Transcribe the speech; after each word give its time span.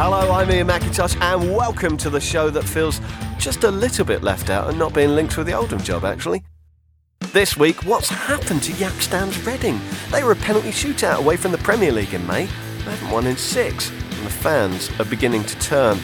Hello, 0.00 0.30
I'm 0.30 0.48
Iain 0.48 0.68
Macintosh, 0.68 1.16
and 1.20 1.52
welcome 1.56 1.96
to 1.96 2.08
the 2.08 2.20
show 2.20 2.50
that 2.50 2.62
feels 2.62 3.00
just 3.36 3.64
a 3.64 3.70
little 3.72 4.04
bit 4.04 4.22
left 4.22 4.48
out 4.48 4.68
and 4.68 4.78
not 4.78 4.94
being 4.94 5.16
linked 5.16 5.36
with 5.36 5.48
the 5.48 5.54
Oldham 5.54 5.80
job, 5.80 6.04
actually. 6.04 6.44
This 7.32 7.56
week, 7.56 7.84
what's 7.84 8.08
happened 8.08 8.62
to 8.62 8.72
Jaap 8.74 9.00
Stam's 9.00 9.44
Reading? 9.44 9.80
They 10.12 10.22
were 10.22 10.30
a 10.30 10.36
penalty 10.36 10.70
shootout 10.70 11.18
away 11.18 11.36
from 11.36 11.50
the 11.50 11.58
Premier 11.58 11.90
League 11.90 12.14
in 12.14 12.24
May. 12.28 12.46
They 12.46 12.92
haven't 12.92 13.10
won 13.10 13.26
in 13.26 13.36
six, 13.36 13.90
and 13.90 14.24
the 14.24 14.30
fans 14.30 14.88
are 15.00 15.04
beginning 15.04 15.42
to 15.42 15.58
turn. 15.58 15.98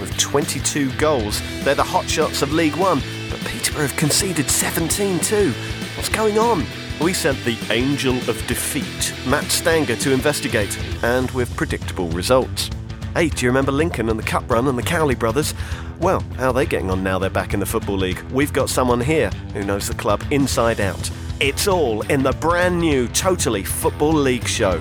With 0.00 0.16
22 0.16 0.90
goals, 0.92 1.42
they're 1.64 1.74
the 1.74 1.82
hotshots 1.82 2.40
of 2.40 2.54
League 2.54 2.76
One, 2.76 3.02
but 3.28 3.40
Peterborough 3.40 3.88
have 3.88 3.96
conceded 3.98 4.48
17 4.48 5.20
too. 5.20 5.52
What's 5.96 6.08
going 6.08 6.38
on? 6.38 6.64
We 6.98 7.12
sent 7.12 7.44
the 7.44 7.58
Angel 7.70 8.16
of 8.30 8.42
Defeat, 8.46 9.12
Matt 9.26 9.44
Stanger, 9.50 9.96
to 9.96 10.12
investigate, 10.14 10.78
and 11.04 11.30
with 11.32 11.54
predictable 11.56 12.08
results. 12.08 12.70
Hey, 13.18 13.30
do 13.30 13.44
you 13.44 13.50
remember 13.50 13.72
Lincoln 13.72 14.08
and 14.10 14.16
the 14.16 14.22
Cup 14.22 14.48
Run 14.48 14.68
and 14.68 14.78
the 14.78 14.82
Cowley 14.84 15.16
brothers? 15.16 15.52
Well, 15.98 16.20
how 16.36 16.50
are 16.50 16.52
they 16.52 16.66
getting 16.66 16.88
on 16.88 17.02
now 17.02 17.18
they're 17.18 17.28
back 17.28 17.52
in 17.52 17.58
the 17.58 17.66
Football 17.66 17.96
League? 17.96 18.20
We've 18.30 18.52
got 18.52 18.70
someone 18.70 19.00
here 19.00 19.30
who 19.54 19.64
knows 19.64 19.88
the 19.88 19.94
club 19.94 20.22
inside 20.30 20.80
out. 20.80 21.10
It's 21.40 21.66
all 21.66 22.02
in 22.02 22.22
the 22.22 22.30
brand 22.30 22.78
new 22.78 23.08
Totally 23.08 23.64
Football 23.64 24.12
League 24.12 24.46
show. 24.46 24.80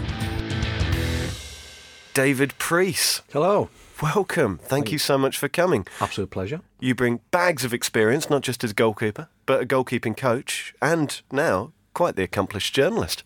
David 2.13 2.55
Preece, 2.59 3.23
Hello. 3.33 3.71
welcome. 4.03 4.59
Thank 4.59 4.91
you 4.91 4.99
so 4.99 5.17
much 5.17 5.35
for 5.39 5.49
coming. 5.49 5.87
Absolute 5.99 6.29
pleasure. 6.29 6.61
You 6.79 6.93
bring 6.93 7.21
bags 7.31 7.65
of 7.65 7.73
experience, 7.73 8.29
not 8.29 8.43
just 8.43 8.63
as 8.63 8.71
goalkeeper, 8.71 9.29
but 9.47 9.63
a 9.63 9.65
goalkeeping 9.65 10.15
coach, 10.15 10.75
and 10.79 11.19
now 11.31 11.71
quite 11.95 12.15
the 12.15 12.21
accomplished 12.21 12.75
journalist. 12.75 13.23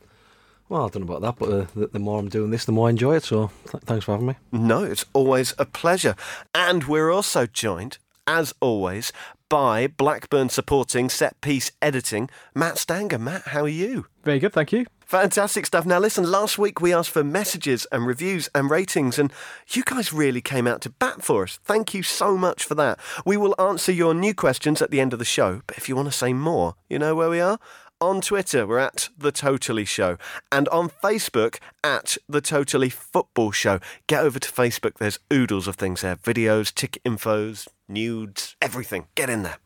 Well, 0.71 0.85
I 0.85 0.87
don't 0.87 1.05
know 1.05 1.13
about 1.13 1.21
that, 1.21 1.35
but 1.37 1.53
uh, 1.53 1.65
the, 1.75 1.87
the 1.87 1.99
more 1.99 2.17
I'm 2.17 2.29
doing 2.29 2.49
this, 2.49 2.63
the 2.63 2.71
more 2.71 2.87
I 2.87 2.91
enjoy 2.91 3.17
it. 3.17 3.25
So 3.25 3.51
th- 3.69 3.83
thanks 3.83 4.05
for 4.05 4.13
having 4.13 4.27
me. 4.27 4.35
No, 4.53 4.85
it's 4.85 5.03
always 5.11 5.53
a 5.57 5.65
pleasure. 5.65 6.15
And 6.55 6.85
we're 6.85 7.11
also 7.11 7.45
joined, 7.45 7.97
as 8.25 8.53
always, 8.61 9.11
by 9.49 9.87
Blackburn 9.87 10.47
supporting 10.47 11.09
set 11.09 11.41
piece 11.41 11.73
editing, 11.81 12.29
Matt 12.55 12.77
Stanger. 12.77 13.19
Matt, 13.19 13.47
how 13.47 13.63
are 13.63 13.67
you? 13.67 14.05
Very 14.23 14.39
good, 14.39 14.53
thank 14.53 14.71
you. 14.71 14.85
Fantastic 15.01 15.65
stuff. 15.65 15.85
Now, 15.85 15.99
listen, 15.99 16.31
last 16.31 16.57
week 16.57 16.79
we 16.79 16.93
asked 16.93 17.09
for 17.09 17.21
messages 17.21 17.85
and 17.91 18.07
reviews 18.07 18.47
and 18.55 18.69
ratings, 18.69 19.19
and 19.19 19.33
you 19.67 19.83
guys 19.83 20.13
really 20.13 20.39
came 20.39 20.67
out 20.67 20.79
to 20.83 20.89
bat 20.89 21.21
for 21.21 21.43
us. 21.43 21.59
Thank 21.65 21.93
you 21.93 22.01
so 22.01 22.37
much 22.37 22.63
for 22.63 22.75
that. 22.75 22.97
We 23.25 23.35
will 23.35 23.55
answer 23.59 23.91
your 23.91 24.13
new 24.13 24.33
questions 24.33 24.81
at 24.81 24.89
the 24.89 25.01
end 25.01 25.11
of 25.11 25.19
the 25.19 25.25
show, 25.25 25.63
but 25.67 25.77
if 25.77 25.89
you 25.89 25.97
want 25.97 26.07
to 26.07 26.17
say 26.17 26.31
more, 26.31 26.75
you 26.89 26.97
know 26.97 27.13
where 27.13 27.29
we 27.29 27.41
are? 27.41 27.59
On 28.01 28.19
Twitter, 28.19 28.65
we're 28.65 28.79
at 28.79 29.09
The 29.15 29.31
Totally 29.31 29.85
Show, 29.85 30.17
and 30.51 30.67
on 30.69 30.89
Facebook, 30.89 31.59
at 31.83 32.17
The 32.27 32.41
Totally 32.41 32.89
Football 32.89 33.51
Show. 33.51 33.79
Get 34.07 34.23
over 34.23 34.39
to 34.39 34.51
Facebook, 34.51 34.97
there's 34.97 35.19
oodles 35.31 35.67
of 35.67 35.75
things 35.75 36.01
there 36.01 36.15
videos, 36.15 36.73
ticket 36.73 37.03
infos, 37.03 37.67
nudes, 37.87 38.55
everything. 38.59 39.05
Get 39.13 39.29
in 39.29 39.43
there. 39.43 39.57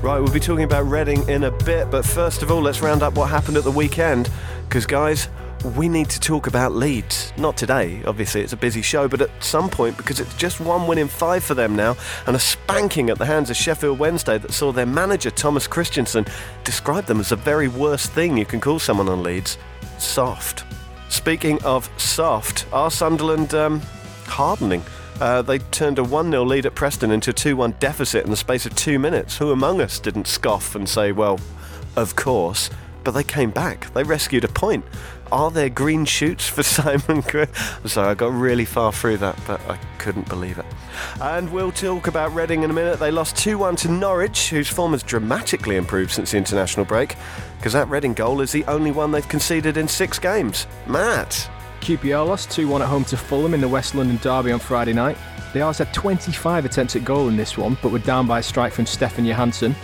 Right, 0.00 0.18
we'll 0.18 0.32
be 0.32 0.40
talking 0.40 0.64
about 0.64 0.86
Reading 0.86 1.28
in 1.28 1.44
a 1.44 1.50
bit, 1.50 1.90
but 1.90 2.06
first 2.06 2.42
of 2.42 2.50
all, 2.50 2.62
let's 2.62 2.80
round 2.80 3.02
up 3.02 3.16
what 3.16 3.28
happened 3.28 3.58
at 3.58 3.64
the 3.64 3.70
weekend. 3.70 4.30
Because, 4.66 4.86
guys, 4.86 5.28
we 5.64 5.88
need 5.88 6.08
to 6.10 6.20
talk 6.20 6.46
about 6.46 6.72
Leeds. 6.72 7.32
Not 7.36 7.56
today, 7.56 8.02
obviously, 8.06 8.42
it's 8.42 8.52
a 8.52 8.56
busy 8.56 8.82
show, 8.82 9.08
but 9.08 9.20
at 9.20 9.30
some 9.42 9.68
point, 9.68 9.96
because 9.96 10.20
it's 10.20 10.34
just 10.34 10.60
one 10.60 10.86
win 10.86 10.98
in 10.98 11.08
five 11.08 11.42
for 11.42 11.54
them 11.54 11.74
now, 11.74 11.96
and 12.26 12.36
a 12.36 12.38
spanking 12.38 13.10
at 13.10 13.18
the 13.18 13.26
hands 13.26 13.50
of 13.50 13.56
Sheffield 13.56 13.98
Wednesday 13.98 14.38
that 14.38 14.52
saw 14.52 14.72
their 14.72 14.86
manager, 14.86 15.30
Thomas 15.30 15.66
Christiansen, 15.66 16.26
describe 16.64 17.06
them 17.06 17.20
as 17.20 17.30
the 17.30 17.36
very 17.36 17.68
worst 17.68 18.12
thing 18.12 18.36
you 18.36 18.46
can 18.46 18.60
call 18.60 18.78
someone 18.78 19.08
on 19.08 19.22
Leeds 19.22 19.58
soft. 19.98 20.64
Speaking 21.08 21.62
of 21.64 21.90
soft, 22.00 22.66
are 22.72 22.90
Sunderland 22.90 23.54
um, 23.54 23.80
hardening? 24.26 24.82
Uh, 25.20 25.42
they 25.42 25.58
turned 25.58 25.98
a 25.98 26.04
1 26.04 26.30
0 26.30 26.44
lead 26.44 26.66
at 26.66 26.74
Preston 26.74 27.10
into 27.10 27.30
a 27.30 27.32
2 27.32 27.56
1 27.56 27.74
deficit 27.80 28.24
in 28.24 28.30
the 28.30 28.36
space 28.36 28.66
of 28.66 28.74
two 28.76 28.98
minutes. 28.98 29.38
Who 29.38 29.50
among 29.50 29.80
us 29.80 29.98
didn't 29.98 30.28
scoff 30.28 30.74
and 30.74 30.88
say, 30.88 31.12
well, 31.12 31.40
of 31.96 32.14
course? 32.14 32.70
But 33.02 33.12
they 33.12 33.24
came 33.24 33.50
back. 33.50 33.92
They 33.94 34.02
rescued 34.02 34.44
a 34.44 34.48
point. 34.48 34.84
Are 35.30 35.50
there 35.50 35.68
green 35.68 36.04
shoots 36.04 36.48
for 36.48 36.62
Simon 36.62 37.20
Gray? 37.22 37.46
I'm 37.82 37.88
sorry, 37.88 38.08
I 38.08 38.14
got 38.14 38.32
really 38.32 38.64
far 38.64 38.92
through 38.92 39.18
that, 39.18 39.38
but 39.46 39.60
I 39.68 39.76
couldn't 39.98 40.28
believe 40.28 40.58
it. 40.58 40.66
And 41.20 41.52
we'll 41.52 41.72
talk 41.72 42.06
about 42.06 42.34
Reading 42.34 42.62
in 42.62 42.70
a 42.70 42.72
minute. 42.72 42.98
They 42.98 43.10
lost 43.10 43.36
2 43.36 43.58
1 43.58 43.76
to 43.76 43.90
Norwich, 43.90 44.48
whose 44.48 44.68
form 44.68 44.92
has 44.92 45.02
dramatically 45.02 45.76
improved 45.76 46.12
since 46.12 46.30
the 46.30 46.38
international 46.38 46.86
break, 46.86 47.16
because 47.58 47.72
that 47.74 47.88
Reading 47.88 48.14
goal 48.14 48.40
is 48.40 48.52
the 48.52 48.64
only 48.64 48.90
one 48.90 49.10
they've 49.10 49.28
conceded 49.28 49.76
in 49.76 49.88
six 49.88 50.18
games. 50.18 50.66
Matt. 50.86 51.50
QPR 51.80 52.26
lost 52.26 52.50
2 52.50 52.66
1 52.66 52.82
at 52.82 52.88
home 52.88 53.04
to 53.04 53.16
Fulham 53.16 53.54
in 53.54 53.60
the 53.60 53.68
West 53.68 53.94
London 53.94 54.18
Derby 54.22 54.52
on 54.52 54.58
Friday 54.58 54.92
night. 54.92 55.16
They 55.52 55.60
also 55.62 55.84
had 55.84 55.94
25 55.94 56.64
attempts 56.64 56.96
at 56.96 57.04
goal 57.04 57.28
in 57.28 57.36
this 57.36 57.56
one, 57.56 57.78
but 57.82 57.92
were 57.92 57.98
down 58.00 58.26
by 58.26 58.40
a 58.40 58.42
strike 58.42 58.72
from 58.72 58.86
Stefan 58.86 59.24
Johansen. 59.24 59.74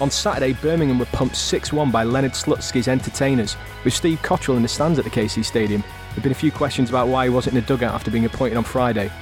On 0.00 0.10
Saturday, 0.10 0.54
Birmingham 0.54 0.98
were 0.98 1.04
pumped 1.06 1.36
6 1.36 1.74
1 1.74 1.90
by 1.90 2.04
Leonid 2.04 2.32
Slutsky's 2.32 2.88
entertainers, 2.88 3.56
with 3.84 3.92
Steve 3.92 4.18
Cotterill 4.22 4.56
in 4.56 4.62
the 4.62 4.68
stands 4.68 4.98
at 4.98 5.04
the 5.04 5.10
KC 5.10 5.44
Stadium. 5.44 5.82
There 5.82 6.14
have 6.14 6.22
been 6.22 6.32
a 6.32 6.34
few 6.34 6.50
questions 6.50 6.88
about 6.88 7.08
why 7.08 7.24
he 7.24 7.30
wasn't 7.30 7.54
in 7.54 7.62
the 7.62 7.66
dugout 7.66 7.94
after 7.94 8.10
being 8.10 8.24
appointed 8.24 8.56
on 8.56 8.64
Friday. 8.64 9.12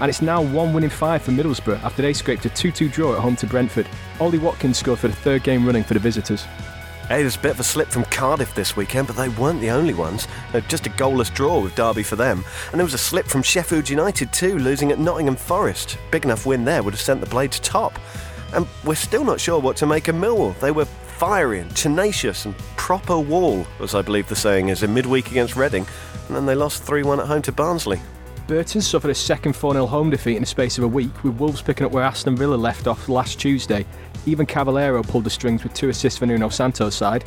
And 0.00 0.08
it's 0.08 0.22
now 0.22 0.42
1 0.42 0.72
win 0.72 0.82
in 0.82 0.90
5 0.90 1.22
for 1.22 1.30
Middlesbrough 1.30 1.82
after 1.84 2.02
they 2.02 2.12
scraped 2.12 2.44
a 2.44 2.48
2 2.50 2.72
2 2.72 2.88
draw 2.88 3.14
at 3.14 3.20
home 3.20 3.36
to 3.36 3.46
Brentford. 3.46 3.88
Ollie 4.18 4.38
Watkins 4.38 4.78
scored 4.78 4.98
for 4.98 5.06
the 5.06 5.14
third 5.14 5.44
game 5.44 5.64
running 5.64 5.84
for 5.84 5.94
the 5.94 6.00
visitors. 6.00 6.44
Hey, 7.06 7.20
there's 7.20 7.36
a 7.36 7.40
bit 7.40 7.52
of 7.52 7.60
a 7.60 7.64
slip 7.64 7.86
from 7.86 8.02
Cardiff 8.06 8.52
this 8.56 8.76
weekend, 8.76 9.06
but 9.06 9.14
they 9.14 9.28
weren't 9.28 9.60
the 9.60 9.70
only 9.70 9.94
ones. 9.94 10.26
Uh, 10.52 10.58
just 10.62 10.88
a 10.88 10.90
goalless 10.90 11.32
draw 11.32 11.60
with 11.60 11.76
Derby 11.76 12.02
for 12.02 12.16
them. 12.16 12.44
And 12.72 12.80
there 12.80 12.84
was 12.84 12.94
a 12.94 12.98
slip 12.98 13.26
from 13.26 13.44
Sheffield 13.44 13.88
United 13.88 14.32
too, 14.32 14.58
losing 14.58 14.90
at 14.90 14.98
Nottingham 14.98 15.36
Forest. 15.36 15.98
Big 16.10 16.24
enough 16.24 16.46
win 16.46 16.64
there 16.64 16.82
would 16.82 16.94
have 16.94 17.00
sent 17.00 17.20
the 17.20 17.28
Blades 17.28 17.60
top. 17.60 17.96
And 18.56 18.66
we're 18.84 18.94
still 18.94 19.22
not 19.22 19.38
sure 19.38 19.60
what 19.60 19.76
to 19.76 19.86
make 19.86 20.08
of 20.08 20.16
Millwall. 20.16 20.58
They 20.60 20.70
were 20.70 20.86
fiery 20.86 21.60
and 21.60 21.76
tenacious 21.76 22.46
and 22.46 22.56
proper 22.76 23.18
wall, 23.18 23.66
as 23.80 23.94
I 23.94 24.00
believe 24.00 24.28
the 24.28 24.34
saying 24.34 24.70
is, 24.70 24.82
in 24.82 24.94
midweek 24.94 25.30
against 25.30 25.56
Reading. 25.56 25.86
And 26.26 26.36
then 26.36 26.46
they 26.46 26.54
lost 26.54 26.82
3 26.82 27.02
1 27.02 27.20
at 27.20 27.26
home 27.26 27.42
to 27.42 27.52
Barnsley. 27.52 28.00
Burton 28.46 28.80
suffered 28.80 29.10
a 29.10 29.14
second 29.14 29.54
4 29.54 29.74
0 29.74 29.86
home 29.86 30.08
defeat 30.08 30.36
in 30.36 30.42
the 30.42 30.46
space 30.46 30.78
of 30.78 30.84
a 30.84 30.88
week, 30.88 31.22
with 31.22 31.38
Wolves 31.38 31.60
picking 31.60 31.84
up 31.84 31.92
where 31.92 32.02
Aston 32.02 32.34
Villa 32.34 32.54
left 32.54 32.86
off 32.86 33.10
last 33.10 33.38
Tuesday. 33.38 33.84
Ivan 34.26 34.46
Cavaleiro 34.46 35.02
pulled 35.02 35.24
the 35.24 35.30
strings 35.30 35.62
with 35.62 35.74
two 35.74 35.90
assists 35.90 36.18
for 36.18 36.24
Nuno 36.26 36.48
Santos' 36.48 36.94
side. 36.94 37.24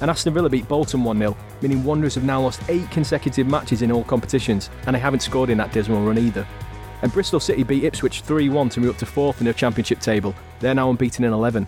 And 0.00 0.10
Aston 0.10 0.32
Villa 0.32 0.48
beat 0.48 0.66
Bolton 0.66 1.04
1 1.04 1.18
0, 1.18 1.36
meaning 1.60 1.84
Wanderers 1.84 2.14
have 2.14 2.24
now 2.24 2.40
lost 2.40 2.62
eight 2.70 2.90
consecutive 2.90 3.46
matches 3.46 3.82
in 3.82 3.92
all 3.92 4.04
competitions, 4.04 4.70
and 4.86 4.96
they 4.96 5.00
haven't 5.00 5.20
scored 5.20 5.50
in 5.50 5.58
that 5.58 5.72
dismal 5.72 6.02
run 6.06 6.16
either. 6.16 6.46
And 7.02 7.12
Bristol 7.12 7.40
City 7.40 7.62
beat 7.62 7.84
Ipswich 7.84 8.20
3 8.22 8.48
1 8.48 8.68
to 8.70 8.80
move 8.80 8.90
up 8.90 8.98
to 8.98 9.06
fourth 9.06 9.40
in 9.40 9.46
the 9.46 9.54
Championship 9.54 10.00
table. 10.00 10.34
They're 10.60 10.74
now 10.74 10.90
unbeaten 10.90 11.24
in 11.24 11.32
11. 11.32 11.66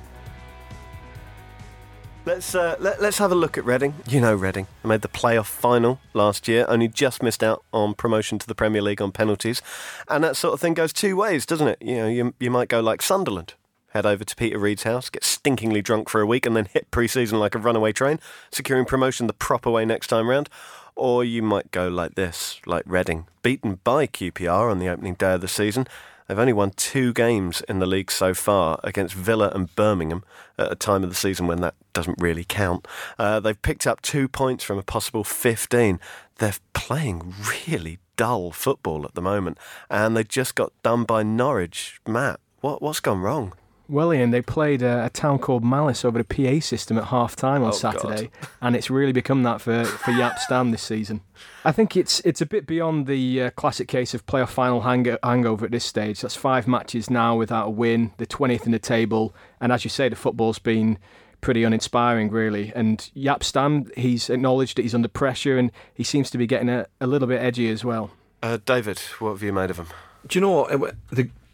Let's 2.24 2.54
uh, 2.54 2.76
let, 2.78 3.00
us 3.00 3.18
have 3.18 3.32
a 3.32 3.34
look 3.34 3.58
at 3.58 3.64
Reading. 3.64 3.94
You 4.08 4.20
know 4.20 4.34
Reading. 4.36 4.68
They 4.82 4.88
made 4.88 5.02
the 5.02 5.08
playoff 5.08 5.46
final 5.46 5.98
last 6.14 6.46
year, 6.46 6.64
only 6.68 6.86
just 6.86 7.20
missed 7.20 7.42
out 7.42 7.64
on 7.72 7.94
promotion 7.94 8.38
to 8.38 8.46
the 8.46 8.54
Premier 8.54 8.80
League 8.80 9.02
on 9.02 9.10
penalties. 9.10 9.60
And 10.08 10.22
that 10.22 10.36
sort 10.36 10.54
of 10.54 10.60
thing 10.60 10.74
goes 10.74 10.92
two 10.92 11.16
ways, 11.16 11.44
doesn't 11.44 11.66
it? 11.66 11.78
You 11.82 11.96
know, 11.96 12.06
you, 12.06 12.34
you 12.38 12.48
might 12.48 12.68
go 12.68 12.80
like 12.80 13.02
Sunderland, 13.02 13.54
head 13.88 14.06
over 14.06 14.22
to 14.22 14.36
Peter 14.36 14.56
Reid's 14.56 14.84
house, 14.84 15.10
get 15.10 15.24
stinkingly 15.24 15.82
drunk 15.82 16.08
for 16.08 16.20
a 16.20 16.26
week, 16.26 16.46
and 16.46 16.54
then 16.54 16.66
hit 16.66 16.92
pre 16.92 17.08
season 17.08 17.40
like 17.40 17.56
a 17.56 17.58
runaway 17.58 17.90
train, 17.90 18.20
securing 18.52 18.84
promotion 18.84 19.26
the 19.26 19.32
proper 19.32 19.70
way 19.70 19.84
next 19.84 20.06
time 20.06 20.28
round. 20.28 20.48
Or 20.94 21.24
you 21.24 21.42
might 21.42 21.70
go 21.70 21.88
like 21.88 22.14
this, 22.14 22.60
like 22.66 22.84
Reading, 22.86 23.26
beaten 23.42 23.80
by 23.82 24.06
QPR 24.06 24.70
on 24.70 24.78
the 24.78 24.88
opening 24.88 25.14
day 25.14 25.34
of 25.34 25.40
the 25.40 25.48
season. 25.48 25.86
They've 26.28 26.38
only 26.38 26.52
won 26.52 26.70
two 26.70 27.12
games 27.12 27.62
in 27.68 27.78
the 27.78 27.86
league 27.86 28.10
so 28.10 28.32
far 28.32 28.78
against 28.84 29.14
Villa 29.14 29.50
and 29.54 29.74
Birmingham 29.74 30.24
at 30.56 30.72
a 30.72 30.76
time 30.76 31.02
of 31.02 31.10
the 31.10 31.16
season 31.16 31.46
when 31.46 31.60
that 31.60 31.74
doesn't 31.92 32.20
really 32.20 32.44
count. 32.44 32.86
Uh, 33.18 33.40
they've 33.40 33.60
picked 33.60 33.86
up 33.86 34.00
two 34.00 34.28
points 34.28 34.64
from 34.64 34.78
a 34.78 34.82
possible 34.82 35.24
15. 35.24 35.98
They're 36.38 36.54
playing 36.72 37.34
really 37.66 37.98
dull 38.16 38.50
football 38.50 39.04
at 39.04 39.14
the 39.14 39.22
moment, 39.22 39.58
and 39.90 40.16
they 40.16 40.24
just 40.24 40.54
got 40.54 40.72
done 40.82 41.04
by 41.04 41.22
Norwich. 41.22 42.00
Matt, 42.06 42.40
what, 42.60 42.80
what's 42.80 43.00
gone 43.00 43.20
wrong? 43.20 43.54
Well, 43.92 44.14
Ian, 44.14 44.30
they 44.30 44.40
played 44.40 44.80
a, 44.80 45.04
a, 45.04 45.10
town 45.10 45.38
called 45.38 45.62
Malice 45.62 46.02
over 46.02 46.22
the 46.22 46.24
PA 46.24 46.60
system 46.64 46.96
at 46.96 47.04
half 47.08 47.36
time 47.36 47.62
on 47.62 47.68
Oh, 47.68 47.72
Saturday, 47.72 48.30
God. 48.40 48.48
and 48.62 48.74
it's 48.74 48.88
really 48.88 49.12
become 49.12 49.42
that 49.42 49.60
for, 49.60 49.84
for 49.84 50.12
Jaap 50.12 50.38
Stam 50.38 50.70
this 50.70 50.82
season. 50.82 51.20
I 51.62 51.72
think 51.72 51.94
it's 51.94 52.20
it's 52.20 52.40
a 52.40 52.46
bit 52.46 52.66
beyond 52.66 53.06
the 53.06 53.42
uh, 53.42 53.50
classic 53.50 53.88
case 53.88 54.14
of 54.14 54.24
playoff 54.24 54.48
final 54.48 54.80
hang- 54.80 55.18
hangover 55.22 55.66
at 55.66 55.72
this 55.72 55.84
stage. 55.84 56.22
That's 56.22 56.34
five 56.34 56.66
matches 56.66 57.10
now 57.10 57.36
without 57.36 57.66
a 57.66 57.70
win, 57.70 58.12
the 58.16 58.26
20th 58.26 58.64
in 58.64 58.72
the 58.72 58.78
table, 58.78 59.34
and 59.60 59.70
as 59.70 59.84
you 59.84 59.90
say, 59.90 60.08
the 60.08 60.16
football's 60.16 60.58
been 60.58 60.98
pretty 61.42 61.62
uninspiring, 61.62 62.30
really. 62.30 62.72
And 62.74 62.98
Jaap 63.14 63.42
Stam, 63.42 63.90
he's 63.94 64.30
acknowledged 64.30 64.78
that 64.78 64.82
he's 64.82 64.94
under 64.94 65.08
pressure, 65.08 65.58
and 65.58 65.70
he 65.92 66.02
seems 66.02 66.30
to 66.30 66.38
be 66.38 66.46
getting 66.46 66.70
a, 66.70 66.86
a 66.98 67.06
little 67.06 67.28
bit 67.28 67.42
edgy 67.42 67.68
as 67.68 67.84
well. 67.84 68.10
Uh, 68.42 68.56
David, 68.64 68.98
what 69.18 69.32
have 69.32 69.42
you 69.42 69.52
made 69.52 69.68
of 69.68 69.76
him? 69.76 69.88
Do 70.26 70.38
you 70.38 70.40
know 70.40 70.50
what? 70.52 70.72
It 70.72 70.80
wa- 70.80 70.90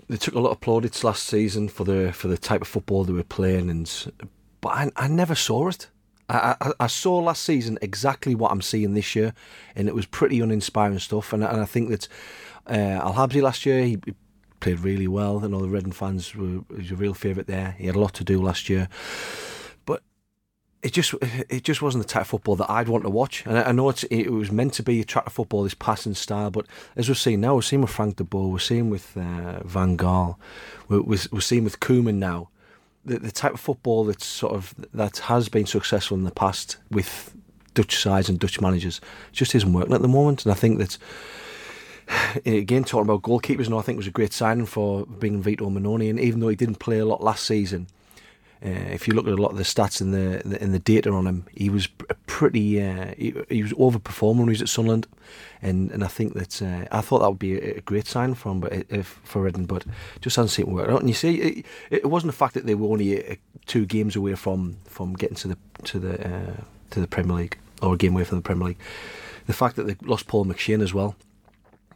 They, 0.08 0.16
took 0.16 0.34
a 0.34 0.40
lot 0.40 0.50
of 0.50 0.60
plaudits 0.60 1.04
last 1.04 1.24
season 1.24 1.68
for 1.68 1.84
the 1.84 2.12
for 2.12 2.28
the 2.28 2.38
type 2.38 2.62
of 2.62 2.68
football 2.68 3.04
they 3.04 3.12
were 3.12 3.22
playing, 3.22 3.70
and 3.70 4.12
but 4.60 4.70
I, 4.70 4.90
I 4.96 5.08
never 5.08 5.34
saw 5.34 5.68
it. 5.68 5.88
I, 6.30 6.56
I, 6.60 6.72
I, 6.80 6.86
saw 6.88 7.18
last 7.18 7.42
season 7.42 7.78
exactly 7.80 8.34
what 8.34 8.52
I'm 8.52 8.60
seeing 8.60 8.94
this 8.94 9.16
year, 9.16 9.32
and 9.74 9.88
it 9.88 9.94
was 9.94 10.04
pretty 10.04 10.40
uninspiring 10.40 10.98
stuff. 10.98 11.32
And, 11.32 11.42
and 11.42 11.60
I 11.60 11.64
think 11.64 11.88
that 11.88 12.08
uh, 12.68 13.00
Al 13.02 13.14
Habsi 13.14 13.40
last 13.40 13.64
year, 13.64 13.82
he, 13.82 13.98
played 14.60 14.80
really 14.80 15.08
well. 15.08 15.44
I 15.44 15.48
know 15.48 15.60
the 15.60 15.68
Reading 15.68 15.92
fans 15.92 16.34
were 16.34 16.60
was 16.68 16.90
a 16.90 16.96
real 16.96 17.14
favourite 17.14 17.46
there. 17.46 17.76
He 17.78 17.86
had 17.86 17.96
a 17.96 18.00
lot 18.00 18.14
to 18.14 18.24
do 18.24 18.42
last 18.42 18.68
year, 18.68 18.88
it 20.88 20.92
just 20.94 21.14
it 21.20 21.64
just 21.64 21.82
wasn't 21.82 22.04
the 22.04 22.08
type 22.08 22.22
of 22.22 22.28
football 22.28 22.56
that 22.56 22.70
I'd 22.70 22.88
want 22.88 23.04
to 23.04 23.10
watch. 23.10 23.44
And 23.46 23.58
I, 23.58 23.64
I 23.64 23.72
know 23.72 23.88
it 23.88 24.30
was 24.30 24.50
meant 24.50 24.74
to 24.74 24.82
be 24.82 25.00
a 25.00 25.04
track 25.04 25.26
of 25.26 25.32
football, 25.32 25.62
this 25.62 25.74
passing 25.74 26.14
style, 26.14 26.50
but 26.50 26.66
as 26.96 27.08
we're 27.08 27.14
seeing 27.14 27.40
now, 27.40 27.54
we're 27.54 27.62
seeing 27.62 27.82
with 27.82 27.90
Frank 27.90 28.16
de 28.16 28.24
Boer, 28.24 28.50
we're 28.50 28.58
seeing 28.58 28.90
with 28.90 29.16
uh, 29.16 29.60
Van 29.64 29.96
Gaal, 29.96 30.36
we're, 30.88 31.02
we're, 31.02 31.18
we're 31.30 31.40
seeing 31.40 31.64
with 31.64 31.80
Koeman 31.80 32.16
now 32.16 32.48
the, 33.04 33.18
the 33.18 33.32
type 33.32 33.54
of 33.54 33.60
football 33.60 34.04
that's 34.04 34.26
sort 34.26 34.54
of 34.54 34.74
that 34.92 35.18
has 35.18 35.48
been 35.48 35.66
successful 35.66 36.16
in 36.16 36.24
the 36.24 36.30
past 36.30 36.76
with 36.90 37.34
Dutch 37.74 37.96
sides 37.96 38.28
and 38.28 38.38
Dutch 38.38 38.60
managers 38.60 39.00
just 39.32 39.54
isn't 39.54 39.72
working 39.72 39.94
at 39.94 40.02
the 40.02 40.08
moment. 40.08 40.44
And 40.44 40.52
I 40.52 40.54
think 40.54 40.78
that 40.78 40.98
again 42.46 42.84
talking 42.84 43.08
about 43.08 43.22
goalkeepers, 43.22 43.66
and 43.66 43.74
I 43.74 43.80
think 43.80 43.96
it 43.96 43.98
was 43.98 44.06
a 44.06 44.12
great 44.12 44.32
signing 44.32 44.66
for 44.66 45.06
being 45.06 45.42
Vito 45.42 45.68
Mannone. 45.68 46.10
And 46.10 46.20
even 46.20 46.40
though 46.40 46.48
he 46.48 46.56
didn't 46.56 46.76
play 46.76 46.98
a 46.98 47.06
lot 47.06 47.22
last 47.22 47.44
season, 47.44 47.88
uh, 48.64 48.68
if 48.68 49.06
you 49.06 49.14
look 49.14 49.28
at 49.28 49.32
a 49.32 49.40
lot 49.40 49.52
of 49.52 49.56
the 49.56 49.62
stats 49.62 50.00
in 50.00 50.10
the, 50.10 50.40
in 50.60 50.72
the, 50.72 50.80
data 50.80 51.10
on 51.12 51.26
him, 51.26 51.46
he 51.54 51.70
was 51.70 51.86
pretty 52.26 52.82
uh, 52.82 53.14
he, 53.16 53.32
he, 53.48 53.62
was 53.62 53.72
overperforming 53.74 54.38
when 54.38 54.48
he 54.48 54.52
was 54.52 54.62
at 54.62 54.68
Sunderland, 54.68 55.06
and 55.62 55.92
and 55.92 56.02
I 56.02 56.08
think 56.08 56.34
that 56.34 56.60
uh, 56.60 56.86
I 56.90 57.00
thought 57.00 57.20
that 57.20 57.28
would 57.28 57.38
be 57.38 57.54
a, 57.54 57.76
a 57.76 57.80
great 57.82 58.08
sign 58.08 58.34
for 58.34 58.50
him, 58.50 58.60
but 58.60 58.72
if 58.72 59.20
for 59.22 59.42
Reading, 59.42 59.66
but 59.66 59.84
just 60.20 60.34
hasn't 60.34 60.50
seemed 60.50 60.68
to 60.70 60.74
work 60.74 60.90
out. 60.90 61.00
And 61.00 61.08
you 61.08 61.14
see, 61.14 61.36
it, 61.36 61.66
it 61.90 62.06
wasn't 62.06 62.32
the 62.32 62.36
fact 62.36 62.54
that 62.54 62.66
they 62.66 62.74
were 62.74 62.88
only 62.88 63.30
uh, 63.30 63.36
two 63.66 63.86
games 63.86 64.16
away 64.16 64.34
from 64.34 64.78
from 64.86 65.14
getting 65.14 65.36
to 65.36 65.48
the 65.48 65.58
to 65.84 66.00
the 66.00 66.26
uh, 66.26 66.56
to 66.90 67.00
the 67.00 67.06
Premier 67.06 67.36
League 67.36 67.58
or 67.80 67.94
a 67.94 67.96
game 67.96 68.14
away 68.14 68.24
from 68.24 68.38
the 68.38 68.42
Premier 68.42 68.68
League. 68.68 68.78
The 69.46 69.52
fact 69.52 69.76
that 69.76 69.86
they 69.86 69.96
lost 70.02 70.26
Paul 70.26 70.46
McShane 70.46 70.82
as 70.82 70.92
well 70.92 71.14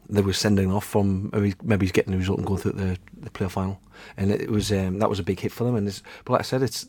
they 0.08 0.20
were 0.20 0.32
sending 0.32 0.70
off 0.70 0.84
from 0.84 1.30
maybe, 1.32 1.54
maybe 1.62 1.86
he's 1.86 1.92
getting 1.92 2.12
the 2.12 2.18
result 2.18 2.38
and 2.38 2.46
going 2.46 2.60
through 2.60 2.72
the 2.72 2.98
the 3.16 3.30
playoff 3.30 3.52
final, 3.52 3.80
and 4.16 4.30
it 4.30 4.50
was 4.50 4.72
um, 4.72 4.98
that 4.98 5.10
was 5.10 5.18
a 5.18 5.22
big 5.22 5.40
hit 5.40 5.52
for 5.52 5.64
them. 5.64 5.76
And 5.76 6.02
but 6.24 6.32
like 6.32 6.40
I 6.40 6.44
said, 6.44 6.62
it's 6.62 6.88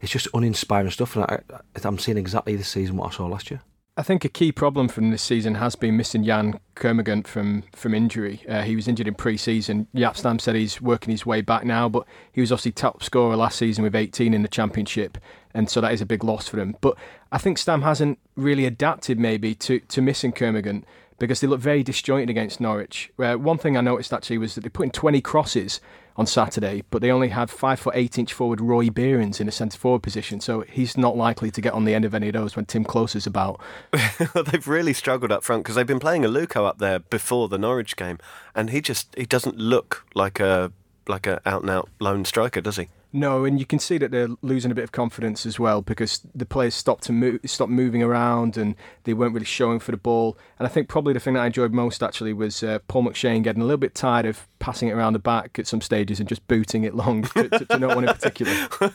it's 0.00 0.12
just 0.12 0.28
uninspiring 0.34 0.90
stuff, 0.90 1.16
and 1.16 1.24
I, 1.24 1.40
I'm 1.82 1.98
seeing 1.98 2.18
exactly 2.18 2.56
this 2.56 2.68
season 2.68 2.96
what 2.96 3.12
I 3.12 3.16
saw 3.16 3.26
last 3.26 3.50
year. 3.50 3.62
I 3.96 4.02
think 4.02 4.24
a 4.24 4.30
key 4.30 4.50
problem 4.50 4.88
from 4.88 5.10
this 5.10 5.20
season 5.20 5.56
has 5.56 5.76
been 5.76 5.96
missing 5.96 6.22
Yann 6.22 6.58
Kermorgant 6.74 7.26
from 7.26 7.64
from 7.74 7.92
injury. 7.92 8.42
Uh, 8.48 8.62
he 8.62 8.74
was 8.74 8.88
injured 8.88 9.08
in 9.08 9.14
pre-season. 9.14 9.88
Jaap 9.94 10.16
Stam 10.16 10.38
said 10.38 10.54
he's 10.54 10.80
working 10.80 11.10
his 11.10 11.26
way 11.26 11.42
back 11.42 11.64
now, 11.64 11.88
but 11.88 12.06
he 12.32 12.40
was 12.40 12.50
obviously 12.50 12.72
top 12.72 13.02
scorer 13.02 13.36
last 13.36 13.58
season 13.58 13.84
with 13.84 13.94
18 13.94 14.32
in 14.32 14.42
the 14.42 14.48
championship, 14.48 15.18
and 15.52 15.68
so 15.68 15.80
that 15.80 15.92
is 15.92 16.00
a 16.00 16.06
big 16.06 16.24
loss 16.24 16.48
for 16.48 16.58
him. 16.58 16.76
But 16.80 16.96
I 17.30 17.38
think 17.38 17.58
Stam 17.58 17.82
hasn't 17.82 18.18
really 18.36 18.64
adapted 18.64 19.18
maybe 19.18 19.54
to 19.56 19.80
to 19.80 20.00
missing 20.00 20.32
Kermorgant 20.32 20.84
because 21.18 21.40
they 21.40 21.46
look 21.46 21.60
very 21.60 21.82
disjointed 21.82 22.30
against 22.30 22.60
Norwich. 22.60 23.12
Uh, 23.18 23.34
one 23.34 23.58
thing 23.58 23.76
I 23.76 23.82
noticed 23.82 24.12
actually 24.12 24.38
was 24.38 24.54
that 24.54 24.62
they 24.62 24.70
put 24.70 24.84
in 24.84 24.90
20 24.90 25.20
crosses 25.20 25.80
on 26.20 26.26
Saturday, 26.26 26.84
but 26.90 27.00
they 27.00 27.10
only 27.10 27.30
had 27.30 27.48
five 27.48 27.80
foot 27.80 27.94
eight 27.96 28.18
inch 28.18 28.34
forward 28.34 28.60
Roy 28.60 28.88
Beerens 28.88 29.40
in 29.40 29.48
a 29.48 29.50
centre 29.50 29.78
forward 29.78 30.02
position, 30.02 30.38
so 30.38 30.60
he's 30.60 30.98
not 30.98 31.16
likely 31.16 31.50
to 31.50 31.62
get 31.62 31.72
on 31.72 31.86
the 31.86 31.94
end 31.94 32.04
of 32.04 32.14
any 32.14 32.28
of 32.28 32.34
those 32.34 32.54
when 32.54 32.66
Timm 32.66 32.84
Klose 32.84 33.16
is 33.16 33.26
about. 33.26 33.58
they've 33.90 34.68
really 34.68 34.92
struggled 34.92 35.32
up 35.32 35.42
front 35.42 35.64
because 35.64 35.76
they've 35.76 35.86
been 35.86 35.98
playing 35.98 36.22
Aluko 36.22 36.66
up 36.66 36.76
there 36.76 36.98
before 36.98 37.48
the 37.48 37.56
Norwich 37.56 37.96
game, 37.96 38.18
and 38.54 38.68
he 38.68 38.82
just 38.82 39.14
he 39.16 39.24
doesn't 39.24 39.56
look 39.56 40.04
like 40.14 40.38
a 40.38 40.72
like 41.08 41.26
a 41.26 41.40
out 41.46 41.62
and 41.62 41.70
out 41.70 41.88
lone 42.00 42.26
striker, 42.26 42.60
does 42.60 42.76
he? 42.76 42.88
No, 43.12 43.44
and 43.46 43.58
you 43.58 43.64
can 43.64 43.78
see 43.78 43.96
that 43.96 44.10
they're 44.10 44.28
losing 44.42 44.70
a 44.70 44.74
bit 44.74 44.84
of 44.84 44.92
confidence 44.92 45.44
as 45.46 45.58
well 45.58 45.80
because 45.80 46.20
the 46.32 46.46
players 46.46 46.74
stopped 46.74 47.02
to 47.04 47.12
move, 47.12 47.40
stopped 47.46 47.72
moving 47.72 48.02
around, 48.02 48.58
and 48.58 48.76
they 49.04 49.14
weren't 49.14 49.32
really 49.32 49.46
showing 49.46 49.80
for 49.80 49.90
the 49.90 49.96
ball. 49.96 50.36
And 50.58 50.66
I 50.68 50.70
think 50.70 50.88
probably 50.88 51.14
the 51.14 51.18
thing 51.18 51.34
that 51.34 51.40
I 51.40 51.46
enjoyed 51.46 51.72
most 51.72 52.02
actually 52.02 52.34
was 52.34 52.62
uh, 52.62 52.78
Paul 52.86 53.04
McShane 53.04 53.42
getting 53.42 53.62
a 53.62 53.64
little 53.64 53.78
bit 53.78 53.94
tired 53.94 54.26
of 54.26 54.46
passing 54.60 54.88
it 54.88 54.92
around 54.92 55.14
the 55.14 55.18
back 55.18 55.58
at 55.58 55.66
some 55.66 55.80
stages 55.80 56.20
and 56.20 56.28
just 56.28 56.46
booting 56.46 56.84
it 56.84 56.94
long 56.94 57.22
to, 57.22 57.48
to, 57.48 57.64
to 57.64 57.78
no 57.78 57.88
one 57.88 58.04
in 58.04 58.14
particular. 58.14 58.52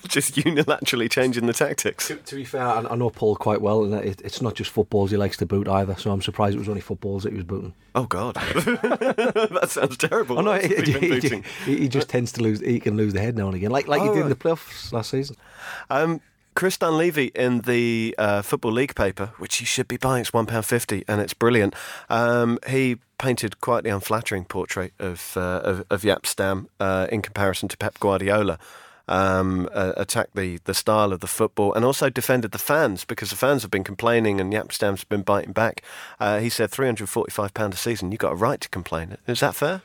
just 0.08 0.36
unilaterally 0.36 1.10
changing 1.10 1.48
the 1.48 1.54
tactics. 1.54 2.08
To, 2.08 2.16
to 2.16 2.36
be 2.36 2.46
fair, 2.46 2.66
I, 2.66 2.86
I, 2.86 2.96
know 2.96 3.10
Paul 3.10 3.36
quite 3.36 3.62
well, 3.62 3.84
and 3.84 3.94
it, 3.96 4.22
it's 4.22 4.42
not 4.42 4.54
just 4.54 4.72
footballs 4.72 5.12
he 5.12 5.18
likes 5.18 5.36
to 5.38 5.46
boot 5.46 5.68
either. 5.68 5.96
So 5.96 6.12
I'm 6.12 6.22
surprised 6.22 6.56
it 6.56 6.60
was 6.60 6.70
only 6.70 6.82
footballs 6.82 7.24
that 7.24 7.32
he 7.32 7.36
was 7.36 7.46
booting. 7.46 7.74
Oh 7.96 8.06
God, 8.06 8.36
that 8.56 9.68
sounds 9.70 9.98
terrible. 9.98 10.40
Oh 10.40 10.42
no, 10.42 10.54
he, 10.54 10.76
he, 10.76 11.42
he, 11.66 11.90
just 11.90 12.10
tends 12.10 12.32
to 12.34 12.44
lose. 12.44 12.62
He 12.62 12.80
can 12.80 12.96
lose 12.96 13.14
the 13.14 13.20
head 13.20 13.36
now 13.36 13.48
and 13.48 13.56
again, 13.56 13.72
like 13.72 13.88
like 13.88 14.02
oh, 14.02 14.06
he 14.06 14.10
did 14.10 14.16
right. 14.18 14.24
in 14.24 14.30
the 14.30 14.36
playoffs 14.36 14.94
last 14.94 15.10
season. 15.10 15.36
Um, 15.90 16.22
Chris 16.56 16.78
Dunlavy 16.78 17.32
in 17.36 17.62
the 17.62 18.16
uh, 18.18 18.42
Football 18.42 18.72
League 18.72 18.96
paper, 18.96 19.32
which 19.38 19.60
you 19.60 19.66
should 19.66 19.88
be 19.88 19.98
buying, 19.98 20.22
it's 20.22 20.34
one 20.34 20.46
pound 20.46 20.66
fifty, 20.66 21.04
and 21.08 21.20
it's 21.20 21.34
brilliant. 21.34 21.76
Um, 22.10 22.60
he 22.68 22.98
painted 23.18 23.60
quite 23.62 23.84
the 23.84 23.90
unflattering 23.90 24.46
portrait 24.46 24.94
of 24.98 25.34
uh, 25.36 25.62
of, 25.64 25.86
of 25.90 26.02
Jaap 26.02 26.26
Stam 26.26 26.70
uh, 26.80 27.08
in 27.12 27.22
comparison 27.22 27.68
to 27.70 27.78
Pep 27.78 28.00
Guardiola 28.00 28.58
um, 29.08 29.70
uh, 29.74 29.94
attacked 29.98 30.36
the, 30.36 30.60
the 30.64 30.74
style 30.74 31.14
of 31.14 31.20
the 31.20 31.28
football 31.28 31.74
and 31.74 31.86
also 31.86 32.10
defended 32.10 32.52
the 32.52 32.58
fans 32.58 33.06
because 33.06 33.30
the 33.30 33.36
fans 33.36 33.62
have 33.62 33.72
been 33.72 33.84
complaining 33.84 34.40
and 34.40 34.52
Jaap 34.52 34.72
Stam's 34.72 35.04
been 35.04 35.22
biting 35.22 35.54
back. 35.54 35.84
Uh, 36.20 36.40
he 36.40 36.50
said 36.50 36.72
£345 36.72 37.74
a 37.74 37.76
season, 37.76 38.12
you've 38.12 38.20
got 38.20 38.34
a 38.34 38.36
right 38.36 38.62
to 38.62 38.70
complain. 38.70 39.18
Is 39.28 39.42
that 39.42 39.56
fair? 39.56 39.82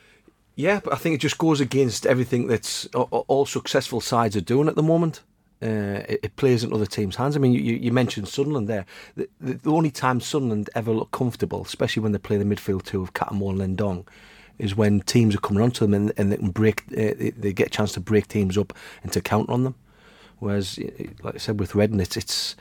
Yeah, 0.55 0.79
but 0.83 0.93
I 0.93 0.97
think 0.97 1.15
it 1.15 1.21
just 1.21 1.37
goes 1.37 1.61
against 1.61 2.05
everything 2.05 2.47
that's 2.47 2.85
all 2.87 3.45
successful 3.45 4.01
sides 4.01 4.35
are 4.35 4.41
doing 4.41 4.67
at 4.67 4.75
the 4.75 4.83
moment. 4.83 5.21
Uh, 5.61 6.01
it, 6.09 6.19
it, 6.23 6.35
plays 6.37 6.63
in 6.63 6.73
other 6.73 6.87
teams' 6.87 7.15
hands. 7.15 7.35
I 7.35 7.39
mean, 7.39 7.53
you, 7.53 7.59
you 7.59 7.91
mentioned 7.91 8.27
Sunderland 8.27 8.67
there. 8.67 8.85
The, 9.15 9.29
the, 9.39 9.53
the, 9.53 9.71
only 9.71 9.91
time 9.91 10.19
Sunderland 10.19 10.71
ever 10.73 10.91
look 10.91 11.11
comfortable, 11.11 11.61
especially 11.61 12.01
when 12.01 12.13
they 12.13 12.17
play 12.17 12.37
the 12.37 12.43
midfield 12.43 12.83
two 12.83 13.03
of 13.03 13.13
Cattermole 13.13 13.61
and 13.61 13.77
Ndong, 13.77 14.07
is 14.57 14.75
when 14.75 15.01
teams 15.01 15.35
are 15.35 15.39
coming 15.39 15.61
onto 15.61 15.85
them 15.85 15.93
and, 15.93 16.13
and 16.17 16.31
they 16.31 16.37
can 16.37 16.49
break, 16.49 16.83
uh, 16.97 17.13
they 17.37 17.53
get 17.53 17.67
a 17.67 17.69
chance 17.69 17.91
to 17.93 17.99
break 17.99 18.27
teams 18.27 18.57
up 18.57 18.73
and 19.03 19.11
to 19.11 19.21
counter 19.21 19.51
on 19.51 19.63
them. 19.63 19.75
Whereas, 20.39 20.79
like 21.21 21.35
I 21.35 21.37
said, 21.37 21.59
with 21.59 21.75
Reading, 21.75 21.99
it's, 21.99 22.17
it's 22.17 22.55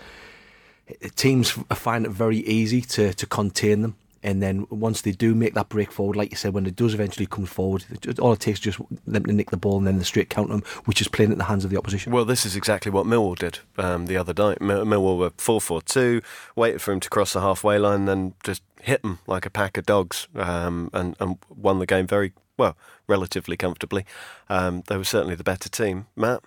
teams 1.17 1.50
find 1.50 2.05
it 2.05 2.11
very 2.11 2.38
easy 2.41 2.82
to, 2.82 3.14
to 3.14 3.26
contain 3.26 3.81
them 3.81 3.97
and 4.22 4.43
then 4.43 4.67
once 4.69 5.00
they 5.00 5.12
do 5.12 5.34
make 5.34 5.55
that 5.55 5.70
break 5.70 5.90
forward, 5.90 6.17
like 6.17 6.31
you 6.31 6.37
said, 6.37 6.52
when 6.52 6.67
it 6.67 6.76
does 6.76 6.93
eventually 6.93 7.26
come 7.26 7.46
forward, 7.46 7.84
all 8.19 8.32
it 8.32 8.40
takes 8.40 8.58
is 8.58 8.64
just 8.64 8.81
them 9.06 9.25
to 9.25 9.32
nick 9.32 9.50
the 9.50 9.56
ball 9.56 9.78
and 9.78 9.87
then 9.87 9.99
the 9.99 10.05
straight 10.05 10.28
count 10.28 10.50
them, 10.50 10.62
which 10.84 11.00
is 11.00 11.08
playing 11.08 11.32
at 11.32 11.38
the 11.38 11.44
hands 11.44 11.64
of 11.64 11.70
the 11.70 11.78
opposition. 11.78 12.12
Well, 12.12 12.26
this 12.26 12.44
is 12.44 12.55
exactly 12.55 12.93
what 12.93 13.06
Millwall 13.06 13.38
did 13.38 13.61
um, 13.78 14.06
the 14.06 14.19
other 14.19 14.34
night. 14.37 14.58
Millwall 14.61 15.19
were 15.19 15.32
4 15.38 15.61
4 15.61 15.82
2, 15.82 16.20
waited 16.55 16.82
for 16.82 16.93
him 16.93 17.00
to 17.00 17.08
cross 17.08 17.32
the 17.32 17.40
halfway 17.40 17.78
line, 17.78 18.04
then 18.04 18.35
just 18.45 18.62
hit 18.83 19.00
them 19.02 19.21
like 19.26 19.47
a 19.47 19.50
pack 19.50 19.78
of 19.78 19.87
dogs 19.87 20.28
um, 20.35 20.90
and, 20.92 21.16
and 21.18 21.38
won 21.49 21.78
the 21.78 21.87
game 21.87 22.06
very, 22.06 22.33
well, 22.59 22.76
relatively 23.06 23.56
comfortably. 23.56 24.04
Um, 24.50 24.83
they 24.88 24.99
were 24.99 25.04
certainly 25.04 25.35
the 25.35 25.45
better 25.45 25.71
team. 25.71 26.09
Matt? 26.14 26.42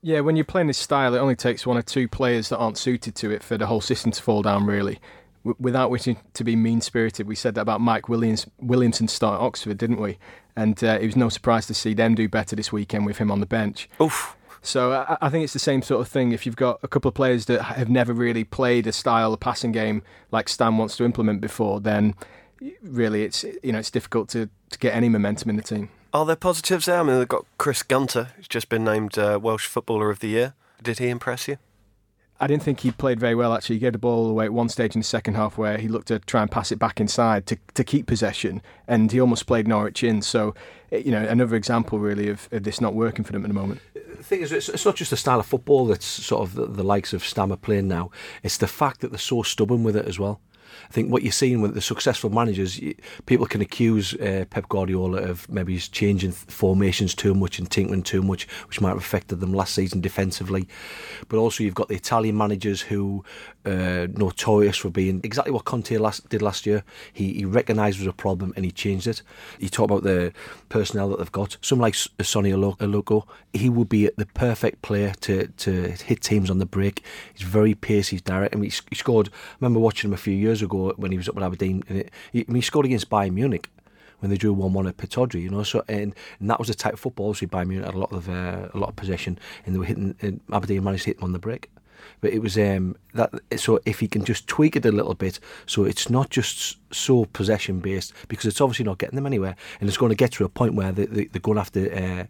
Yeah, 0.00 0.20
when 0.20 0.36
you're 0.36 0.44
playing 0.44 0.68
this 0.68 0.78
style, 0.78 1.14
it 1.14 1.18
only 1.18 1.36
takes 1.36 1.66
one 1.66 1.76
or 1.76 1.82
two 1.82 2.08
players 2.08 2.48
that 2.48 2.58
aren't 2.58 2.78
suited 2.78 3.14
to 3.16 3.30
it 3.30 3.42
for 3.42 3.58
the 3.58 3.66
whole 3.66 3.80
system 3.80 4.12
to 4.12 4.22
fall 4.22 4.42
down, 4.42 4.64
really 4.64 4.98
without 5.44 5.90
wishing 5.90 6.18
to 6.34 6.44
be 6.44 6.56
mean 6.56 6.80
spirited, 6.80 7.26
we 7.26 7.34
said 7.34 7.54
that 7.54 7.62
about 7.62 7.80
Mike 7.80 8.08
Williams 8.08 8.46
Williamson 8.60 9.08
start 9.08 9.40
at 9.40 9.44
Oxford, 9.44 9.78
didn't 9.78 10.00
we? 10.00 10.18
And 10.56 10.82
uh, 10.82 10.98
it 11.00 11.06
was 11.06 11.16
no 11.16 11.28
surprise 11.28 11.66
to 11.66 11.74
see 11.74 11.94
them 11.94 12.14
do 12.14 12.28
better 12.28 12.56
this 12.56 12.72
weekend 12.72 13.06
with 13.06 13.18
him 13.18 13.30
on 13.30 13.40
the 13.40 13.46
bench. 13.46 13.88
Oof. 14.00 14.36
So 14.60 14.92
I, 14.92 15.16
I, 15.20 15.28
think 15.28 15.44
it's 15.44 15.52
the 15.52 15.60
same 15.60 15.82
sort 15.82 16.00
of 16.00 16.08
thing. 16.08 16.32
If 16.32 16.44
you've 16.44 16.56
got 16.56 16.80
a 16.82 16.88
couple 16.88 17.08
of 17.08 17.14
players 17.14 17.46
that 17.46 17.62
have 17.62 17.88
never 17.88 18.12
really 18.12 18.42
played 18.42 18.86
a 18.88 18.92
style, 18.92 19.32
a 19.32 19.36
passing 19.36 19.70
game 19.70 20.02
like 20.32 20.48
Stam 20.48 20.78
wants 20.78 20.96
to 20.96 21.04
implement 21.04 21.40
before, 21.40 21.80
then 21.80 22.14
really 22.82 23.22
it's 23.22 23.44
you 23.62 23.72
know 23.72 23.78
it's 23.78 23.90
difficult 23.90 24.28
to, 24.30 24.48
to 24.70 24.78
get 24.78 24.94
any 24.94 25.08
momentum 25.08 25.50
in 25.50 25.56
the 25.56 25.62
team. 25.62 25.90
Are 26.12 26.24
there 26.24 26.36
positives 26.36 26.86
there? 26.86 27.00
I 27.00 27.02
mean, 27.02 27.18
they've 27.18 27.28
got 27.28 27.44
Chris 27.58 27.82
Gunter, 27.82 28.30
who's 28.36 28.48
just 28.48 28.68
been 28.68 28.82
named 28.82 29.18
uh, 29.18 29.38
Welsh 29.40 29.66
Footballer 29.66 30.10
of 30.10 30.20
the 30.20 30.28
Year. 30.28 30.54
Did 30.82 30.98
he 30.98 31.08
impress 31.08 31.46
you? 31.48 31.58
I 32.40 32.46
didn't 32.46 32.62
think 32.62 32.80
he 32.80 32.92
played 32.92 33.18
very 33.18 33.34
well. 33.34 33.52
Actually, 33.52 33.76
he 33.76 33.80
gave 33.80 33.92
the 33.92 33.98
ball 33.98 34.28
away 34.28 34.44
at 34.44 34.52
one 34.52 34.68
stage 34.68 34.94
in 34.94 35.00
the 35.00 35.04
second 35.04 35.34
half 35.34 35.58
where 35.58 35.76
he 35.76 35.88
looked 35.88 36.08
to 36.08 36.20
try 36.20 36.40
and 36.40 36.50
pass 36.50 36.70
it 36.70 36.78
back 36.78 37.00
inside 37.00 37.46
to 37.46 37.58
to 37.74 37.82
keep 37.82 38.06
possession, 38.06 38.62
and 38.86 39.10
he 39.10 39.20
almost 39.20 39.46
played 39.46 39.66
Norwich 39.66 40.04
in. 40.04 40.22
So, 40.22 40.54
you 40.90 41.10
know, 41.10 41.24
another 41.24 41.56
example 41.56 41.98
really 41.98 42.28
of, 42.28 42.48
of 42.52 42.62
this 42.62 42.80
not 42.80 42.94
working 42.94 43.24
for 43.24 43.32
them 43.32 43.44
at 43.44 43.48
the 43.48 43.54
moment. 43.54 43.80
The 43.94 44.22
thing 44.22 44.40
is, 44.40 44.52
it's, 44.52 44.68
it's 44.68 44.84
not 44.84 44.96
just 44.96 45.10
the 45.10 45.16
style 45.16 45.40
of 45.40 45.46
football 45.46 45.86
that's 45.86 46.06
sort 46.06 46.42
of 46.42 46.54
the, 46.54 46.66
the 46.66 46.84
likes 46.84 47.12
of 47.12 47.24
Stammer 47.24 47.56
playing 47.56 47.88
now. 47.88 48.10
It's 48.42 48.56
the 48.56 48.66
fact 48.68 49.00
that 49.00 49.10
they're 49.10 49.18
so 49.18 49.42
stubborn 49.42 49.82
with 49.82 49.96
it 49.96 50.06
as 50.06 50.18
well. 50.18 50.40
I 50.88 50.92
think 50.92 51.10
what 51.10 51.22
you're 51.22 51.32
seeing 51.32 51.60
with 51.60 51.74
the 51.74 51.80
successful 51.80 52.30
managers, 52.30 52.80
people 53.26 53.46
can 53.46 53.60
accuse 53.60 54.14
uh, 54.14 54.44
Pep 54.50 54.68
Guardiola 54.68 55.22
of 55.22 55.48
maybe 55.48 55.72
he's 55.72 55.88
changing 55.88 56.32
formations 56.32 57.14
too 57.14 57.34
much 57.34 57.58
and 57.58 57.70
tinkering 57.70 58.02
too 58.02 58.22
much, 58.22 58.48
which 58.68 58.80
might 58.80 58.90
have 58.90 58.98
affected 58.98 59.40
them 59.40 59.52
last 59.52 59.74
season 59.74 60.00
defensively. 60.00 60.68
But 61.28 61.38
also 61.38 61.64
you've 61.64 61.74
got 61.74 61.88
the 61.88 61.94
Italian 61.94 62.36
managers 62.36 62.80
who 62.80 63.24
uh, 63.64 64.06
notorious 64.14 64.76
for 64.76 64.90
being 64.90 65.20
exactly 65.24 65.52
what 65.52 65.64
Conte 65.64 65.96
last, 65.96 66.28
did 66.28 66.42
last 66.42 66.66
year. 66.66 66.84
He, 67.12 67.32
he 67.34 67.44
recognised 67.44 67.98
was 67.98 68.06
a 68.06 68.12
problem 68.12 68.52
and 68.56 68.64
he 68.64 68.70
changed 68.70 69.06
it. 69.06 69.22
You 69.58 69.68
talk 69.68 69.84
about 69.84 70.02
the 70.02 70.32
personnel 70.68 71.08
that 71.10 71.18
they've 71.18 71.32
got. 71.32 71.56
Someone 71.60 71.86
like 71.88 71.94
Sonny 71.94 72.52
Aluko, 72.52 73.26
he 73.52 73.68
would 73.68 73.88
be 73.88 74.10
the 74.16 74.26
perfect 74.26 74.82
player 74.82 75.12
to, 75.20 75.48
to 75.48 75.90
hit 75.90 76.22
teams 76.22 76.50
on 76.50 76.58
the 76.58 76.66
break. 76.66 77.04
He's 77.34 77.46
very 77.46 77.74
pacey, 77.74 78.16
he's 78.16 78.22
direct. 78.22 78.54
I 78.54 78.58
mean, 78.58 78.70
he, 78.70 78.96
scored. 78.96 79.28
I 79.28 79.56
remember 79.60 79.80
watching 79.80 80.10
him 80.10 80.14
a 80.14 80.18
few 80.18 80.34
years 80.34 80.62
ago 80.62 80.92
when 80.96 81.10
he 81.10 81.18
was 81.18 81.28
up 81.28 81.34
with 81.34 81.44
Aberdeen. 81.44 81.82
And 81.88 81.98
it, 81.98 82.10
he, 82.32 82.40
I 82.40 82.44
mean, 82.48 82.56
he 82.56 82.62
scored 82.62 82.86
against 82.86 83.10
Bayern 83.10 83.32
Munich 83.34 83.68
when 84.20 84.30
they 84.30 84.36
drew 84.36 84.52
one 84.52 84.72
one 84.72 84.86
at 84.86 84.96
Pittodrie, 84.96 85.42
you 85.42 85.50
know. 85.50 85.62
So 85.62 85.84
and, 85.88 86.14
and 86.40 86.50
that 86.50 86.58
was 86.58 86.68
the 86.68 86.74
type 86.74 86.94
of 86.94 87.00
football. 87.00 87.34
So 87.34 87.46
Bayern 87.46 87.68
Munich 87.68 87.86
had 87.86 87.94
a 87.94 87.98
lot 87.98 88.12
of 88.12 88.28
uh, 88.28 88.68
a 88.72 88.78
lot 88.78 88.90
of 88.90 88.96
possession, 88.96 89.38
and 89.64 89.74
they 89.74 89.78
were 89.78 89.84
hitting. 89.84 90.14
And 90.20 90.40
Aberdeen 90.52 90.84
managed 90.84 91.04
to 91.04 91.10
hit 91.10 91.18
them 91.18 91.24
on 91.24 91.32
the 91.32 91.38
break. 91.38 91.70
But 92.20 92.32
it 92.32 92.40
was 92.40 92.56
um, 92.58 92.96
that. 93.14 93.30
So 93.56 93.80
if 93.84 94.00
he 94.00 94.08
can 94.08 94.24
just 94.24 94.46
tweak 94.46 94.76
it 94.76 94.84
a 94.84 94.92
little 94.92 95.14
bit, 95.14 95.40
so 95.66 95.84
it's 95.84 96.10
not 96.10 96.30
just 96.30 96.78
so 96.94 97.26
possession 97.26 97.80
based, 97.80 98.12
because 98.28 98.46
it's 98.46 98.60
obviously 98.60 98.84
not 98.84 98.98
getting 98.98 99.16
them 99.16 99.26
anywhere, 99.26 99.56
and 99.80 99.88
it's 99.88 99.98
going 99.98 100.10
to 100.10 100.16
get 100.16 100.32
to 100.32 100.44
a 100.44 100.48
point 100.48 100.74
where 100.74 100.92
the, 100.92 101.06
they, 101.06 101.24
they're 101.26 101.40
going 101.40 101.56
to 101.56 101.60
have 101.62 101.72
to 101.72 102.20
uh, 102.20 102.26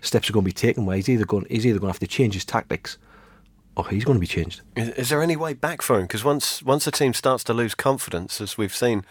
steps 0.00 0.28
are 0.28 0.32
going 0.32 0.44
to 0.44 0.48
be 0.48 0.52
taken 0.52 0.86
where 0.86 0.96
he's 0.96 1.08
either 1.08 1.24
going 1.24 1.46
he's 1.50 1.66
either 1.66 1.78
going 1.78 1.88
to 1.88 1.94
have 1.94 2.00
to 2.00 2.06
change 2.06 2.34
his 2.34 2.44
tactics 2.44 2.98
oh, 3.76 3.82
he's 3.84 4.04
going 4.04 4.16
to 4.16 4.20
be 4.20 4.26
changed. 4.26 4.62
Is, 4.76 4.88
is 4.90 5.08
there 5.08 5.22
any 5.22 5.36
way 5.36 5.54
back 5.54 5.82
for 5.82 5.96
him? 5.96 6.02
Because 6.02 6.24
once 6.24 6.62
once 6.62 6.86
a 6.86 6.90
team 6.90 7.14
starts 7.14 7.44
to 7.44 7.54
lose 7.54 7.74
confidence, 7.74 8.40
as 8.40 8.58
we've 8.58 8.74
seen 8.74 9.04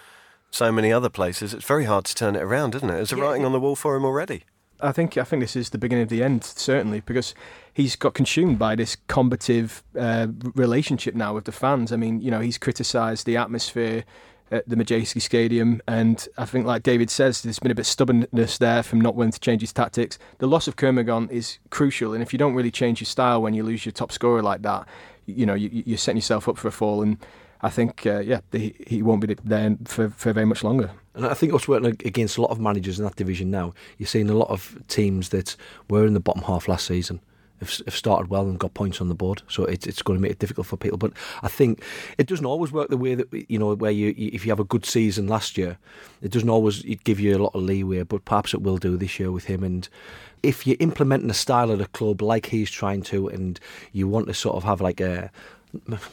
so 0.51 0.71
many 0.71 0.91
other 0.91 1.09
places, 1.09 1.53
it's 1.53 1.65
very 1.65 1.85
hard 1.85 2.05
to 2.05 2.15
turn 2.15 2.35
it 2.35 2.41
around, 2.41 2.75
isn't 2.75 2.89
it? 2.89 2.99
Is 2.99 3.11
it 3.11 3.17
yeah. 3.17 3.23
writing 3.23 3.45
on 3.45 3.51
the 3.51 3.59
wall 3.59 3.75
for 3.75 3.95
him 3.95 4.05
already? 4.05 4.43
I 4.81 4.91
think 4.91 5.17
I 5.17 5.23
think 5.23 5.41
this 5.41 5.55
is 5.55 5.69
the 5.69 5.77
beginning 5.77 6.03
of 6.03 6.09
the 6.09 6.23
end, 6.23 6.43
certainly, 6.43 7.01
because 7.01 7.33
he's 7.73 7.95
got 7.95 8.13
consumed 8.13 8.59
by 8.59 8.75
this 8.75 8.97
combative 9.07 9.83
uh, 9.97 10.27
relationship 10.55 11.15
now 11.15 11.33
with 11.33 11.45
the 11.45 11.51
fans. 11.51 11.91
I 11.91 11.97
mean, 11.97 12.21
you 12.21 12.31
know, 12.31 12.39
he's 12.39 12.57
criticised 12.57 13.25
the 13.25 13.37
atmosphere 13.37 14.03
at 14.51 14.67
the 14.67 14.75
Madejski 14.75 15.21
Stadium, 15.21 15.81
and 15.87 16.27
I 16.37 16.45
think, 16.45 16.65
like 16.65 16.83
David 16.83 17.09
says, 17.09 17.41
there's 17.41 17.59
been 17.59 17.71
a 17.71 17.75
bit 17.75 17.83
of 17.83 17.87
stubbornness 17.87 18.57
there 18.57 18.83
from 18.83 18.99
not 18.99 19.15
willing 19.15 19.31
to 19.31 19.39
change 19.39 19.61
his 19.61 19.71
tactics. 19.71 20.19
The 20.39 20.47
loss 20.47 20.67
of 20.67 20.75
Kermorgant 20.75 21.31
is 21.31 21.59
crucial, 21.69 22.13
and 22.13 22.21
if 22.21 22.33
you 22.33 22.39
don't 22.39 22.53
really 22.53 22.71
change 22.71 22.99
your 22.99 23.05
style 23.05 23.41
when 23.41 23.53
you 23.53 23.63
lose 23.63 23.85
your 23.85 23.93
top 23.93 24.11
scorer 24.11 24.41
like 24.41 24.61
that, 24.63 24.87
you 25.25 25.45
know, 25.45 25.53
you, 25.53 25.95
are 25.95 25.97
setting 25.97 26.17
yourself 26.17 26.49
up 26.49 26.57
for 26.57 26.67
a 26.67 26.71
fall. 26.71 27.01
And 27.01 27.17
I 27.61 27.69
think, 27.69 28.05
uh, 28.05 28.19
yeah, 28.19 28.41
he, 28.51 28.75
he 28.87 29.01
won't 29.01 29.25
be 29.25 29.35
there 29.43 29.77
for, 29.85 30.09
for 30.09 30.33
very 30.33 30.45
much 30.45 30.63
longer. 30.63 30.91
And 31.13 31.25
I 31.25 31.33
think 31.33 31.51
what's 31.51 31.67
working 31.67 31.97
against 32.05 32.37
a 32.37 32.41
lot 32.41 32.51
of 32.51 32.59
managers 32.59 32.97
in 32.97 33.05
that 33.05 33.15
division 33.15 33.51
now, 33.51 33.73
you're 33.97 34.07
seeing 34.07 34.29
a 34.29 34.37
lot 34.37 34.49
of 34.49 34.81
teams 34.87 35.29
that 35.29 35.55
were 35.89 36.05
in 36.05 36.13
the 36.13 36.19
bottom 36.19 36.43
half 36.43 36.67
last 36.67 36.87
season 36.87 37.19
have, 37.61 37.93
started 37.93 38.29
well 38.29 38.47
and 38.47 38.59
got 38.59 38.73
points 38.73 39.01
on 39.01 39.09
the 39.09 39.15
board. 39.15 39.41
So 39.47 39.65
it's 39.65 39.85
it's 39.85 40.01
going 40.01 40.17
to 40.17 40.21
make 40.21 40.31
it 40.31 40.39
difficult 40.39 40.67
for 40.67 40.77
people. 40.77 40.97
But 40.97 41.13
I 41.43 41.47
think 41.47 41.83
it 42.17 42.27
doesn't 42.27 42.45
always 42.45 42.71
work 42.71 42.89
the 42.89 42.97
way 42.97 43.15
that 43.15 43.27
you 43.49 43.59
know 43.59 43.75
where 43.75 43.91
you 43.91 44.13
if 44.17 44.45
you 44.45 44.51
have 44.51 44.59
a 44.59 44.65
good 44.65 44.85
season 44.85 45.27
last 45.27 45.57
year, 45.57 45.77
it 46.21 46.31
doesn't 46.31 46.49
always 46.49 46.83
give 47.03 47.19
you 47.19 47.37
a 47.37 47.43
lot 47.43 47.55
of 47.55 47.61
leeway. 47.61 48.03
But 48.03 48.25
perhaps 48.25 48.53
it 48.53 48.61
will 48.61 48.77
do 48.77 48.97
this 48.97 49.19
year 49.19 49.31
with 49.31 49.45
him 49.45 49.63
and 49.63 49.87
if 50.43 50.65
you're 50.65 50.77
implementing 50.79 51.29
a 51.29 51.35
style 51.35 51.71
at 51.71 51.81
a 51.81 51.87
club 51.87 52.21
like 52.21 52.47
he's 52.47 52.71
trying 52.71 53.03
to, 53.03 53.27
and 53.27 53.59
you 53.91 54.07
want 54.07 54.27
to 54.27 54.33
sort 54.33 54.55
of 54.55 54.63
have 54.63 54.81
like 54.81 54.99
a 54.99 55.31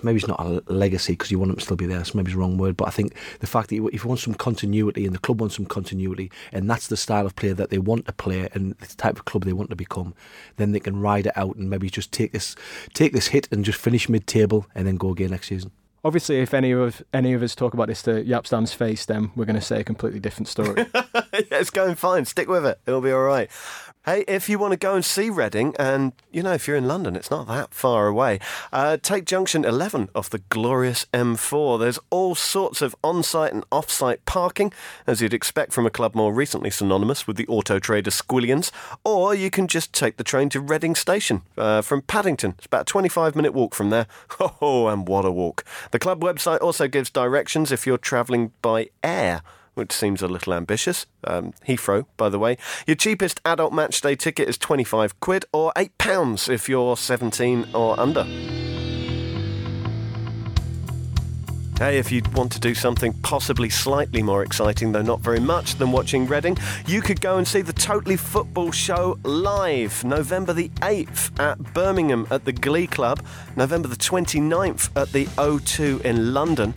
maybe 0.02 0.16
it's 0.16 0.28
not 0.28 0.40
a 0.40 0.62
legacy 0.72 1.12
because 1.12 1.30
you 1.30 1.38
want 1.38 1.50
him 1.50 1.56
to 1.56 1.62
still 1.62 1.76
be 1.76 1.86
there. 1.86 2.04
So 2.04 2.16
maybe 2.16 2.28
it's 2.28 2.34
the 2.34 2.40
wrong 2.40 2.58
word, 2.58 2.76
but 2.76 2.88
I 2.88 2.90
think 2.90 3.14
the 3.40 3.46
fact 3.46 3.70
that 3.70 3.76
if 3.76 4.04
you 4.04 4.08
want 4.08 4.20
some 4.20 4.34
continuity 4.34 5.06
and 5.06 5.14
the 5.14 5.18
club 5.18 5.40
wants 5.40 5.56
some 5.56 5.66
continuity, 5.66 6.30
and 6.52 6.68
that's 6.68 6.88
the 6.88 6.96
style 6.96 7.26
of 7.26 7.36
player 7.36 7.54
that 7.54 7.70
they 7.70 7.78
want 7.78 8.06
to 8.06 8.12
play 8.12 8.48
and 8.52 8.74
the 8.78 8.86
type 8.96 9.16
of 9.16 9.24
club 9.24 9.44
they 9.44 9.52
want 9.52 9.70
to 9.70 9.76
become, 9.76 10.14
then 10.56 10.72
they 10.72 10.80
can 10.80 11.00
ride 11.00 11.26
it 11.26 11.36
out 11.36 11.56
and 11.56 11.70
maybe 11.70 11.90
just 11.90 12.12
take 12.12 12.32
this 12.32 12.54
take 12.94 13.12
this 13.12 13.28
hit 13.28 13.48
and 13.50 13.64
just 13.64 13.80
finish 13.80 14.08
mid-table 14.08 14.66
and 14.74 14.86
then 14.86 14.96
go 14.96 15.10
again 15.10 15.30
next 15.30 15.48
season. 15.48 15.70
Obviously, 16.04 16.38
if 16.38 16.54
any 16.54 16.70
of 16.70 17.02
any 17.12 17.32
of 17.32 17.42
us 17.42 17.56
talk 17.56 17.74
about 17.74 17.88
this 17.88 18.02
to 18.02 18.22
Jaap 18.24 18.46
Stam's 18.46 18.72
face, 18.72 19.04
then 19.04 19.32
we're 19.34 19.44
going 19.44 19.56
to 19.56 19.60
say 19.60 19.80
a 19.80 19.84
completely 19.84 20.20
different 20.20 20.46
story. 20.46 20.86
yeah, 20.94 21.20
it's 21.32 21.70
going 21.70 21.96
fine. 21.96 22.24
Stick 22.24 22.48
with 22.48 22.64
it; 22.64 22.78
it'll 22.86 23.00
be 23.00 23.10
all 23.10 23.24
right. 23.24 23.50
Hey, 24.08 24.24
if 24.26 24.48
you 24.48 24.58
want 24.58 24.72
to 24.72 24.78
go 24.78 24.94
and 24.94 25.04
see 25.04 25.28
Reading, 25.28 25.76
and 25.78 26.14
you 26.32 26.42
know, 26.42 26.54
if 26.54 26.66
you're 26.66 26.78
in 26.78 26.88
London, 26.88 27.14
it's 27.14 27.30
not 27.30 27.46
that 27.48 27.74
far 27.74 28.06
away, 28.06 28.40
uh, 28.72 28.96
take 28.96 29.26
Junction 29.26 29.66
11 29.66 30.08
off 30.14 30.30
the 30.30 30.38
glorious 30.48 31.04
M4. 31.12 31.78
There's 31.78 31.98
all 32.08 32.34
sorts 32.34 32.80
of 32.80 32.96
on 33.04 33.22
site 33.22 33.52
and 33.52 33.64
off 33.70 33.90
site 33.90 34.24
parking, 34.24 34.72
as 35.06 35.20
you'd 35.20 35.34
expect 35.34 35.74
from 35.74 35.84
a 35.84 35.90
club 35.90 36.14
more 36.14 36.32
recently 36.32 36.70
synonymous 36.70 37.26
with 37.26 37.36
the 37.36 37.46
auto 37.48 37.78
trader 37.78 38.10
Squillions, 38.10 38.70
or 39.04 39.34
you 39.34 39.50
can 39.50 39.68
just 39.68 39.92
take 39.92 40.16
the 40.16 40.24
train 40.24 40.48
to 40.48 40.60
Reading 40.62 40.94
Station 40.94 41.42
uh, 41.58 41.82
from 41.82 42.00
Paddington. 42.00 42.54
It's 42.56 42.64
about 42.64 42.82
a 42.82 42.84
25 42.86 43.36
minute 43.36 43.52
walk 43.52 43.74
from 43.74 43.90
there. 43.90 44.06
Oh, 44.62 44.88
and 44.88 45.06
what 45.06 45.26
a 45.26 45.30
walk. 45.30 45.66
The 45.90 45.98
club 45.98 46.22
website 46.22 46.62
also 46.62 46.88
gives 46.88 47.10
directions 47.10 47.70
if 47.70 47.86
you're 47.86 47.98
travelling 47.98 48.52
by 48.62 48.88
air 49.04 49.42
which 49.78 49.92
seems 49.92 50.20
a 50.20 50.28
little 50.28 50.52
ambitious. 50.52 51.06
Um, 51.24 51.54
Heathrow, 51.66 52.04
by 52.16 52.28
the 52.28 52.38
way. 52.38 52.58
Your 52.86 52.96
cheapest 52.96 53.40
adult 53.44 53.72
matchday 53.72 54.18
ticket 54.18 54.48
is 54.48 54.58
25 54.58 55.20
quid 55.20 55.44
or 55.52 55.72
£8 55.74 56.48
if 56.48 56.68
you're 56.68 56.96
17 56.96 57.68
or 57.72 57.98
under. 57.98 58.24
Hey, 61.78 61.98
if 61.98 62.10
you 62.10 62.22
want 62.34 62.50
to 62.50 62.58
do 62.58 62.74
something 62.74 63.12
possibly 63.22 63.70
slightly 63.70 64.20
more 64.20 64.42
exciting, 64.42 64.90
though 64.90 65.00
not 65.02 65.20
very 65.20 65.38
much, 65.38 65.76
than 65.76 65.92
watching 65.92 66.26
Reading, 66.26 66.58
you 66.88 67.00
could 67.00 67.20
go 67.20 67.38
and 67.38 67.46
see 67.46 67.60
the 67.60 67.72
Totally 67.72 68.16
Football 68.16 68.72
Show 68.72 69.16
live 69.22 70.02
November 70.02 70.52
the 70.52 70.70
8th 70.80 71.38
at 71.38 71.72
Birmingham 71.74 72.26
at 72.32 72.44
the 72.44 72.52
Glee 72.52 72.88
Club, 72.88 73.24
November 73.54 73.86
the 73.86 73.94
29th 73.94 74.90
at 75.00 75.12
the 75.12 75.26
O2 75.26 76.00
in 76.00 76.34
London 76.34 76.74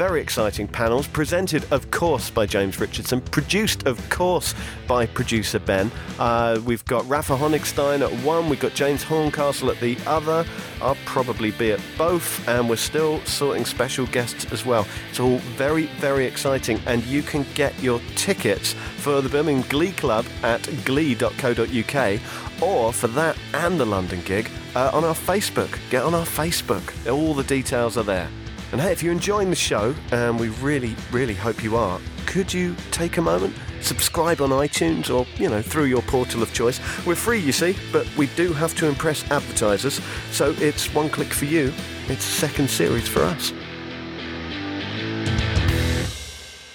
very 0.00 0.22
exciting 0.22 0.66
panels, 0.66 1.06
presented, 1.06 1.62
of 1.70 1.90
course, 1.90 2.30
by 2.30 2.46
James 2.46 2.80
Richardson, 2.80 3.20
produced, 3.20 3.86
of 3.86 3.98
course, 4.08 4.54
by 4.88 5.04
producer 5.04 5.58
Ben. 5.58 5.92
Uh, 6.18 6.58
we've 6.64 6.86
got 6.86 7.06
Rafa 7.06 7.36
Honigstein 7.36 8.00
at 8.00 8.10
one, 8.24 8.48
we've 8.48 8.58
got 8.58 8.72
James 8.72 9.02
Horncastle 9.02 9.70
at 9.70 9.78
the 9.78 9.98
other. 10.06 10.46
I'll 10.80 10.96
probably 11.04 11.50
be 11.50 11.72
at 11.72 11.80
both, 11.98 12.48
and 12.48 12.66
we're 12.66 12.76
still 12.76 13.22
sorting 13.26 13.66
special 13.66 14.06
guests 14.06 14.50
as 14.50 14.64
well. 14.64 14.86
It's 15.10 15.20
all 15.20 15.36
very, 15.58 15.84
very 15.98 16.24
exciting, 16.24 16.80
and 16.86 17.04
you 17.04 17.20
can 17.20 17.44
get 17.54 17.78
your 17.82 18.00
tickets 18.16 18.72
for 18.72 19.20
the 19.20 19.28
Birmingham 19.28 19.68
Glee 19.68 19.92
Club 19.92 20.24
at 20.42 20.62
glee.co.uk 20.86 22.20
or 22.62 22.92
for 22.94 23.08
that 23.08 23.36
and 23.52 23.78
the 23.78 23.84
London 23.84 24.22
gig 24.24 24.50
uh, 24.74 24.90
on 24.94 25.04
our 25.04 25.14
Facebook. 25.14 25.78
Get 25.90 26.04
on 26.04 26.14
our 26.14 26.24
Facebook, 26.24 26.90
all 27.06 27.34
the 27.34 27.44
details 27.44 27.98
are 27.98 28.04
there. 28.04 28.30
And 28.72 28.80
hey, 28.80 28.92
if 28.92 29.02
you're 29.02 29.12
enjoying 29.12 29.50
the 29.50 29.56
show, 29.56 29.94
and 30.12 30.38
we 30.38 30.50
really, 30.60 30.94
really 31.10 31.34
hope 31.34 31.64
you 31.64 31.76
are, 31.76 32.00
could 32.26 32.54
you 32.54 32.76
take 32.92 33.16
a 33.16 33.22
moment, 33.22 33.52
subscribe 33.80 34.40
on 34.40 34.50
iTunes 34.50 35.12
or, 35.12 35.26
you 35.42 35.48
know, 35.48 35.60
through 35.60 35.86
your 35.86 36.02
portal 36.02 36.40
of 36.40 36.52
choice? 36.52 36.78
We're 37.04 37.16
free, 37.16 37.40
you 37.40 37.50
see, 37.50 37.76
but 37.92 38.06
we 38.16 38.28
do 38.36 38.52
have 38.52 38.76
to 38.76 38.86
impress 38.86 39.28
advertisers, 39.32 40.00
so 40.30 40.54
it's 40.58 40.94
one 40.94 41.10
click 41.10 41.32
for 41.32 41.46
you, 41.46 41.72
it's 42.06 42.22
second 42.22 42.70
series 42.70 43.08
for 43.08 43.22
us. 43.22 43.52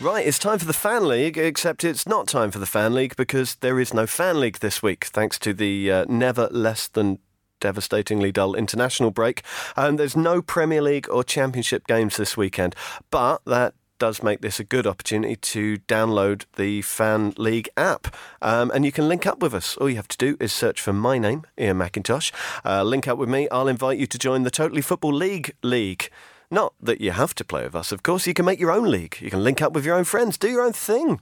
Right, 0.02 0.28
it's 0.28 0.38
time 0.38 0.60
for 0.60 0.66
the 0.66 0.74
Fan 0.74 1.08
League, 1.08 1.38
except 1.38 1.86
it's 1.86 2.06
not 2.06 2.28
time 2.28 2.52
for 2.52 2.60
the 2.60 2.66
Fan 2.66 2.94
League 2.94 3.16
because 3.16 3.56
there 3.56 3.80
is 3.80 3.94
no 3.94 4.06
Fan 4.06 4.42
League 4.42 4.60
this 4.60 4.84
week, 4.84 5.06
thanks 5.06 5.40
to 5.40 5.54
the 5.54 5.90
uh, 5.90 6.06
never 6.10 6.50
less 6.52 6.90
than 6.90 7.20
devastatingly 7.60 8.32
dull 8.32 8.56
international 8.56 9.12
break. 9.12 9.44
And 9.76 10.00
there's 10.00 10.16
no 10.16 10.42
Premier 10.42 10.82
League 10.82 11.10
or 11.10 11.24
Championship 11.24 11.88
games 11.88 12.18
this 12.18 12.36
weekend, 12.38 12.76
but 13.10 13.44
that 13.46 13.74
does 13.98 14.22
make 14.22 14.42
this 14.42 14.60
a 14.60 14.64
good 14.64 14.86
opportunity 14.86 15.36
to 15.36 15.78
download 15.88 16.46
the 16.56 16.82
Fan 16.82 17.34
League 17.38 17.70
app. 17.78 18.14
Um, 18.42 18.72
and 18.74 18.86
you 18.86 18.92
can 18.92 19.08
link 19.08 19.26
up 19.26 19.40
with 19.40 19.54
us. 19.54 19.78
All 19.78 19.90
you 19.90 19.96
have 19.96 20.08
to 20.10 20.18
do 20.18 20.38
is 20.40 20.52
search 20.52 20.82
for 20.82 20.94
my 20.94 21.18
name, 21.18 21.46
Iain 21.58 21.78
Macintosh. 21.78 22.32
Uh, 22.66 22.84
link 22.84 23.08
up 23.08 23.18
with 23.18 23.30
me. 23.30 23.48
I'll 23.50 23.68
invite 23.68 23.98
you 23.98 24.08
to 24.08 24.18
join 24.18 24.44
the 24.44 24.52
Totally 24.52 24.82
Football 24.82 25.14
League 25.14 25.54
League. 25.64 26.10
Not 26.52 26.74
that 26.80 27.02
you 27.02 27.12
have 27.12 27.34
to 27.36 27.46
play 27.46 27.64
with 27.64 27.76
us, 27.76 27.92
of 27.92 28.04
course. 28.04 28.28
You 28.28 28.34
can 28.34 28.46
make 28.46 28.60
your 28.60 28.72
own 28.72 28.90
league. 28.90 29.18
You 29.20 29.30
can 29.30 29.44
link 29.44 29.62
up 29.62 29.74
with 29.74 29.86
your 29.86 29.96
own 29.96 30.04
friends, 30.04 30.38
do 30.38 30.50
your 30.50 30.62
own 30.62 30.74
thing. 30.74 31.22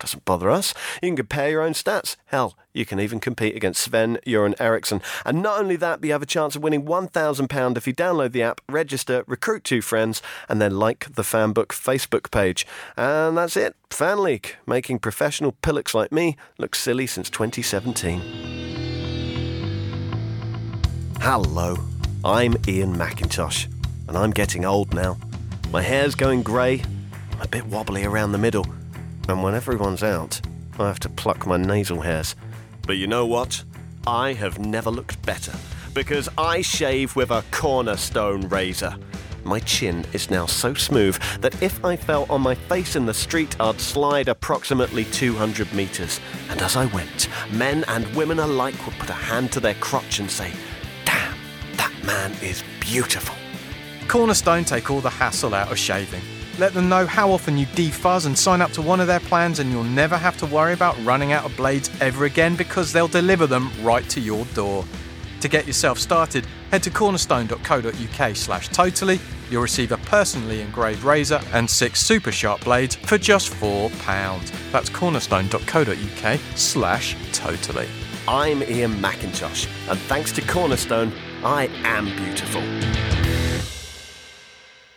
Doesn't 0.00 0.24
bother 0.24 0.50
us. 0.50 0.72
You 1.02 1.10
can 1.10 1.16
compare 1.16 1.50
your 1.50 1.60
own 1.60 1.74
stats. 1.74 2.16
Hell, 2.26 2.56
you 2.72 2.86
can 2.86 2.98
even 2.98 3.20
compete 3.20 3.54
against 3.54 3.82
Sven 3.82 4.18
Göran 4.26 4.58
Eriksson. 4.58 5.02
And 5.26 5.42
not 5.42 5.60
only 5.60 5.76
that, 5.76 6.00
but 6.00 6.06
you 6.06 6.12
have 6.12 6.22
a 6.22 6.26
chance 6.26 6.56
of 6.56 6.62
winning 6.62 6.86
£1,000 6.86 7.76
if 7.76 7.86
you 7.86 7.92
download 7.92 8.32
the 8.32 8.42
app, 8.42 8.62
register, 8.66 9.24
recruit 9.26 9.62
two 9.62 9.82
friends, 9.82 10.22
and 10.48 10.58
then 10.58 10.78
like 10.78 11.14
the 11.14 11.22
Fanbook 11.22 11.66
Facebook 11.66 12.30
page. 12.30 12.66
And 12.96 13.36
that's 13.36 13.58
it. 13.58 13.76
Fan 13.90 14.22
League, 14.22 14.56
making 14.66 15.00
professional 15.00 15.52
pillocks 15.60 15.94
like 15.94 16.10
me 16.10 16.38
look 16.56 16.74
silly 16.74 17.06
since 17.06 17.28
2017. 17.28 18.22
Hello, 21.20 21.76
I'm 22.24 22.56
Iain 22.66 22.96
Macintosh, 22.96 23.66
and 24.08 24.16
I'm 24.16 24.30
getting 24.30 24.64
old 24.64 24.94
now. 24.94 25.18
My 25.70 25.82
hair's 25.82 26.14
going 26.14 26.42
grey, 26.42 26.82
a 27.42 27.46
bit 27.46 27.66
wobbly 27.66 28.04
around 28.04 28.32
the 28.32 28.38
middle, 28.38 28.64
and 29.28 29.42
when 29.42 29.54
everyone's 29.54 30.02
out, 30.02 30.40
I 30.78 30.86
have 30.86 31.00
to 31.00 31.08
pluck 31.08 31.46
my 31.46 31.56
nasal 31.56 32.00
hairs. 32.00 32.34
But 32.86 32.96
you 32.96 33.06
know 33.06 33.26
what? 33.26 33.62
I 34.06 34.32
have 34.32 34.58
never 34.58 34.90
looked 34.90 35.20
better 35.22 35.52
because 35.94 36.28
I 36.38 36.62
shave 36.62 37.16
with 37.16 37.30
a 37.30 37.44
cornerstone 37.50 38.48
razor. 38.48 38.96
My 39.44 39.58
chin 39.60 40.04
is 40.12 40.30
now 40.30 40.46
so 40.46 40.74
smooth 40.74 41.18
that 41.40 41.62
if 41.62 41.84
I 41.84 41.96
fell 41.96 42.26
on 42.28 42.42
my 42.42 42.54
face 42.54 42.96
in 42.96 43.06
the 43.06 43.14
street, 43.14 43.58
I'd 43.60 43.80
slide 43.80 44.28
approximately 44.28 45.04
200 45.06 45.72
metres. 45.72 46.20
And 46.48 46.60
as 46.62 46.76
I 46.76 46.86
went, 46.86 47.28
men 47.52 47.84
and 47.88 48.06
women 48.14 48.38
alike 48.38 48.86
would 48.86 48.96
put 48.96 49.10
a 49.10 49.14
hand 49.14 49.52
to 49.52 49.60
their 49.60 49.74
crotch 49.74 50.18
and 50.18 50.30
say, 50.30 50.52
Damn, 51.04 51.36
that 51.76 51.92
man 52.04 52.32
is 52.42 52.62
beautiful. 52.80 53.36
Cornerstone 54.08 54.64
take 54.64 54.90
all 54.90 55.00
the 55.00 55.10
hassle 55.10 55.54
out 55.54 55.70
of 55.70 55.78
shaving. 55.78 56.22
Let 56.60 56.74
them 56.74 56.90
know 56.90 57.06
how 57.06 57.30
often 57.30 57.56
you 57.56 57.64
defuzz 57.68 58.26
and 58.26 58.36
sign 58.36 58.60
up 58.60 58.70
to 58.72 58.82
one 58.82 59.00
of 59.00 59.06
their 59.06 59.18
plans, 59.18 59.60
and 59.60 59.70
you'll 59.72 59.82
never 59.82 60.18
have 60.18 60.36
to 60.36 60.46
worry 60.46 60.74
about 60.74 61.02
running 61.02 61.32
out 61.32 61.46
of 61.46 61.56
blades 61.56 61.90
ever 62.02 62.26
again 62.26 62.54
because 62.54 62.92
they'll 62.92 63.08
deliver 63.08 63.46
them 63.46 63.70
right 63.82 64.06
to 64.10 64.20
your 64.20 64.44
door. 64.52 64.84
To 65.40 65.48
get 65.48 65.66
yourself 65.66 65.98
started, 65.98 66.44
head 66.70 66.82
to 66.82 66.90
cornerstone.co.uk 66.90 68.36
slash 68.36 68.68
totally. 68.68 69.18
You'll 69.48 69.62
receive 69.62 69.90
a 69.90 69.96
personally 69.96 70.60
engraved 70.60 71.02
razor 71.02 71.40
and 71.54 71.68
six 71.68 72.02
super 72.02 72.30
sharp 72.30 72.62
blades 72.64 72.94
for 72.94 73.16
just 73.16 73.50
£4. 73.54 73.90
That's 74.70 74.90
cornerstone.co.uk 74.90 76.40
slash 76.56 77.16
totally. 77.32 77.88
I'm 78.28 78.62
Iain 78.64 79.00
Macintosh, 79.00 79.66
and 79.88 79.98
thanks 79.98 80.30
to 80.32 80.42
Cornerstone, 80.42 81.14
I 81.42 81.68
am 81.84 82.14
beautiful. 82.16 83.09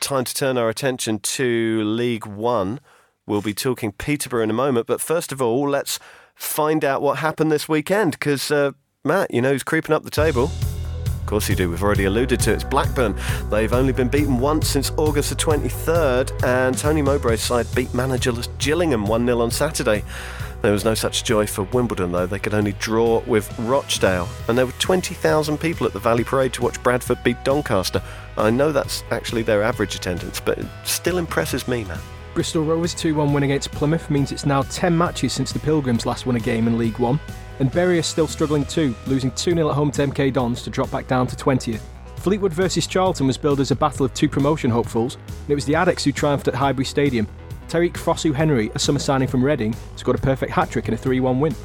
Time 0.04 0.26
to 0.26 0.36
turn 0.36 0.58
our 0.58 0.68
attention 0.68 1.20
to 1.20 1.82
League 1.82 2.26
One. 2.26 2.82
We'll 3.26 3.42
be 3.42 3.54
talking 3.54 3.94
Peterborough 3.94 4.44
in 4.44 4.50
a 4.50 4.54
moment, 4.54 4.86
but 4.86 5.00
first 5.00 5.32
of 5.32 5.42
all, 5.42 5.70
let's 5.70 5.98
find 6.36 6.84
out 6.84 7.02
what 7.02 7.20
happened 7.20 7.54
this 7.54 7.70
weekend 7.70 8.12
because, 8.12 8.52
uh, 8.52 8.72
Matt, 9.06 9.34
you 9.34 9.42
know 9.42 9.54
he's 9.54 9.64
creeping 9.64 9.96
up 9.96 10.04
the 10.04 10.12
table? 10.12 10.52
Of 11.06 11.26
course 11.26 11.48
you 11.48 11.56
do, 11.56 11.70
we've 11.70 11.82
already 11.82 12.04
alluded 12.04 12.42
to 12.42 12.52
it. 12.52 12.56
It's 12.56 12.64
Blackburn. 12.66 13.16
They've 13.50 13.72
only 13.72 13.94
been 13.94 14.10
beaten 14.10 14.40
once 14.40 14.68
since 14.68 14.92
August 14.98 15.30
the 15.30 15.38
23rd, 15.38 16.44
and 16.44 16.78
Tony 16.78 17.02
Mowbray's 17.02 17.42
side 17.42 17.66
beat 17.74 17.88
managerless 17.94 18.50
Gillingham 18.58 19.06
1 19.06 19.26
0 19.26 19.40
on 19.40 19.52
Saturday. 19.52 20.04
There 20.64 20.72
was 20.72 20.86
no 20.86 20.94
such 20.94 21.26
joy 21.26 21.46
for 21.46 21.64
Wimbledon, 21.64 22.14
though. 22.14 22.26
They 22.26 22.40
could 22.40 22.54
only 22.54 22.72
draw 22.80 23.22
with 23.28 23.54
Rochdale, 23.60 24.30
and 24.48 24.58
there 24.58 24.66
were 24.66 24.72
20,000 24.80 25.58
people 25.58 25.86
at 25.86 25.92
the 25.92 26.00
Valley 26.00 26.24
Parade 26.24 26.54
to 26.54 26.62
watch 26.62 26.82
Bradford 26.82 27.22
beat 27.22 27.44
Doncaster. 27.44 28.02
I 28.38 28.50
know 28.50 28.72
that's 28.72 29.04
actually 29.12 29.42
their 29.42 29.62
average 29.62 29.94
attendance, 29.94 30.40
but 30.40 30.58
it 30.58 30.66
still 30.86 31.18
impresses 31.18 31.68
me, 31.68 31.84
man. 31.84 32.00
Bristol 32.34 32.64
Rovers' 32.64 32.94
2 32.94 33.14
1 33.14 33.34
win 33.34 33.44
against 33.44 33.74
Plymouth 33.74 34.10
means 34.10 34.32
it's 34.32 34.46
now 34.46 34.62
10 34.62 34.98
matches 34.98 35.34
since 35.34 35.52
the 35.52 35.60
Pilgrims 35.60 36.06
last 36.06 36.26
won 36.26 36.38
a 36.38 36.40
game 36.40 36.66
in 36.66 36.78
League 36.78 36.98
One. 36.98 37.20
And 37.60 37.70
Bury 37.70 38.00
are 38.00 38.02
still 38.02 38.26
struggling 38.26 38.64
too, 38.64 38.96
losing 39.06 39.32
2 39.32 39.56
0 39.56 39.68
at 39.68 39.76
home 39.76 39.92
to 39.92 40.08
MK 40.08 40.32
Dons 40.32 40.64
to 40.64 40.70
drop 40.70 40.90
back 40.90 41.08
down 41.08 41.28
to 41.28 41.36
20th. 41.36 41.82
Fleetwood 42.16 42.54
versus 42.54 42.88
Charlton 42.88 43.28
was 43.28 43.38
billed 43.38 43.60
as 43.60 43.72
a 43.72 43.76
battle 43.76 44.06
of 44.06 44.14
two 44.14 44.30
promotion 44.30 44.72
hopefuls, 44.72 45.16
and 45.16 45.50
it 45.50 45.56
was 45.56 45.66
the 45.66 45.76
Addicts 45.76 46.06
who 46.06 46.14
triumphed 46.14 46.48
at 46.48 46.56
Highbury 46.56 46.86
Stadium. 46.86 47.28
Tariq 47.68 47.94
Fosu 47.94 48.34
Henry, 48.34 48.72
a 48.76 48.80
summer 48.80 49.00
signing 49.00 49.28
from 49.28 49.44
Reading, 49.44 49.76
scored 49.96 50.18
a 50.18 50.22
perfect 50.22 50.52
hat 50.52 50.70
trick 50.70 50.88
in 50.88 50.94
a 50.94 50.98
3 50.98 51.20
1 51.20 51.40
win. 51.40 51.56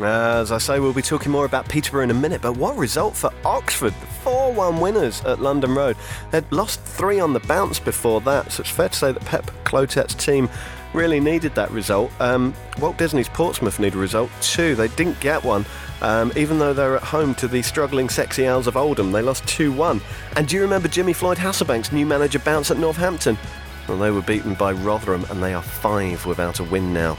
As 0.00 0.52
I 0.52 0.58
say, 0.58 0.78
we'll 0.78 0.92
be 0.92 1.00
talking 1.00 1.32
more 1.32 1.46
about 1.46 1.68
Peterborough 1.68 2.02
in 2.02 2.10
a 2.10 2.14
minute, 2.14 2.42
but 2.42 2.56
what 2.56 2.76
result 2.76 3.16
for 3.16 3.30
Oxford? 3.44 3.94
4 4.22 4.52
1 4.52 4.78
winners 4.80 5.24
at 5.24 5.40
London 5.40 5.74
Road. 5.74 5.96
They'd 6.30 6.50
lost 6.52 6.80
three 6.82 7.18
on 7.18 7.32
the 7.32 7.40
bounce 7.40 7.78
before 7.78 8.20
that, 8.22 8.52
so 8.52 8.60
it's 8.60 8.70
fair 8.70 8.90
to 8.90 8.94
say 8.96 9.12
that 9.12 9.24
Pep 9.24 9.50
Clotet's 9.64 10.14
team 10.14 10.50
really 10.92 11.20
needed 11.20 11.54
that 11.54 11.70
result. 11.70 12.10
Um, 12.20 12.54
Walt 12.78 12.98
Disney's 12.98 13.28
Portsmouth 13.28 13.78
need 13.78 13.94
a 13.94 13.98
result 13.98 14.30
too. 14.40 14.74
They 14.74 14.88
didn't 14.88 15.18
get 15.20 15.42
one, 15.42 15.64
um, 16.02 16.32
even 16.36 16.58
though 16.58 16.72
they're 16.72 16.96
at 16.96 17.02
home 17.02 17.34
to 17.36 17.48
the 17.48 17.62
struggling 17.62 18.08
Sexy 18.08 18.46
Owls 18.46 18.66
of 18.66 18.76
Oldham. 18.76 19.12
They 19.12 19.22
lost 19.22 19.46
2 19.48 19.72
1. 19.72 20.00
And 20.36 20.46
do 20.46 20.56
you 20.56 20.62
remember 20.62 20.88
Jimmy 20.88 21.14
Floyd 21.14 21.38
Hasselbaink's 21.38 21.92
new 21.92 22.04
manager 22.04 22.38
bounce 22.38 22.70
at 22.70 22.78
Northampton? 22.78 23.38
Well, 23.88 23.98
they 23.98 24.10
were 24.10 24.22
beaten 24.22 24.54
by 24.54 24.72
Rotherham 24.72 25.24
and 25.30 25.42
they 25.42 25.54
are 25.54 25.62
five 25.62 26.26
without 26.26 26.60
a 26.60 26.64
win 26.64 26.92
now. 26.92 27.16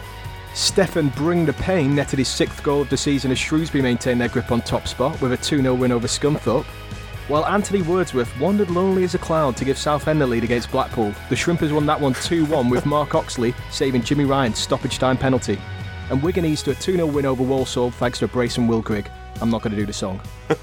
Stefan 0.54 1.10
Bring 1.10 1.46
the 1.46 1.54
Pain 1.54 1.96
netted 1.96 2.20
his 2.20 2.28
sixth 2.28 2.64
goal 2.64 2.82
of 2.82 2.90
the 2.90 2.98
season 2.98 3.32
as 3.32 3.38
Shrewsbury 3.38 3.82
maintained 3.82 4.20
their 4.20 4.28
grip 4.28 4.52
on 4.52 4.62
top 4.62 4.88
spot 4.88 5.20
with 5.22 5.32
a 5.32 5.38
2 5.38 5.62
0 5.62 5.76
win 5.76 5.92
over 5.92 6.08
Scunthorpe. 6.08 6.66
While 7.28 7.46
Anthony 7.46 7.82
Wordsworth 7.82 8.38
wandered 8.40 8.70
lonely 8.70 9.04
as 9.04 9.14
a 9.14 9.20
cloud 9.20 9.56
to 9.58 9.66
give 9.66 9.78
Southend 9.78 10.20
the 10.20 10.26
lead 10.26 10.44
against 10.44 10.72
Blackpool, 10.72 11.14
the 11.30 11.36
Shrimpers 11.36 11.74
won 11.74 11.86
that 11.86 12.02
one 12.02 12.14
2 12.14 12.46
1 12.46 12.70
with 12.70 12.86
Mark 12.86 13.16
Oxley 13.16 13.54
saving 13.70 14.02
Jimmy 14.02 14.26
Ryan's 14.26 14.58
stoppage 14.58 14.98
time 14.98 15.18
penalty. 15.18 15.60
And 16.10 16.24
Wigan 16.24 16.46
eased 16.46 16.66
to 16.66 16.72
a 16.72 16.76
2 16.76 16.94
0 16.94 17.06
win 17.06 17.26
over 17.26 17.44
Walsall 17.44 17.92
thanks 17.92 18.20
to 18.20 18.26
a 18.26 18.28
brace 18.28 18.56
from 18.56 18.68
Will 18.68 18.82
Grigg. 18.82 19.10
I'm 19.42 19.50
not 19.50 19.62
going 19.62 19.72
to 19.72 19.78
do 19.78 19.86
the 19.86 19.94
song. 19.94 20.20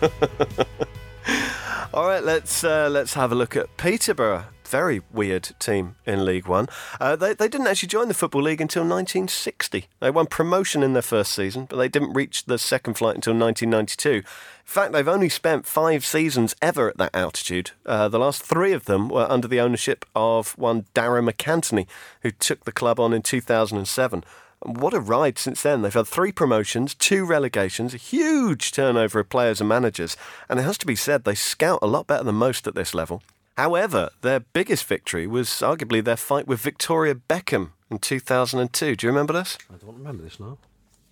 All 1.95 2.07
right, 2.07 2.25
let's 2.25 2.65
uh, 2.65 2.89
let's 2.91 3.15
have 3.15 3.31
a 3.31 3.37
look 3.37 3.57
at 3.57 3.75
Peterborough. 3.77 4.45
Very 4.75 5.03
weird 5.13 5.51
team 5.61 5.95
in 6.05 6.25
League 6.25 6.49
One. 6.49 6.67
Uh, 7.01 7.15
they, 7.15 7.33
they 7.33 7.47
didn't 7.47 7.69
actually 7.69 7.91
join 7.91 8.09
the 8.09 8.13
Football 8.13 8.43
League 8.43 8.61
until 8.61 8.83
1960. 8.83 9.87
They 10.01 10.11
won 10.11 10.27
promotion 10.27 10.83
in 10.83 10.95
their 10.95 11.01
first 11.01 11.31
season, 11.31 11.67
but 11.67 11.77
they 11.77 11.87
didn't 11.87 12.13
reach 12.13 12.47
the 12.47 12.59
second 12.59 12.95
flight 12.95 13.15
until 13.15 13.35
1992. 13.35 14.11
In 14.11 14.23
fact, 14.65 14.93
they've 14.93 15.07
only 15.07 15.29
spent 15.29 15.65
five 15.65 16.05
seasons 16.05 16.57
ever 16.61 16.89
at 16.89 16.97
that 16.97 17.15
altitude. 17.15 17.71
Uh, 17.87 18.09
the 18.09 18.19
last 18.19 18.43
three 18.43 18.73
of 18.73 18.87
them 18.87 19.09
were 19.09 19.31
under 19.31 19.47
the 19.47 19.61
ownership 19.61 20.05
of 20.17 20.59
one 20.59 20.87
Darragh 20.93 21.33
MacAnthony, 21.33 21.87
who 22.23 22.33
took 22.33 22.65
the 22.65 22.73
club 22.73 22.99
on 22.99 23.13
in 23.13 23.23
2007. 23.23 24.25
What 24.59 24.93
a 24.93 24.99
ride 24.99 25.39
since 25.39 25.63
then. 25.63 25.83
They've 25.83 25.95
had 25.95 26.09
three 26.09 26.33
promotions, 26.33 26.95
two 26.95 27.25
relegations, 27.25 27.95
a 27.95 27.99
huge 27.99 28.73
turnover 28.73 29.21
of 29.21 29.29
players 29.29 29.61
and 29.61 29.69
managers, 29.69 30.17
and 30.49 30.59
it 30.59 30.65
has 30.65 30.79
to 30.79 30.87
be 30.87 30.97
said 30.97 31.23
they 31.23 31.37
scout 31.37 31.79
a 31.81 31.87
lot 31.87 32.09
better 32.09 32.25
than 32.25 32.35
most 32.35 32.67
at 32.67 32.75
this 32.75 32.93
level. 32.93 33.23
However, 33.57 34.11
their 34.23 34.41
biggest 34.41 34.85
victory 34.85 35.27
was 35.27 35.49
arguably 35.49 36.03
their 36.03 36.17
fight 36.17 36.47
with 36.47 36.61
Victoria 36.61 37.15
Beckham 37.15 37.71
in 37.91 37.99
2002. 37.99 38.97
Do 38.97 39.07
you 39.07 39.11
remember 39.13 39.33
this? 39.33 39.57
I 39.73 39.77
don't 39.77 39.97
remember 39.97 40.25
this 40.25 40.41
now. 40.41 40.59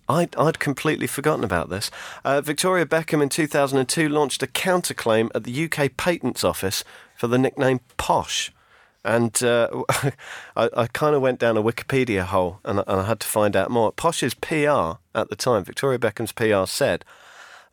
I'd, 0.09 0.35
I'd 0.35 0.59
completely 0.59 1.07
forgotten 1.07 1.45
about 1.45 1.69
this. 1.69 1.89
Uh, 2.25 2.41
Victoria 2.41 2.85
Beckham 2.85 3.23
in 3.23 3.29
2002 3.29 4.09
launched 4.09 4.43
a 4.43 4.47
counterclaim 4.47 5.29
at 5.33 5.45
the 5.45 5.65
UK 5.65 5.95
Patents 5.95 6.43
Office 6.43 6.83
for 7.15 7.27
the 7.27 7.37
nickname 7.37 7.79
Posh. 7.95 8.51
And 9.05 9.41
uh, 9.41 9.83
I, 10.55 10.69
I 10.75 10.87
kind 10.87 11.15
of 11.15 11.21
went 11.21 11.39
down 11.39 11.55
a 11.55 11.63
Wikipedia 11.63 12.23
hole 12.23 12.59
and, 12.65 12.79
and 12.79 13.01
I 13.01 13.05
had 13.05 13.21
to 13.21 13.27
find 13.27 13.55
out 13.55 13.71
more. 13.71 13.93
Posh's 13.93 14.33
PR 14.33 14.99
at 15.15 15.29
the 15.29 15.35
time, 15.37 15.63
Victoria 15.63 15.99
Beckham's 15.99 16.33
PR 16.33 16.65
said, 16.65 17.05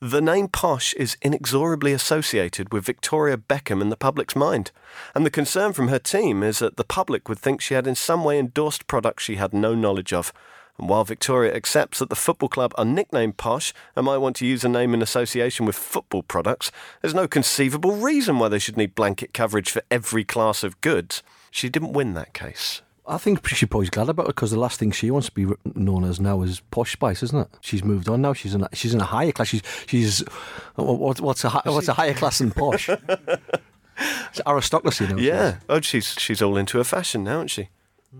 the 0.02 0.22
name 0.22 0.48
Posh 0.48 0.94
is 0.94 1.18
inexorably 1.20 1.92
associated 1.92 2.72
with 2.72 2.86
Victoria 2.86 3.36
Beckham 3.36 3.82
in 3.82 3.90
the 3.90 3.98
public's 3.98 4.34
mind, 4.34 4.70
and 5.14 5.26
the 5.26 5.30
concern 5.30 5.74
from 5.74 5.88
her 5.88 5.98
team 5.98 6.42
is 6.42 6.58
that 6.60 6.78
the 6.78 6.84
public 6.84 7.28
would 7.28 7.38
think 7.38 7.60
she 7.60 7.74
had 7.74 7.86
in 7.86 7.94
some 7.94 8.24
way 8.24 8.38
endorsed 8.38 8.86
products 8.86 9.24
she 9.24 9.36
had 9.36 9.52
no 9.52 9.74
knowledge 9.74 10.14
of. 10.14 10.32
And 10.78 10.88
while 10.88 11.04
Victoria 11.04 11.54
accepts 11.54 11.98
that 11.98 12.08
the 12.08 12.16
football 12.16 12.48
club 12.48 12.72
are 12.78 12.84
nicknamed 12.86 13.36
Posh 13.36 13.74
and 13.94 14.06
might 14.06 14.16
want 14.16 14.36
to 14.36 14.46
use 14.46 14.64
a 14.64 14.70
name 14.70 14.94
in 14.94 15.02
association 15.02 15.66
with 15.66 15.76
football 15.76 16.22
products, 16.22 16.72
there's 17.02 17.12
no 17.12 17.28
conceivable 17.28 17.96
reason 17.96 18.38
why 18.38 18.48
they 18.48 18.58
should 18.58 18.78
need 18.78 18.94
blanket 18.94 19.34
coverage 19.34 19.68
for 19.68 19.82
every 19.90 20.24
class 20.24 20.64
of 20.64 20.80
goods. 20.80 21.22
She 21.50 21.68
didn't 21.68 21.92
win 21.92 22.14
that 22.14 22.32
case. 22.32 22.80
I 23.10 23.18
think 23.18 23.46
she's 23.48 23.68
probably 23.68 23.88
glad 23.88 24.08
about 24.08 24.26
it 24.26 24.36
because 24.36 24.52
the 24.52 24.58
last 24.58 24.78
thing 24.78 24.92
she 24.92 25.10
wants 25.10 25.28
to 25.28 25.34
be 25.34 25.52
known 25.74 26.04
as 26.04 26.20
now 26.20 26.42
is 26.42 26.60
posh 26.70 26.92
spice, 26.92 27.22
isn't 27.24 27.38
it? 27.38 27.48
She's 27.60 27.82
moved 27.82 28.08
on 28.08 28.22
now. 28.22 28.32
She's 28.32 28.54
in 28.54 28.62
a, 28.62 28.68
she's 28.72 28.94
in 28.94 29.00
a 29.00 29.04
higher 29.04 29.32
class. 29.32 29.48
She's 29.48 29.62
she's 29.86 30.22
uh, 30.22 30.84
what, 30.84 31.20
what's 31.20 31.44
a 31.44 31.50
what's 31.50 31.88
a 31.88 31.94
higher 31.94 32.14
class 32.14 32.38
than 32.38 32.52
posh? 32.52 32.88
it's 33.98 34.40
aristocracy 34.46 35.08
now. 35.08 35.16
Yeah. 35.16 35.56
Oh, 35.68 35.80
she's 35.80 36.14
she's 36.18 36.40
all 36.40 36.56
into 36.56 36.78
her 36.78 36.84
fashion 36.84 37.24
now, 37.24 37.38
isn't 37.38 37.48
she? 37.48 37.68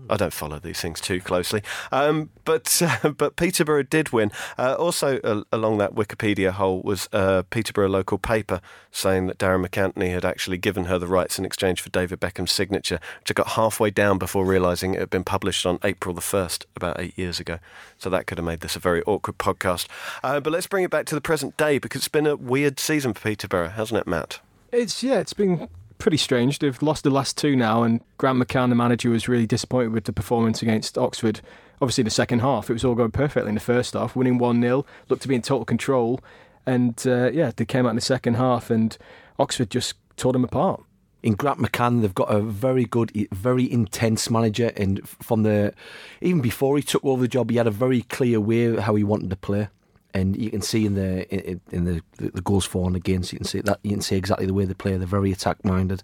I 0.09 0.15
don't 0.15 0.31
follow 0.31 0.57
these 0.57 0.79
things 0.79 1.01
too 1.01 1.19
closely, 1.19 1.61
um, 1.91 2.29
but 2.45 2.81
uh, 3.03 3.09
but 3.09 3.35
Peterborough 3.35 3.83
did 3.83 4.13
win. 4.13 4.31
Uh, 4.57 4.75
also, 4.75 5.19
uh, 5.19 5.43
along 5.51 5.79
that 5.79 5.95
Wikipedia 5.95 6.51
hole 6.51 6.81
was 6.81 7.09
a 7.11 7.43
Peterborough 7.49 7.89
local 7.89 8.17
paper 8.17 8.61
saying 8.91 9.27
that 9.27 9.37
Darren 9.37 9.65
MacAnthony 9.65 10.13
had 10.13 10.23
actually 10.23 10.57
given 10.57 10.85
her 10.85 10.97
the 10.97 11.07
rights 11.07 11.37
in 11.37 11.43
exchange 11.43 11.81
for 11.81 11.89
David 11.89 12.21
Beckham's 12.21 12.53
signature, 12.53 12.99
which 13.19 13.31
I 13.31 13.33
got 13.33 13.49
halfway 13.49 13.89
down 13.89 14.17
before 14.17 14.45
realising 14.45 14.93
it 14.93 15.01
had 15.01 15.09
been 15.09 15.25
published 15.25 15.65
on 15.65 15.77
April 15.83 16.15
the 16.15 16.21
first, 16.21 16.65
about 16.75 16.99
eight 16.99 17.17
years 17.17 17.41
ago. 17.41 17.59
So 17.97 18.09
that 18.09 18.27
could 18.27 18.37
have 18.37 18.45
made 18.45 18.61
this 18.61 18.77
a 18.77 18.79
very 18.79 19.03
awkward 19.03 19.37
podcast. 19.37 19.87
Uh, 20.23 20.39
but 20.39 20.53
let's 20.53 20.67
bring 20.67 20.85
it 20.85 20.91
back 20.91 21.05
to 21.07 21.15
the 21.15 21.21
present 21.21 21.57
day 21.57 21.79
because 21.79 21.99
it's 21.99 22.07
been 22.07 22.27
a 22.27 22.37
weird 22.37 22.79
season 22.79 23.13
for 23.13 23.21
Peterborough, 23.21 23.69
hasn't 23.69 23.99
it, 23.99 24.07
Matt? 24.07 24.39
It's 24.71 25.03
yeah, 25.03 25.19
it's 25.19 25.33
been 25.33 25.67
pretty 26.01 26.17
strange. 26.17 26.59
They've 26.59 26.81
lost 26.81 27.03
the 27.03 27.09
last 27.09 27.37
two 27.37 27.55
now, 27.55 27.83
and 27.83 28.01
Grant 28.17 28.39
McCann, 28.39 28.69
the 28.69 28.75
manager, 28.75 29.09
was 29.11 29.27
really 29.27 29.45
disappointed 29.45 29.93
with 29.93 30.05
the 30.05 30.13
performance 30.13 30.61
against 30.61 30.97
Oxford. 30.97 31.41
Obviously, 31.81 32.01
in 32.01 32.05
the 32.05 32.11
second 32.11 32.39
half, 32.39 32.69
it 32.69 32.73
was 32.73 32.83
all 32.83 32.95
going 32.95 33.11
perfectly 33.11 33.49
in 33.49 33.55
the 33.55 33.61
first 33.61 33.93
half, 33.93 34.15
winning 34.15 34.37
1 34.37 34.61
0, 34.61 34.85
looked 35.09 35.21
to 35.21 35.27
be 35.27 35.35
in 35.35 35.41
total 35.41 35.65
control. 35.65 36.19
And 36.65 37.01
uh, 37.05 37.31
yeah, 37.31 37.51
they 37.55 37.65
came 37.65 37.85
out 37.85 37.89
in 37.89 37.95
the 37.95 38.01
second 38.01 38.35
half, 38.35 38.69
and 38.69 38.97
Oxford 39.39 39.69
just 39.69 39.95
tore 40.17 40.33
them 40.33 40.43
apart. 40.43 40.83
in 41.23 41.33
Grant 41.33 41.59
McCann, 41.59 42.01
they've 42.01 42.13
got 42.13 42.33
a 42.33 42.41
very 42.41 42.85
good, 42.85 43.11
very 43.31 43.71
intense 43.71 44.29
manager, 44.29 44.71
and 44.75 45.07
from 45.07 45.43
the 45.43 45.73
even 46.19 46.41
before 46.41 46.77
he 46.77 46.83
took 46.83 47.05
over 47.05 47.21
the 47.21 47.27
job, 47.27 47.49
he 47.51 47.57
had 47.57 47.67
a 47.67 47.71
very 47.71 48.01
clear 48.03 48.39
way 48.39 48.75
how 48.77 48.95
he 48.95 49.03
wanted 49.03 49.29
to 49.29 49.35
play, 49.35 49.69
and 50.13 50.35
you 50.35 50.49
can 50.49 50.61
see 50.61 50.85
in 50.85 50.95
the 50.95 51.27
in, 51.33 51.61
in 51.71 51.85
the, 51.85 52.01
the 52.17 52.41
goals 52.41 52.65
for 52.65 52.87
and 52.87 52.95
against, 52.95 53.31
you 53.31 53.39
can 53.39 53.47
see 53.47 53.61
that 53.61 53.79
you 53.83 53.91
can 53.91 54.01
see 54.01 54.15
exactly 54.15 54.45
the 54.45 54.53
way 54.53 54.65
they 54.65 54.73
play. 54.73 54.97
They're 54.97 55.07
very 55.07 55.31
attack 55.31 55.63
minded. 55.63 56.03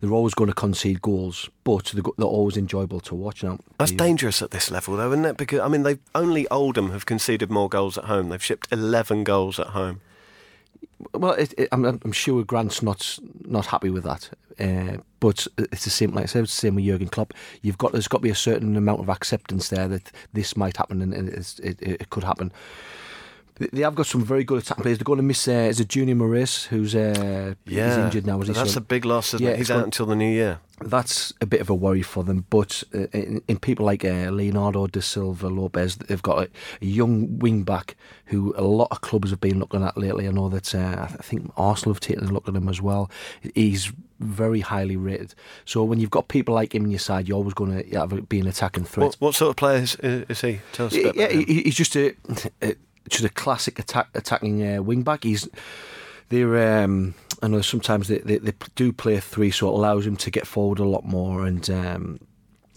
They're 0.00 0.12
always 0.12 0.34
going 0.34 0.48
to 0.48 0.54
concede 0.54 1.02
goals, 1.02 1.48
but 1.64 1.86
they're, 1.94 2.02
they're 2.16 2.26
always 2.26 2.56
enjoyable 2.56 3.00
to 3.00 3.14
watch. 3.14 3.42
Now 3.42 3.58
that's 3.78 3.92
dangerous 3.92 4.42
at 4.42 4.50
this 4.50 4.70
level, 4.70 4.96
though, 4.96 5.12
isn't 5.12 5.24
it? 5.24 5.36
Because 5.36 5.60
I 5.60 5.68
mean, 5.68 5.82
they've 5.82 6.00
only 6.14 6.48
Oldham 6.48 6.90
have 6.90 7.06
conceded 7.06 7.50
more 7.50 7.68
goals 7.68 7.98
at 7.98 8.04
home. 8.04 8.28
They've 8.28 8.42
shipped 8.42 8.68
eleven 8.72 9.24
goals 9.24 9.58
at 9.58 9.68
home. 9.68 10.00
Well, 11.12 11.32
it, 11.32 11.52
it, 11.58 11.68
I'm, 11.72 11.84
I'm, 11.84 12.12
sure 12.12 12.44
Grant's 12.44 12.82
not 12.82 13.18
not 13.44 13.66
happy 13.66 13.90
with 13.90 14.04
that. 14.04 14.30
Uh, 14.58 14.98
but 15.20 15.46
it's 15.58 15.84
the 15.84 15.90
same, 15.90 16.12
like 16.12 16.24
I 16.24 16.26
said, 16.26 16.44
it's 16.44 16.54
the 16.54 16.60
same 16.60 16.74
with 16.76 16.84
Jurgen 16.84 17.08
Klopp. 17.08 17.34
You've 17.62 17.78
got 17.78 17.92
there's 17.92 18.08
got 18.08 18.18
to 18.18 18.22
be 18.22 18.30
a 18.30 18.34
certain 18.34 18.76
amount 18.76 19.00
of 19.00 19.08
acceptance 19.08 19.68
there 19.68 19.88
that 19.88 20.12
this 20.32 20.56
might 20.56 20.76
happen 20.76 21.02
and, 21.02 21.28
it, 21.28 21.60
it, 21.62 22.10
could 22.10 22.24
happen. 22.24 22.52
They 23.56 23.82
have 23.82 23.94
got 23.94 24.06
some 24.06 24.24
very 24.24 24.42
good 24.42 24.62
attack 24.62 24.78
players. 24.78 24.98
They're 24.98 25.04
going 25.04 25.18
to 25.18 25.22
miss. 25.22 25.46
Uh, 25.46 25.52
is 25.52 25.78
it 25.78 25.88
Junior 25.88 26.16
Morias 26.16 26.66
who's 26.66 26.94
uh, 26.94 27.54
yeah. 27.66 28.04
injured 28.04 28.26
now? 28.26 28.38
That's 28.38 28.72
so, 28.72 28.78
a 28.78 28.80
big 28.80 29.04
loss. 29.04 29.32
yeah, 29.34 29.50
it? 29.50 29.58
he's 29.58 29.70
out 29.70 29.84
until 29.84 30.06
the 30.06 30.16
new 30.16 30.30
year. 30.30 30.58
That's 30.80 31.32
a 31.40 31.46
bit 31.46 31.60
of 31.60 31.70
a 31.70 31.74
worry 31.74 32.02
for 32.02 32.24
them. 32.24 32.46
But 32.50 32.82
uh, 32.92 33.06
in, 33.12 33.42
in, 33.46 33.60
people 33.60 33.86
like 33.86 34.04
uh, 34.04 34.30
Leonardo 34.30 34.88
da 34.88 35.00
Silva 35.00 35.46
Lopes, 35.46 35.94
they've 35.94 36.20
got 36.20 36.38
a, 36.38 36.50
a, 36.82 36.84
young 36.84 37.38
wing 37.38 37.62
back 37.62 37.96
who 38.24 38.52
a 38.56 38.62
lot 38.62 38.88
of 38.90 39.00
clubs 39.02 39.30
have 39.30 39.40
been 39.40 39.60
looking 39.60 39.84
at 39.84 39.96
lately. 39.96 40.26
I 40.26 40.32
know 40.32 40.48
that 40.48 40.74
uh, 40.74 41.06
I 41.08 41.22
think 41.22 41.52
Arsenal 41.56 41.94
have 41.94 42.00
taken 42.00 42.24
a 42.24 42.32
look 42.32 42.48
at 42.48 42.56
him 42.56 42.68
as 42.68 42.82
well. 42.82 43.08
He's 43.54 43.92
very 44.18 44.60
highly 44.60 44.96
rated. 44.96 45.36
So 45.64 45.84
when 45.84 46.00
you've 46.00 46.10
got 46.10 46.26
people 46.26 46.56
like 46.56 46.74
him 46.74 46.86
in 46.86 46.90
your 46.90 46.98
side, 46.98 47.28
you're 47.28 47.36
always 47.36 47.54
going 47.54 47.84
to 47.84 47.98
have, 47.98 48.28
be 48.28 48.40
an 48.40 48.48
attacking 48.48 48.84
threat. 48.84 49.06
What, 49.06 49.14
what, 49.20 49.34
sort 49.36 49.50
of 49.50 49.56
player 49.56 49.78
is, 49.78 49.94
is 49.96 50.40
he? 50.40 50.60
Tell 50.72 50.86
us. 50.86 50.94
Yeah, 50.94 51.28
he's 51.28 51.76
just 51.76 51.94
a, 51.94 52.16
a 52.60 52.74
just 53.08 53.24
a 53.24 53.28
classic 53.28 53.78
attack, 53.78 54.08
attacking 54.14 54.66
uh, 54.66 54.82
wing 54.82 55.02
back. 55.02 55.24
He's 55.24 55.48
they're 56.28 56.82
um, 56.82 57.14
I 57.42 57.48
know 57.48 57.60
sometimes 57.60 58.08
they, 58.08 58.18
they, 58.18 58.38
they 58.38 58.52
do 58.74 58.92
play 58.92 59.18
three, 59.20 59.50
so 59.50 59.68
it 59.68 59.74
allows 59.74 60.06
him 60.06 60.16
to 60.16 60.30
get 60.30 60.46
forward 60.46 60.78
a 60.78 60.84
lot 60.84 61.04
more. 61.04 61.46
And 61.46 61.68
um, 61.68 62.20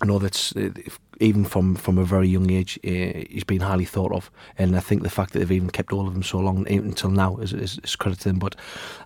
I 0.02 0.06
know 0.06 0.20
that 0.20 0.54
uh, 0.56 0.82
even 1.20 1.46
from, 1.46 1.76
from 1.76 1.98
a 1.98 2.04
very 2.04 2.28
young 2.28 2.52
age, 2.52 2.78
uh, 2.84 3.24
he's 3.30 3.44
been 3.44 3.62
highly 3.62 3.86
thought 3.86 4.12
of. 4.12 4.30
And 4.58 4.76
I 4.76 4.80
think 4.80 5.04
the 5.04 5.10
fact 5.10 5.34
that 5.34 5.40
they've 5.40 5.52
even 5.52 5.70
kept 5.70 5.94
all 5.94 6.08
of 6.08 6.13
them 6.13 6.24
so 6.24 6.40
long 6.40 6.68
until 6.68 7.12
now 7.12 7.38
is, 7.38 7.54
is, 7.54 7.80
is 7.84 7.96
credit 7.96 8.20
to 8.20 8.30
them. 8.30 8.40
But 8.40 8.56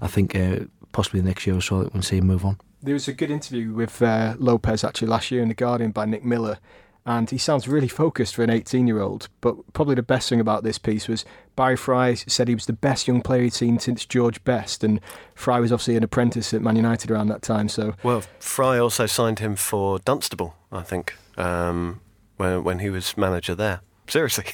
I 0.01 0.07
think 0.07 0.35
uh, 0.35 0.61
possibly 0.91 1.21
next 1.21 1.45
year 1.45 1.55
or 1.55 1.61
so 1.61 1.89
we'll 1.93 2.03
see 2.03 2.17
him 2.17 2.27
move 2.27 2.43
on. 2.43 2.57
There 2.81 2.95
was 2.95 3.07
a 3.07 3.13
good 3.13 3.29
interview 3.29 3.71
with 3.73 4.01
uh, 4.01 4.35
Lopes 4.39 4.83
actually 4.83 5.09
last 5.09 5.29
year 5.29 5.43
in 5.43 5.49
the 5.49 5.53
Guardian 5.53 5.91
by 5.91 6.05
Nick 6.05 6.25
Miller, 6.25 6.57
and 7.05 7.29
he 7.29 7.37
sounds 7.37 7.67
really 7.67 7.87
focused 7.87 8.35
for 8.35 8.43
an 8.43 8.49
18 8.49 8.87
year 8.87 9.01
old. 9.01 9.27
But 9.41 9.73
probably 9.73 9.95
the 9.95 10.03
best 10.03 10.29
thing 10.29 10.39
about 10.39 10.63
this 10.63 10.77
piece 10.77 11.07
was 11.07 11.25
Barry 11.55 11.75
Fry 11.75 12.13
said 12.13 12.47
he 12.47 12.55
was 12.55 12.65
the 12.65 12.73
best 12.73 13.07
young 13.07 13.21
player 13.21 13.43
he'd 13.43 13.53
seen 13.53 13.79
since 13.79 14.05
George 14.05 14.43
Best, 14.43 14.83
and 14.83 14.99
Fry 15.35 15.59
was 15.59 15.71
obviously 15.71 15.95
an 15.97 16.03
apprentice 16.03 16.53
at 16.53 16.61
Man 16.61 16.75
United 16.75 17.09
around 17.09 17.27
that 17.27 17.41
time. 17.41 17.69
So 17.69 17.95
well, 18.03 18.23
Fry 18.39 18.77
also 18.77 19.05
signed 19.05 19.39
him 19.39 19.55
for 19.55 19.99
Dunstable, 19.99 20.55
I 20.71 20.83
think, 20.83 21.15
um, 21.37 22.01
when 22.37 22.63
when 22.63 22.79
he 22.79 22.89
was 22.89 23.17
manager 23.17 23.55
there. 23.55 23.81
Seriously, 24.07 24.45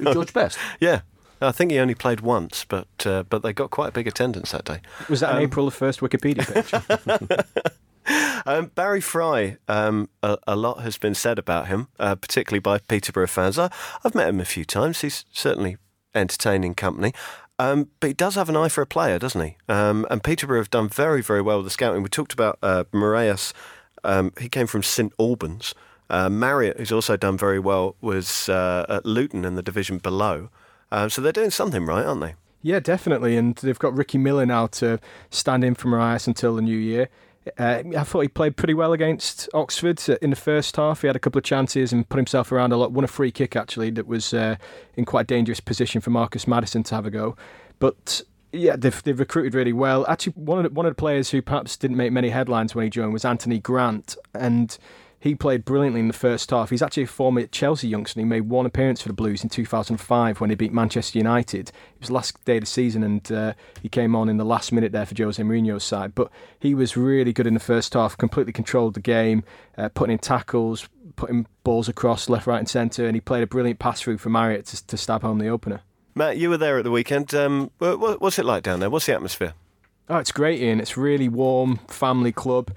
George 0.00 0.32
Best. 0.32 0.58
yeah. 0.80 1.00
I 1.38 1.52
think 1.52 1.70
he 1.70 1.78
only 1.78 1.94
played 1.94 2.22
once, 2.22 2.64
but 2.64 2.88
uh, 3.04 3.24
but 3.24 3.42
they 3.42 3.52
got 3.52 3.70
quite 3.70 3.88
a 3.88 3.92
big 3.92 4.06
attendance 4.06 4.52
that 4.52 4.64
day. 4.64 4.80
Was 5.10 5.20
that 5.20 5.34
um, 5.34 5.42
April 5.42 5.66
the 5.66 5.70
first 5.70 6.00
Wikipedia 6.00 6.46
page? 6.50 7.36
Um, 8.48 8.66
Barry 8.76 9.00
Fry, 9.00 9.56
um, 9.66 10.08
a, 10.22 10.38
a, 10.46 10.54
lot 10.54 10.82
has 10.82 10.98
been 10.98 11.14
said 11.14 11.36
about 11.36 11.66
him, 11.66 11.88
uh, 11.98 12.14
particularly 12.14 12.60
by 12.60 12.78
Peterborough 12.78 13.26
fans. 13.26 13.58
I, 13.58 13.70
have 14.04 14.14
met 14.14 14.28
him 14.28 14.38
a 14.38 14.44
few 14.44 14.64
times. 14.64 15.00
He's 15.00 15.24
certainly 15.32 15.78
entertaining 16.14 16.74
company. 16.76 17.12
Um, 17.58 17.88
but 17.98 18.08
he 18.08 18.14
does 18.14 18.34
have 18.34 18.48
an 18.48 18.56
eye 18.56 18.68
for 18.68 18.82
a 18.82 18.86
player, 18.86 19.18
doesn't 19.18 19.40
he? 19.40 19.56
Um, 19.68 20.06
and 20.10 20.22
Peterborough 20.22 20.60
have 20.60 20.70
done 20.70 20.88
very, 20.88 21.22
very 21.22 21.42
well 21.42 21.56
with 21.56 21.66
the 21.66 21.70
scouting. 21.70 22.02
We 22.02 22.08
talked 22.08 22.32
about 22.32 22.58
uh, 22.62 22.84
Morias. 22.92 23.52
Um, 24.04 24.32
he 24.38 24.48
came 24.48 24.66
from 24.66 24.82
St 24.82 25.12
Albans. 25.18 25.74
Uh, 26.08 26.28
Marriott, 26.28 26.78
who's 26.78 26.92
also 26.92 27.16
done 27.16 27.36
very 27.36 27.58
well, 27.58 27.96
was 28.00 28.48
uh, 28.48 28.86
at 28.88 29.04
Luton 29.04 29.44
in 29.44 29.56
the 29.56 29.62
division 29.62 29.98
below. 29.98 30.50
Uh, 30.92 31.08
so 31.08 31.20
they're 31.20 31.32
doing 31.32 31.50
something 31.50 31.84
right, 31.84 32.04
aren't 32.04 32.20
they? 32.20 32.34
Yeah, 32.62 32.80
definitely. 32.80 33.36
And 33.36 33.56
they've 33.56 33.78
got 33.78 33.94
Ricky 33.94 34.18
Miller 34.18 34.46
now 34.46 34.66
to 34.68 35.00
stand 35.30 35.64
in 35.64 35.74
for 35.74 35.88
Morias 35.88 36.26
until 36.26 36.56
the 36.56 36.62
new 36.62 36.76
year. 36.76 37.08
Uh, 37.58 37.82
I 37.96 38.02
thought 38.02 38.20
he 38.20 38.28
played 38.28 38.56
pretty 38.56 38.74
well 38.74 38.92
against 38.92 39.48
Oxford 39.54 40.00
in 40.20 40.30
the 40.30 40.36
first 40.36 40.76
half. 40.76 41.02
He 41.02 41.06
had 41.06 41.16
a 41.16 41.20
couple 41.20 41.38
of 41.38 41.44
chances 41.44 41.92
and 41.92 42.08
put 42.08 42.16
himself 42.16 42.50
around 42.50 42.72
a 42.72 42.76
lot. 42.76 42.92
Won 42.92 43.04
a 43.04 43.08
free 43.08 43.30
kick 43.30 43.54
actually 43.54 43.90
that 43.90 44.06
was 44.06 44.34
uh, 44.34 44.56
in 44.96 45.04
quite 45.04 45.22
a 45.22 45.26
dangerous 45.26 45.60
position 45.60 46.00
for 46.00 46.10
Marcus 46.10 46.46
Maddison 46.46 46.82
to 46.84 46.94
have 46.94 47.06
a 47.06 47.10
go. 47.10 47.36
But 47.78 48.22
yeah, 48.52 48.76
they've, 48.76 49.02
they've 49.02 49.18
recruited 49.18 49.54
really 49.54 49.72
well. 49.72 50.06
Actually, 50.08 50.32
one 50.36 50.58
of 50.58 50.64
the, 50.64 50.70
one 50.70 50.86
of 50.86 50.90
the 50.90 51.00
players 51.00 51.30
who 51.30 51.42
perhaps 51.42 51.76
didn't 51.76 51.96
make 51.96 52.12
many 52.12 52.30
headlines 52.30 52.74
when 52.74 52.84
he 52.84 52.90
joined 52.90 53.12
was 53.12 53.24
Anthony 53.24 53.58
Grant, 53.58 54.16
and 54.34 54.76
he 55.26 55.34
played 55.34 55.64
brilliantly 55.64 56.00
in 56.00 56.08
the 56.08 56.14
first 56.14 56.50
half. 56.50 56.70
He's 56.70 56.82
actually 56.82 57.02
a 57.02 57.08
former 57.08 57.46
Chelsea 57.46 57.88
youngster. 57.88 58.20
He 58.20 58.24
made 58.24 58.48
one 58.48 58.64
appearance 58.64 59.02
for 59.02 59.08
the 59.08 59.14
Blues 59.14 59.42
in 59.42 59.50
2005 59.50 60.40
when 60.40 60.48
they 60.48 60.54
beat 60.54 60.72
Manchester 60.72 61.18
United. 61.18 61.68
It 61.68 62.00
was 62.00 62.08
the 62.08 62.14
last 62.14 62.44
day 62.44 62.58
of 62.58 62.62
the 62.62 62.66
season, 62.66 63.02
and 63.02 63.32
uh, 63.32 63.52
he 63.82 63.88
came 63.88 64.14
on 64.14 64.28
in 64.28 64.36
the 64.36 64.44
last 64.44 64.72
minute 64.72 64.92
there 64.92 65.04
for 65.04 65.14
Jose 65.16 65.42
Mourinho's 65.42 65.84
side. 65.84 66.14
But 66.14 66.30
he 66.60 66.74
was 66.74 66.96
really 66.96 67.32
good 67.32 67.46
in 67.46 67.54
the 67.54 67.60
first 67.60 67.94
half. 67.94 68.16
Completely 68.16 68.52
controlled 68.52 68.94
the 68.94 69.00
game, 69.00 69.42
uh, 69.76 69.88
putting 69.88 70.12
in 70.12 70.18
tackles, 70.18 70.88
putting 71.16 71.46
balls 71.64 71.88
across 71.88 72.28
left, 72.28 72.46
right, 72.46 72.58
and 72.58 72.68
centre, 72.68 73.06
and 73.06 73.16
he 73.16 73.20
played 73.20 73.42
a 73.42 73.46
brilliant 73.46 73.78
pass 73.78 74.00
through 74.00 74.18
for 74.18 74.30
Marriott 74.30 74.66
to, 74.66 74.86
to 74.86 74.96
stab 74.96 75.22
home 75.22 75.38
the 75.38 75.48
opener. 75.48 75.82
Matt, 76.14 76.38
you 76.38 76.48
were 76.48 76.56
there 76.56 76.78
at 76.78 76.84
the 76.84 76.90
weekend. 76.90 77.34
Um, 77.34 77.70
what's 77.78 78.38
it 78.38 78.44
like 78.46 78.62
down 78.62 78.80
there? 78.80 78.88
What's 78.88 79.06
the 79.06 79.14
atmosphere? 79.14 79.54
Oh, 80.08 80.18
it's 80.18 80.30
great, 80.30 80.62
Ian. 80.62 80.78
It's 80.78 80.96
really 80.96 81.28
warm, 81.28 81.78
family 81.88 82.30
club. 82.30 82.70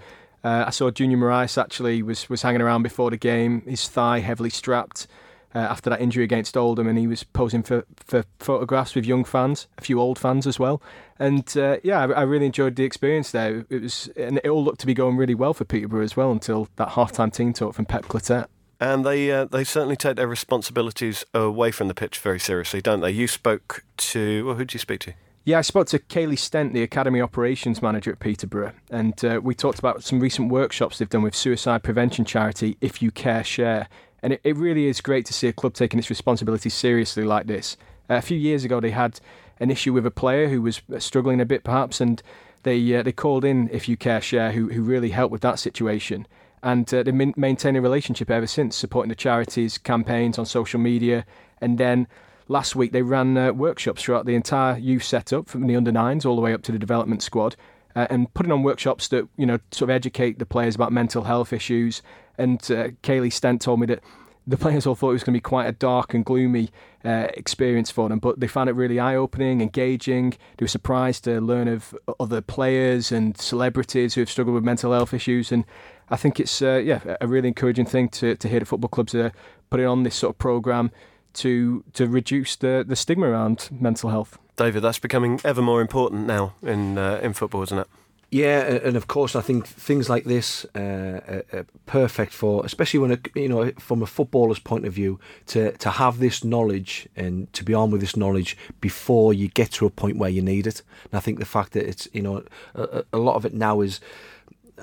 Uh, 0.43 0.65
I 0.67 0.69
saw 0.69 0.89
Junior 0.89 1.17
Morias 1.17 1.58
actually 1.58 2.02
was, 2.02 2.30
was 2.30 2.41
hanging 2.41 2.62
around 2.62 2.84
before 2.84 3.10
the 3.10 3.17
game, 3.17 3.62
his 3.62 3.88
thigh 3.88 4.19
heavily 4.19 4.49
strapped 4.49 5.08
uh, 5.56 5.60
after 5.60 5.89
that 5.89 6.02
injury 6.02 6.23
against 6.23 6.56
Oldham, 6.56 6.88
and 6.88 6.97
he 6.97 7.08
was 7.08 7.23
posing 7.23 7.63
for, 7.63 7.86
for 7.97 8.23
photographs 8.39 8.95
with 8.95 9.06
young 9.06 9.23
fans, 9.23 9.67
a 9.78 9.82
few 9.82 9.99
old 9.99 10.19
fans 10.19 10.45
as 10.45 10.60
well. 10.60 10.82
And 11.17 11.45
uh, 11.58 11.78
yeah, 11.84 12.02
I, 12.02 12.12
I, 12.12 12.21
really 12.21 12.45
enjoyed 12.45 12.75
the 12.75 12.84
experience 12.84 13.32
there. 13.32 13.65
It 13.69 13.82
was, 13.82 14.10
and 14.15 14.38
it 14.38 14.47
all 14.47 14.63
looked 14.63 14.80
to 14.82 14.86
be 14.86 14.93
going 14.93 15.17
really 15.17 15.36
well 15.36 15.54
for 15.54 15.65
Peterborough 15.65 16.04
as 16.04 16.15
well 16.15 16.32
until 16.32 16.69
that 16.75 16.89
half-time 16.89 17.32
team 17.32 17.52
talk 17.54 17.73
from 17.73 17.86
Pep 17.86 18.06
Clotet. 18.06 18.45
And 18.80 19.06
they 19.06 19.30
uh, 19.30 19.43
they 19.43 19.65
certainly 19.65 19.97
take 19.97 20.15
their 20.15 20.28
responsibilities 20.28 21.25
away 21.34 21.71
from 21.71 21.89
the 21.89 21.93
pitch 21.93 22.17
very 22.19 22.39
seriously, 22.39 22.82
don't 22.82 23.02
they? 23.02 23.12
You 23.12 23.28
spoke 23.28 23.84
to 23.97 24.45
well, 24.45 24.56
who 24.56 24.63
did 24.63 24.73
you 24.73 24.80
speak 24.80 25.02
to? 25.02 25.13
Yeah, 25.49 25.57
I 25.57 25.62
spoke 25.62 25.88
to 25.88 25.97
Kaylee 25.97 26.38
Stent, 26.38 26.73
the 26.73 26.83
Academy 26.83 27.19
Operations 27.19 27.81
Manager 27.81 28.12
at 28.12 28.19
Peterborough, 28.19 28.73
and 28.91 29.25
uh, 29.25 29.41
we 29.43 29.55
talked 29.55 29.79
about 29.79 30.03
some 30.03 30.19
recent 30.19 30.51
workshops 30.51 30.99
they've 30.99 31.09
done 31.09 31.23
with 31.23 31.33
suicide 31.33 31.81
prevention 31.81 32.23
charity 32.23 32.77
If 32.81 33.01
You 33.01 33.09
Care 33.09 33.43
Share. 33.43 33.89
And 34.21 34.33
it, 34.33 34.41
it 34.43 34.55
really 34.55 34.85
is 34.85 35.01
great 35.01 35.25
to 35.25 35.33
see 35.33 35.47
a 35.47 35.51
club 35.51 35.73
taking 35.73 35.97
its 35.97 36.12
responsibilities 36.12 36.75
seriously 36.75 37.23
like 37.23 37.47
this. 37.47 37.77
Uh, 38.07 38.17
a 38.17 38.21
few 38.21 38.38
years 38.38 38.63
ago, 38.63 38.79
they 38.79 38.91
had 38.91 39.19
an 39.59 39.71
issue 39.71 39.91
with 39.91 40.05
a 40.05 40.12
player 40.12 40.49
who 40.49 40.62
was 40.62 40.83
struggling 40.99 41.41
a 41.41 41.45
bit, 41.45 41.63
perhaps, 41.63 41.99
and 41.99 42.21
they 42.62 42.95
uh, 42.95 43.01
they 43.01 43.12
called 43.12 43.43
in 43.43 43.69
If 43.71 43.89
You 43.89 43.97
Care 43.97 44.21
Share, 44.21 44.51
who 44.51 44.69
who 44.69 44.83
really 44.83 45.09
helped 45.09 45.31
with 45.31 45.41
that 45.41 45.57
situation. 45.57 46.27
And 46.62 46.93
uh, 46.93 47.01
they 47.01 47.12
maintained 47.12 47.75
a 47.75 47.81
relationship 47.81 48.29
ever 48.29 48.45
since, 48.45 48.75
supporting 48.75 49.09
the 49.09 49.15
charities, 49.15 49.79
campaigns 49.79 50.38
on 50.38 50.45
social 50.45 50.79
media, 50.79 51.25
and 51.59 51.79
then 51.79 52.07
last 52.49 52.75
week 52.75 52.91
they 52.91 53.01
ran 53.01 53.38
uh, 53.38 53.53
workshops 53.53 54.03
throughout 54.03 54.25
the 54.25 54.35
entire 54.35 54.77
youth 54.77 55.03
setup 55.03 55.47
from 55.47 55.67
the 55.67 55.75
under 55.77 55.91
nines 55.91 56.25
all 56.25 56.35
the 56.35 56.41
way 56.41 56.53
up 56.53 56.63
to 56.63 56.73
the 56.73 56.79
development 56.79 57.23
squad. 57.23 57.55
Uh, 57.95 58.05
and 58.09 58.31
putting 58.33 58.51
on 58.51 58.62
workshops 58.62 59.07
that 59.07 59.27
you 59.38 59.45
know 59.45 59.57
sort 59.71 59.89
of 59.89 59.95
educate 59.95 60.38
the 60.38 60.45
players 60.45 60.75
about 60.75 60.91
mental 60.91 61.23
health 61.23 61.53
issues. 61.53 62.01
And 62.38 62.59
uh, 62.71 62.89
Kaylee 63.03 63.33
Stent 63.33 63.62
told 63.62 63.79
me 63.79 63.88
that 63.88 64.03
the 64.45 64.57
players 64.57 64.85
all 64.85 64.95
thought 64.95 65.12
it 65.12 65.13
was 65.13 65.23
going 65.23 65.33
to 65.33 65.38
be 65.38 65.41
quite 65.41 65.67
a 65.67 65.71
dark 65.71 66.13
and 66.13 66.23
gloomy 66.23 66.69
uh, 67.03 67.27
experience 67.33 67.91
for 67.91 68.09
them, 68.09 68.19
but 68.19 68.39
they 68.39 68.47
found 68.47 68.69
it 68.69 68.73
really 68.73 68.99
eye-opening, 68.99 69.62
engaging. 69.62 70.31
They 70.57 70.63
were 70.63 70.67
surprised 70.67 71.25
to 71.25 71.39
learn 71.39 71.67
of 71.67 71.95
other 72.19 72.41
players 72.41 73.12
and 73.12 73.38
celebrities 73.38 74.15
who 74.15 74.21
have 74.21 74.29
struggled 74.29 74.55
with 74.55 74.63
mental 74.63 74.93
health 74.93 75.13
issues, 75.13 75.51
and 75.51 75.65
I 76.09 76.15
think 76.15 76.39
it's 76.39 76.62
uh, 76.62 76.81
yeah 76.83 77.17
a 77.21 77.27
really 77.27 77.47
encouraging 77.47 77.85
thing 77.85 78.09
to 78.09 78.35
to 78.35 78.47
hear 78.47 78.59
the 78.59 78.65
football 78.65 78.89
clubs 78.89 79.13
are 79.15 79.31
putting 79.69 79.88
on 79.88 80.03
this 80.03 80.15
sort 80.15 80.35
of 80.35 80.39
program 80.39 80.91
to 81.39 81.84
to 81.93 82.08
reduce 82.08 82.56
the, 82.56 82.86
the 82.88 82.95
stigma 82.95 83.28
around 83.28 83.69
mental 83.71 84.10
health. 84.10 84.38
David, 84.56 84.82
that's 84.82 84.99
becoming 84.99 85.39
ever 85.43 85.62
more 85.62 85.82
important 85.82 86.28
now 86.28 86.54
in 86.62 86.97
uh, 86.97 87.19
in 87.23 87.34
football, 87.34 87.63
isn't 87.63 87.80
it? 87.80 87.88
Yeah, 88.32 88.80
and 88.86 88.95
of 88.95 89.08
course, 89.08 89.36
I 89.36 89.41
think 89.41 89.65
things 89.65 90.08
like 90.08 90.25
this 90.25 90.63
uh, 90.75 91.41
are 91.52 91.65
perfect 91.88 92.32
for, 92.32 92.63
especially 92.63 92.99
when 92.99 93.12
a, 93.12 93.17
you 93.34 93.49
know, 93.49 93.71
from 93.80 94.04
a 94.04 94.06
footballer's 94.06 94.60
point 94.60 94.86
of 94.86 94.93
view, 94.93 95.19
to 95.47 95.71
to 95.78 95.89
have 95.89 96.19
this 96.19 96.43
knowledge 96.43 97.08
and 97.15 97.52
to 97.54 97.63
be 97.63 97.73
on 97.73 97.89
with 97.91 98.02
this 98.02 98.15
knowledge 98.15 98.56
before 98.82 99.34
you 99.34 99.47
get 99.47 99.71
to 99.71 99.86
a 99.86 99.89
point 99.89 100.17
where 100.19 100.30
you 100.30 100.43
need 100.43 100.67
it. 100.67 100.84
And 101.12 101.17
I 101.17 101.21
think 101.21 101.39
the 101.39 101.45
fact 101.45 101.71
that 101.71 101.88
it's, 101.89 102.08
you 102.13 102.21
know, 102.21 102.43
a, 102.75 103.04
a 103.12 103.17
lot 103.17 103.36
of 103.36 103.45
it 103.45 103.54
now 103.54 103.82
is 103.82 103.99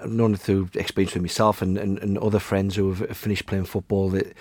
I've 0.02 0.10
known 0.10 0.36
through 0.36 0.70
experience 0.74 1.14
with 1.14 1.22
myself 1.22 1.62
and, 1.62 1.78
and, 1.78 1.98
and 1.98 2.18
other 2.18 2.40
friends 2.40 2.76
who 2.76 2.94
have 2.94 3.16
finished 3.16 3.46
playing 3.46 3.66
football 3.66 4.10
that 4.10 4.34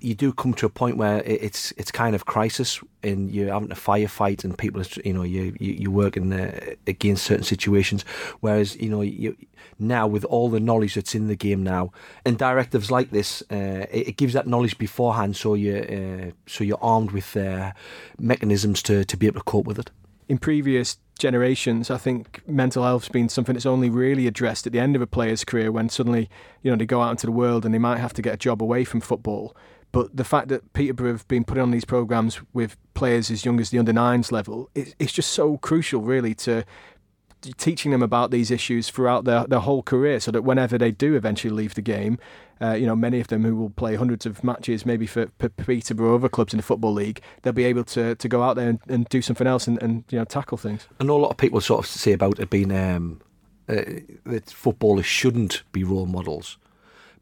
you 0.00 0.14
do 0.14 0.32
come 0.32 0.54
to 0.54 0.66
a 0.66 0.68
point 0.68 0.96
where 0.96 1.22
it's 1.24 1.72
it's 1.76 1.90
kind 1.90 2.14
of 2.14 2.26
crisis 2.26 2.80
and 3.02 3.30
you're 3.34 3.52
having 3.52 3.68
to 3.68 3.74
firefight 3.74 4.44
and 4.44 4.56
people 4.56 4.82
you 5.04 5.12
know 5.12 5.22
you, 5.22 5.54
you 5.58 5.72
you're 5.72 5.90
working 5.90 6.32
uh, 6.32 6.74
against 6.86 7.24
certain 7.24 7.44
situations 7.44 8.02
whereas 8.40 8.76
you 8.76 8.88
know 8.88 9.00
you 9.00 9.36
now 9.78 10.06
with 10.06 10.24
all 10.26 10.48
the 10.48 10.60
knowledge 10.60 10.94
that's 10.94 11.14
in 11.14 11.26
the 11.26 11.36
game 11.36 11.62
now 11.62 11.90
and 12.24 12.38
directives 12.38 12.90
like 12.90 13.10
this 13.10 13.42
uh, 13.50 13.86
it, 13.90 14.08
it, 14.08 14.16
gives 14.16 14.32
that 14.32 14.46
knowledge 14.46 14.78
beforehand 14.78 15.36
so 15.36 15.54
you 15.54 15.76
uh, 15.76 16.30
so 16.46 16.64
you're 16.64 16.82
armed 16.82 17.10
with 17.10 17.36
uh, 17.36 17.72
mechanisms 18.18 18.82
to 18.82 19.04
to 19.04 19.16
be 19.16 19.26
able 19.26 19.40
to 19.40 19.44
cope 19.44 19.66
with 19.66 19.78
it 19.78 19.90
in 20.28 20.36
previous 20.36 20.98
generations, 21.18 21.90
I 21.90 21.96
think 21.96 22.42
mental 22.46 22.84
health's 22.84 23.08
been 23.08 23.28
something 23.28 23.54
that's 23.54 23.66
only 23.66 23.90
really 23.90 24.26
addressed 24.26 24.66
at 24.66 24.72
the 24.72 24.78
end 24.78 24.94
of 24.96 25.02
a 25.02 25.06
player's 25.06 25.44
career 25.44 25.72
when 25.72 25.88
suddenly, 25.88 26.30
you 26.62 26.70
know, 26.70 26.76
they 26.76 26.86
go 26.86 27.00
out 27.00 27.10
into 27.10 27.26
the 27.26 27.32
world 27.32 27.64
and 27.64 27.74
they 27.74 27.78
might 27.78 27.98
have 27.98 28.12
to 28.14 28.22
get 28.22 28.34
a 28.34 28.36
job 28.36 28.62
away 28.62 28.84
from 28.84 29.00
football. 29.00 29.56
But 29.90 30.16
the 30.16 30.24
fact 30.24 30.48
that 30.48 30.72
Peterborough 30.72 31.12
have 31.12 31.28
been 31.28 31.44
putting 31.44 31.62
on 31.62 31.70
these 31.70 31.84
programs 31.84 32.40
with 32.52 32.76
players 32.94 33.30
as 33.30 33.44
young 33.44 33.58
as 33.58 33.70
the 33.70 33.78
under 33.78 33.92
nines 33.92 34.30
level, 34.30 34.70
it, 34.74 34.94
it's 34.98 35.12
just 35.12 35.30
so 35.32 35.56
crucial, 35.56 36.02
really, 36.02 36.34
to 36.34 36.64
teaching 37.56 37.92
them 37.92 38.02
about 38.02 38.30
these 38.30 38.50
issues 38.50 38.90
throughout 38.90 39.24
their, 39.24 39.44
their 39.46 39.60
whole 39.60 39.82
career 39.82 40.20
so 40.20 40.30
that 40.30 40.42
whenever 40.42 40.76
they 40.76 40.90
do 40.90 41.14
eventually 41.14 41.52
leave 41.52 41.74
the 41.74 41.80
game, 41.80 42.18
uh, 42.60 42.72
you 42.72 42.86
know, 42.86 42.96
many 42.96 43.20
of 43.20 43.28
them 43.28 43.44
who 43.44 43.54
will 43.54 43.70
play 43.70 43.94
hundreds 43.94 44.26
of 44.26 44.42
matches, 44.42 44.84
maybe 44.84 45.06
for, 45.06 45.28
for 45.38 45.48
Peterborough 45.48 46.12
or 46.12 46.14
other 46.16 46.28
clubs 46.28 46.52
in 46.52 46.56
the 46.56 46.62
Football 46.62 46.92
League, 46.92 47.22
they'll 47.42 47.52
be 47.52 47.64
able 47.64 47.84
to, 47.84 48.16
to 48.16 48.28
go 48.28 48.42
out 48.42 48.56
there 48.56 48.68
and, 48.68 48.80
and 48.88 49.08
do 49.08 49.22
something 49.22 49.46
else 49.46 49.66
and, 49.68 49.80
and, 49.82 50.04
you 50.10 50.18
know, 50.18 50.24
tackle 50.24 50.58
things. 50.58 50.88
I 51.00 51.04
know 51.04 51.16
a 51.16 51.22
lot 51.22 51.30
of 51.30 51.36
people 51.36 51.60
sort 51.60 51.84
of 51.84 51.86
say 51.90 52.12
about 52.12 52.40
it 52.40 52.50
being 52.50 52.72
um, 52.72 53.20
uh, 53.68 53.82
that 54.26 54.50
footballers 54.50 55.06
shouldn't 55.06 55.62
be 55.70 55.84
role 55.84 56.06
models. 56.06 56.58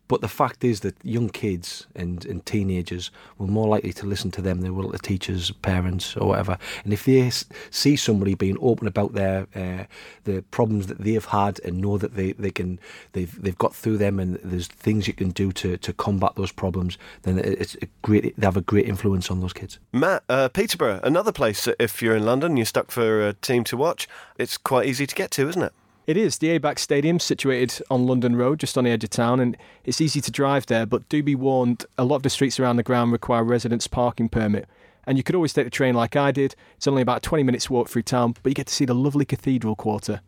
But 0.08 0.20
the 0.20 0.28
fact 0.28 0.62
is 0.62 0.80
that 0.80 0.94
young 1.02 1.28
kids 1.28 1.86
and, 1.94 2.24
and 2.24 2.44
teenagers 2.46 3.10
were 3.38 3.46
more 3.46 3.68
likely 3.68 3.92
to 3.94 4.06
listen 4.06 4.30
to 4.32 4.42
them 4.42 4.60
than 4.60 4.74
will 4.74 4.92
to 4.92 4.98
teachers, 4.98 5.50
parents, 5.50 6.16
or 6.16 6.28
whatever. 6.28 6.58
And 6.84 6.92
if 6.92 7.04
they 7.04 7.30
see 7.70 7.96
somebody 7.96 8.34
being 8.34 8.56
open 8.60 8.86
about 8.86 9.14
their 9.14 9.46
uh, 9.54 9.84
the 10.24 10.42
problems 10.50 10.86
that 10.86 10.98
they've 10.98 11.24
had 11.24 11.60
and 11.64 11.80
know 11.80 11.98
that 11.98 12.14
they, 12.14 12.32
they 12.32 12.50
can 12.50 12.78
they've 13.12 13.40
they've 13.42 13.58
got 13.58 13.74
through 13.74 13.98
them 13.98 14.20
and 14.20 14.36
there's 14.44 14.68
things 14.68 15.08
you 15.08 15.14
can 15.14 15.30
do 15.30 15.52
to, 15.52 15.76
to 15.78 15.92
combat 15.92 16.34
those 16.36 16.52
problems, 16.52 16.98
then 17.22 17.38
it's 17.38 17.76
a 17.82 17.86
great 18.02 18.38
they 18.38 18.46
have 18.46 18.56
a 18.56 18.60
great 18.60 18.86
influence 18.86 19.30
on 19.30 19.40
those 19.40 19.52
kids. 19.52 19.78
Matt, 19.92 20.22
uh, 20.28 20.48
Peterborough, 20.48 21.00
another 21.02 21.32
place 21.32 21.68
if 21.78 22.00
you're 22.00 22.16
in 22.16 22.24
London, 22.24 22.56
you're 22.56 22.66
stuck 22.66 22.90
for 22.90 23.26
a 23.26 23.32
team 23.32 23.64
to 23.64 23.76
watch. 23.76 24.08
It's 24.38 24.56
quite 24.56 24.86
easy 24.86 25.06
to 25.06 25.14
get 25.14 25.30
to, 25.32 25.48
isn't 25.48 25.62
it? 25.62 25.72
It 26.06 26.16
is. 26.16 26.38
The 26.38 26.56
ABAC 26.56 26.78
Stadium, 26.78 27.18
situated 27.18 27.84
on 27.90 28.06
London 28.06 28.36
Road, 28.36 28.60
just 28.60 28.78
on 28.78 28.84
the 28.84 28.90
edge 28.90 29.02
of 29.02 29.10
town, 29.10 29.40
and 29.40 29.56
it's 29.84 30.00
easy 30.00 30.20
to 30.20 30.30
drive 30.30 30.66
there, 30.66 30.86
but 30.86 31.08
do 31.08 31.20
be 31.20 31.34
warned, 31.34 31.84
a 31.98 32.04
lot 32.04 32.16
of 32.16 32.22
the 32.22 32.30
streets 32.30 32.60
around 32.60 32.76
the 32.76 32.84
ground 32.84 33.10
require 33.10 33.42
residents' 33.42 33.88
parking 33.88 34.28
permit. 34.28 34.68
And 35.04 35.18
you 35.18 35.24
could 35.24 35.34
always 35.34 35.52
take 35.52 35.66
the 35.66 35.70
train 35.70 35.96
like 35.96 36.14
I 36.14 36.30
did. 36.30 36.54
It's 36.76 36.86
only 36.86 37.02
about 37.02 37.24
20 37.24 37.42
minutes 37.42 37.68
walk 37.68 37.88
through 37.88 38.02
town, 38.02 38.36
but 38.40 38.50
you 38.50 38.54
get 38.54 38.68
to 38.68 38.72
see 38.72 38.84
the 38.84 38.94
lovely 38.94 39.24
Cathedral 39.24 39.74
Quarter. 39.74 40.20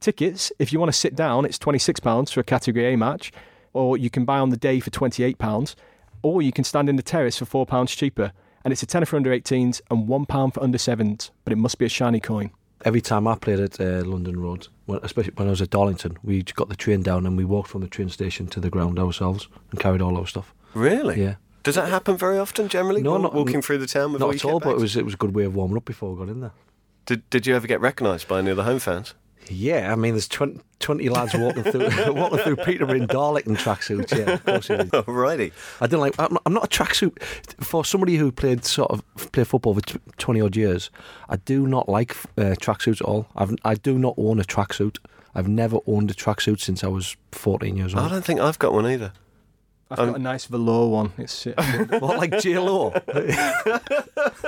Tickets, 0.00 0.52
if 0.58 0.70
you 0.70 0.78
want 0.78 0.92
to 0.92 0.98
sit 0.98 1.16
down, 1.16 1.46
it's 1.46 1.58
£26 1.58 2.30
for 2.30 2.40
a 2.40 2.44
Category 2.44 2.92
A 2.92 2.98
match, 2.98 3.32
or 3.72 3.96
you 3.96 4.10
can 4.10 4.26
buy 4.26 4.38
on 4.38 4.50
the 4.50 4.58
day 4.58 4.80
for 4.80 4.90
£28, 4.90 5.74
or 6.20 6.42
you 6.42 6.52
can 6.52 6.64
stand 6.64 6.90
in 6.90 6.96
the 6.96 7.02
terrace 7.02 7.38
for 7.38 7.46
£4 7.46 7.88
cheaper. 7.88 8.32
And 8.66 8.70
it's 8.70 8.82
a 8.82 8.86
tenner 8.86 9.06
for 9.06 9.16
under 9.16 9.30
18s 9.30 9.80
and 9.90 10.06
£1 10.06 10.52
for 10.54 10.62
under 10.62 10.76
7s, 10.76 11.30
but 11.44 11.54
it 11.54 11.56
must 11.56 11.78
be 11.78 11.86
a 11.86 11.88
shiny 11.88 12.20
coin 12.20 12.50
every 12.84 13.00
time 13.00 13.26
I 13.26 13.34
played 13.36 13.60
at 13.60 13.80
uh, 13.80 14.02
London 14.04 14.40
Road, 14.40 14.68
when, 14.86 15.00
especially 15.02 15.32
when 15.36 15.48
I 15.48 15.50
was 15.50 15.62
at 15.62 15.70
Darlington, 15.70 16.18
we 16.22 16.42
got 16.42 16.68
the 16.68 16.76
train 16.76 17.02
down 17.02 17.26
and 17.26 17.36
we 17.36 17.44
walked 17.44 17.68
from 17.68 17.80
the 17.80 17.88
train 17.88 18.08
station 18.08 18.46
to 18.48 18.60
the 18.60 18.70
ground 18.70 18.98
ourselves 18.98 19.48
and 19.70 19.80
carried 19.80 20.02
all 20.02 20.16
our 20.16 20.26
stuff. 20.26 20.54
Really? 20.74 21.20
Yeah. 21.20 21.34
Does 21.62 21.76
that 21.76 21.88
happen 21.88 22.16
very 22.16 22.38
often? 22.38 22.68
Generally, 22.68 23.02
no, 23.02 23.18
not 23.18 23.34
walking 23.34 23.62
through 23.62 23.78
the 23.78 23.86
town. 23.86 24.12
Not 24.12 24.34
at 24.34 24.44
all. 24.44 24.58
But 24.58 24.70
it 24.70 24.78
was 24.78 24.96
it 24.96 25.04
was 25.04 25.14
a 25.14 25.16
good 25.16 25.34
way 25.34 25.44
of 25.44 25.54
warming 25.54 25.76
up 25.76 25.84
before 25.84 26.12
we 26.12 26.18
got 26.18 26.28
in 26.28 26.40
there. 26.40 26.52
Did 27.06 27.28
Did 27.30 27.46
you 27.46 27.54
ever 27.54 27.66
get 27.66 27.80
recognised 27.80 28.26
by 28.26 28.40
any 28.40 28.50
of 28.50 28.56
the 28.56 28.64
home 28.64 28.80
fans? 28.80 29.14
Yeah, 29.48 29.92
I 29.92 29.96
mean, 29.96 30.14
there's 30.14 30.28
20, 30.28 30.60
20 30.78 31.08
lads 31.08 31.34
walking 31.34 31.64
through 31.64 31.88
walking 32.14 32.38
through 32.38 32.56
Peterborough 32.56 32.96
in 32.96 33.06
Darlington 33.06 33.56
tracksuits. 33.56 34.10
Yeah, 34.16 34.34
of 34.34 34.44
course. 34.44 34.68
Alrighty. 34.68 35.52
I 35.80 35.86
don't 35.86 36.00
like. 36.00 36.14
I'm 36.18 36.32
not, 36.32 36.42
I'm 36.46 36.54
not 36.54 36.64
a 36.64 36.68
tracksuit 36.68 37.20
for 37.62 37.84
somebody 37.84 38.16
who 38.16 38.30
played 38.32 38.64
sort 38.64 38.90
of 38.90 39.02
played 39.32 39.46
football 39.46 39.74
for 39.74 39.80
twenty 40.16 40.40
odd 40.40 40.56
years. 40.56 40.90
I 41.28 41.36
do 41.36 41.66
not 41.66 41.88
like 41.88 42.16
uh, 42.38 42.54
tracksuits 42.60 43.00
at 43.00 43.02
all. 43.02 43.26
I've, 43.36 43.54
I 43.64 43.74
do 43.74 43.98
not 43.98 44.14
own 44.16 44.40
a 44.40 44.44
tracksuit. 44.44 44.98
I've 45.34 45.48
never 45.48 45.78
owned 45.86 46.10
a 46.10 46.14
tracksuit 46.14 46.60
since 46.60 46.84
I 46.84 46.88
was 46.88 47.16
14 47.32 47.74
years 47.76 47.94
old. 47.94 48.04
I 48.04 48.08
don't 48.10 48.22
think 48.24 48.40
I've 48.40 48.58
got 48.58 48.74
one 48.74 48.86
either. 48.86 49.14
I've 49.92 49.98
um, 49.98 50.06
got 50.08 50.16
a 50.16 50.22
nice 50.22 50.46
velour 50.46 50.88
one. 50.88 51.12
It's 51.18 51.46
uh, 51.46 51.52
what 52.00 52.16
like 52.16 52.38
J 52.38 52.58
Lo. 52.58 52.92
I, 53.14 53.80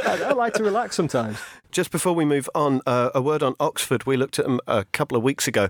I 0.05 0.33
like 0.33 0.55
to 0.55 0.65
relax 0.65 0.97
sometimes. 0.97 1.39
Just 1.71 1.91
before 1.91 2.15
we 2.15 2.25
move 2.25 2.49
on, 2.55 2.81
uh, 2.87 3.11
a 3.15 3.21
word 3.21 3.43
on 3.43 3.55
Oxford. 3.61 4.07
We 4.07 4.17
looked 4.17 4.39
at 4.39 4.47
them 4.47 4.59
a 4.67 4.85
couple 4.87 5.19
of 5.19 5.23
weeks 5.23 5.47
ago, 5.47 5.69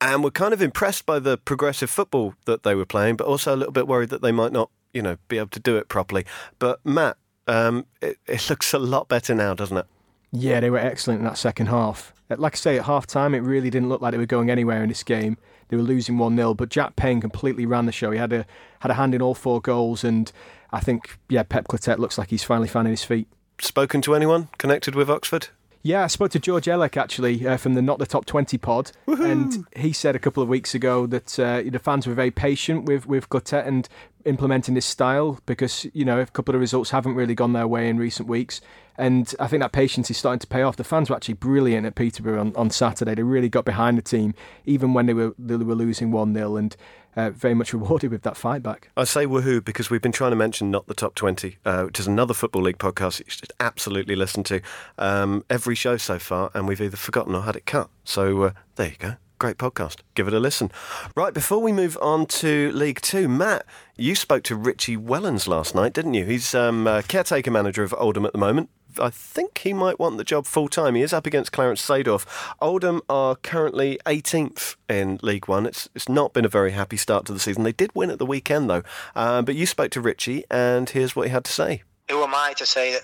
and 0.00 0.24
we're 0.24 0.30
kind 0.30 0.52
of 0.52 0.60
impressed 0.60 1.06
by 1.06 1.20
the 1.20 1.38
progressive 1.38 1.90
football 1.90 2.34
that 2.46 2.64
they 2.64 2.74
were 2.74 2.84
playing, 2.84 3.16
but 3.16 3.26
also 3.28 3.54
a 3.54 3.56
little 3.56 3.72
bit 3.72 3.86
worried 3.86 4.08
that 4.08 4.20
they 4.20 4.32
might 4.32 4.52
not, 4.52 4.70
you 4.92 5.02
know, 5.02 5.16
be 5.28 5.38
able 5.38 5.50
to 5.50 5.60
do 5.60 5.76
it 5.76 5.88
properly. 5.88 6.26
But 6.58 6.84
Matt, 6.84 7.16
um, 7.46 7.86
it, 8.02 8.18
it 8.26 8.50
looks 8.50 8.74
a 8.74 8.78
lot 8.80 9.08
better 9.08 9.34
now, 9.34 9.54
doesn't 9.54 9.76
it? 9.76 9.86
Yeah, 10.32 10.58
they 10.58 10.70
were 10.70 10.78
excellent 10.78 11.20
in 11.20 11.24
that 11.26 11.38
second 11.38 11.66
half. 11.66 12.12
Like 12.28 12.54
I 12.54 12.56
say, 12.56 12.78
at 12.78 12.86
half 12.86 13.06
time, 13.06 13.34
it 13.34 13.40
really 13.40 13.70
didn't 13.70 13.88
look 13.88 14.00
like 14.00 14.10
they 14.10 14.18
were 14.18 14.26
going 14.26 14.50
anywhere 14.50 14.82
in 14.82 14.88
this 14.88 15.04
game. 15.04 15.36
They 15.68 15.76
were 15.76 15.82
losing 15.82 16.18
1 16.18 16.36
0, 16.36 16.54
but 16.54 16.68
Jack 16.68 16.96
Payne 16.96 17.20
completely 17.20 17.66
ran 17.66 17.86
the 17.86 17.92
show. 17.92 18.10
He 18.10 18.18
had 18.18 18.32
a 18.32 18.46
had 18.84 18.90
a 18.90 18.94
hand 18.94 19.14
in 19.14 19.22
all 19.22 19.34
four 19.34 19.62
goals, 19.62 20.04
and 20.04 20.30
I 20.70 20.78
think, 20.78 21.18
yeah, 21.30 21.42
Pep 21.42 21.68
Clotet 21.68 21.98
looks 21.98 22.18
like 22.18 22.28
he's 22.28 22.44
finally 22.44 22.68
finding 22.68 22.92
his 22.92 23.02
feet. 23.02 23.26
Spoken 23.58 24.02
to 24.02 24.14
anyone 24.14 24.48
connected 24.58 24.94
with 24.94 25.08
Oxford? 25.08 25.48
Yeah, 25.82 26.04
I 26.04 26.06
spoke 26.08 26.30
to 26.32 26.38
George 26.38 26.66
Elek 26.66 26.98
actually 26.98 27.46
uh, 27.46 27.56
from 27.56 27.72
the 27.72 27.80
Not 27.80 27.98
the 27.98 28.04
Top 28.04 28.26
20 28.26 28.58
pod, 28.58 28.92
Woo-hoo! 29.06 29.24
and 29.24 29.66
he 29.74 29.94
said 29.94 30.14
a 30.14 30.18
couple 30.18 30.42
of 30.42 30.50
weeks 30.50 30.74
ago 30.74 31.06
that 31.06 31.38
uh, 31.38 31.62
the 31.64 31.78
fans 31.78 32.06
were 32.06 32.12
very 32.12 32.30
patient 32.30 32.84
with, 32.84 33.06
with 33.06 33.30
Clotet 33.30 33.66
and 33.66 33.88
implementing 34.26 34.74
this 34.74 34.86
style 34.86 35.40
because, 35.46 35.86
you 35.94 36.04
know, 36.04 36.20
a 36.20 36.26
couple 36.26 36.54
of 36.54 36.60
results 36.60 36.90
haven't 36.90 37.14
really 37.14 37.34
gone 37.34 37.54
their 37.54 37.66
way 37.66 37.88
in 37.88 37.96
recent 37.96 38.28
weeks. 38.28 38.60
And 38.98 39.34
I 39.40 39.46
think 39.46 39.62
that 39.62 39.72
patience 39.72 40.10
is 40.10 40.18
starting 40.18 40.40
to 40.40 40.46
pay 40.46 40.62
off. 40.62 40.76
The 40.76 40.84
fans 40.84 41.08
were 41.08 41.16
actually 41.16 41.34
brilliant 41.34 41.86
at 41.86 41.94
Peterborough 41.94 42.40
on, 42.40 42.54
on 42.54 42.70
Saturday. 42.70 43.14
They 43.14 43.22
really 43.22 43.48
got 43.48 43.64
behind 43.64 43.96
the 43.96 44.02
team, 44.02 44.34
even 44.66 44.92
when 44.92 45.06
they 45.06 45.14
were 45.14 45.34
they 45.38 45.56
were 45.56 45.74
losing 45.74 46.10
1 46.12 46.34
0, 46.34 46.56
and 46.56 46.76
uh, 47.16 47.30
very 47.30 47.54
much 47.54 47.72
rewarded 47.74 48.10
with 48.10 48.22
that 48.22 48.36
fight 48.36 48.62
back. 48.62 48.90
I 48.96 49.04
say 49.04 49.26
woohoo 49.26 49.64
because 49.64 49.90
we've 49.90 50.02
been 50.02 50.12
trying 50.12 50.32
to 50.32 50.36
mention 50.36 50.70
Not 50.70 50.86
the 50.86 50.94
Top 50.94 51.14
20, 51.14 51.58
uh, 51.64 51.84
which 51.84 52.00
is 52.00 52.06
another 52.06 52.34
Football 52.34 52.62
League 52.62 52.78
podcast 52.78 53.20
you 53.20 53.26
should 53.28 53.52
absolutely 53.60 54.16
listen 54.16 54.42
to 54.44 54.60
um, 54.98 55.44
every 55.48 55.74
show 55.74 55.96
so 55.96 56.18
far, 56.18 56.50
and 56.54 56.68
we've 56.68 56.80
either 56.80 56.96
forgotten 56.96 57.34
or 57.34 57.42
had 57.42 57.56
it 57.56 57.66
cut. 57.66 57.88
So 58.04 58.42
uh, 58.42 58.52
there 58.76 58.88
you 58.88 58.96
go. 58.98 59.14
Great 59.38 59.58
podcast. 59.58 59.96
Give 60.14 60.28
it 60.28 60.34
a 60.34 60.40
listen. 60.40 60.70
Right, 61.16 61.34
before 61.34 61.58
we 61.58 61.72
move 61.72 61.98
on 62.00 62.26
to 62.26 62.70
League 62.72 63.00
Two, 63.00 63.28
Matt, 63.28 63.66
you 63.96 64.14
spoke 64.14 64.44
to 64.44 64.56
Richie 64.56 64.96
Wellens 64.96 65.48
last 65.48 65.74
night, 65.74 65.92
didn't 65.92 66.14
you? 66.14 66.24
He's 66.24 66.54
um, 66.54 66.84
caretaker 67.08 67.50
manager 67.50 67.82
of 67.82 67.94
Oldham 67.98 68.24
at 68.24 68.32
the 68.32 68.38
moment. 68.38 68.70
I 68.98 69.10
think 69.10 69.58
he 69.58 69.72
might 69.72 69.98
want 69.98 70.18
the 70.18 70.24
job 70.24 70.46
full 70.46 70.68
time. 70.68 70.94
He 70.94 71.02
is 71.02 71.12
up 71.12 71.26
against 71.26 71.52
Clarence 71.52 71.82
Seedorf. 71.86 72.26
Oldham 72.60 73.02
are 73.08 73.36
currently 73.36 73.98
18th 74.06 74.76
in 74.88 75.18
League 75.22 75.48
One. 75.48 75.66
It's 75.66 75.88
it's 75.94 76.08
not 76.08 76.32
been 76.32 76.44
a 76.44 76.48
very 76.48 76.72
happy 76.72 76.96
start 76.96 77.26
to 77.26 77.32
the 77.32 77.40
season. 77.40 77.62
They 77.62 77.72
did 77.72 77.90
win 77.94 78.10
at 78.10 78.18
the 78.18 78.26
weekend 78.26 78.70
though. 78.70 78.82
Uh, 79.14 79.42
but 79.42 79.54
you 79.54 79.66
spoke 79.66 79.90
to 79.92 80.00
Richie, 80.00 80.44
and 80.50 80.88
here's 80.88 81.14
what 81.16 81.26
he 81.26 81.32
had 81.32 81.44
to 81.44 81.52
say. 81.52 81.82
Who 82.10 82.22
am 82.22 82.34
I 82.34 82.52
to 82.54 82.66
say 82.66 82.92
that 82.92 83.02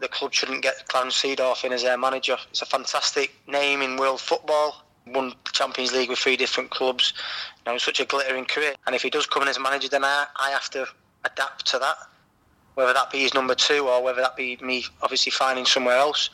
the 0.00 0.08
club 0.08 0.32
shouldn't 0.32 0.62
get 0.62 0.86
Clarence 0.88 1.20
Seedorf 1.20 1.64
in 1.64 1.72
as 1.72 1.82
their 1.82 1.98
manager? 1.98 2.36
It's 2.50 2.62
a 2.62 2.66
fantastic 2.66 3.34
name 3.46 3.82
in 3.82 3.96
world 3.96 4.20
football. 4.20 4.84
Won 5.06 5.32
Champions 5.52 5.92
League 5.92 6.10
with 6.10 6.18
three 6.18 6.36
different 6.36 6.70
clubs. 6.70 7.14
You 7.66 7.72
know, 7.72 7.78
such 7.78 8.00
a 8.00 8.04
glittering 8.04 8.44
career. 8.44 8.74
And 8.86 8.94
if 8.94 9.02
he 9.02 9.10
does 9.10 9.26
come 9.26 9.42
in 9.42 9.48
as 9.48 9.58
manager, 9.58 9.88
then 9.88 10.04
I, 10.04 10.26
I 10.36 10.50
have 10.50 10.68
to 10.70 10.86
adapt 11.24 11.66
to 11.66 11.78
that 11.78 11.96
whether 12.78 12.92
that 12.92 13.10
be 13.10 13.18
his 13.18 13.34
number 13.34 13.56
two 13.56 13.88
or 13.88 14.00
whether 14.04 14.20
that 14.20 14.36
be 14.36 14.56
me 14.62 14.84
obviously 15.02 15.32
finding 15.32 15.66
somewhere 15.66 15.96
else. 15.96 16.30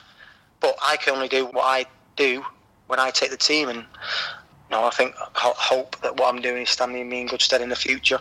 But 0.60 0.76
I 0.84 0.98
can 0.98 1.14
only 1.14 1.26
do 1.26 1.46
what 1.46 1.64
I 1.64 1.86
do 2.16 2.44
when 2.86 3.00
I 3.00 3.10
take 3.10 3.30
the 3.30 3.38
team, 3.38 3.70
and 3.70 3.78
you 3.78 4.70
know, 4.70 4.84
I 4.84 4.90
think 4.90 5.14
hope 5.16 5.98
that 6.02 6.18
what 6.18 6.34
I'm 6.34 6.42
doing 6.42 6.64
is 6.64 6.68
standing 6.68 7.08
me 7.08 7.22
in 7.22 7.28
good 7.28 7.40
stead 7.40 7.62
in 7.62 7.70
the 7.70 7.76
future. 7.76 8.20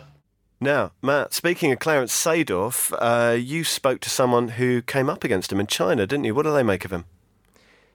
Now, 0.62 0.94
Matt, 1.02 1.34
speaking 1.34 1.74
of 1.74 1.80
Clarence 1.80 2.14
Seedorf, 2.14 2.94
uh, 2.98 3.36
you 3.36 3.66
spoke 3.66 4.00
to 4.00 4.10
someone 4.10 4.50
who 4.50 4.82
came 4.82 5.10
up 5.10 5.26
against 5.26 5.52
him 5.52 5.60
in 5.60 5.68
China, 5.68 6.08
didn't 6.08 6.24
you? 6.24 6.34
What 6.34 6.44
do 6.44 6.54
they 6.54 6.64
make 6.64 6.86
of 6.86 6.92
him? 6.92 7.04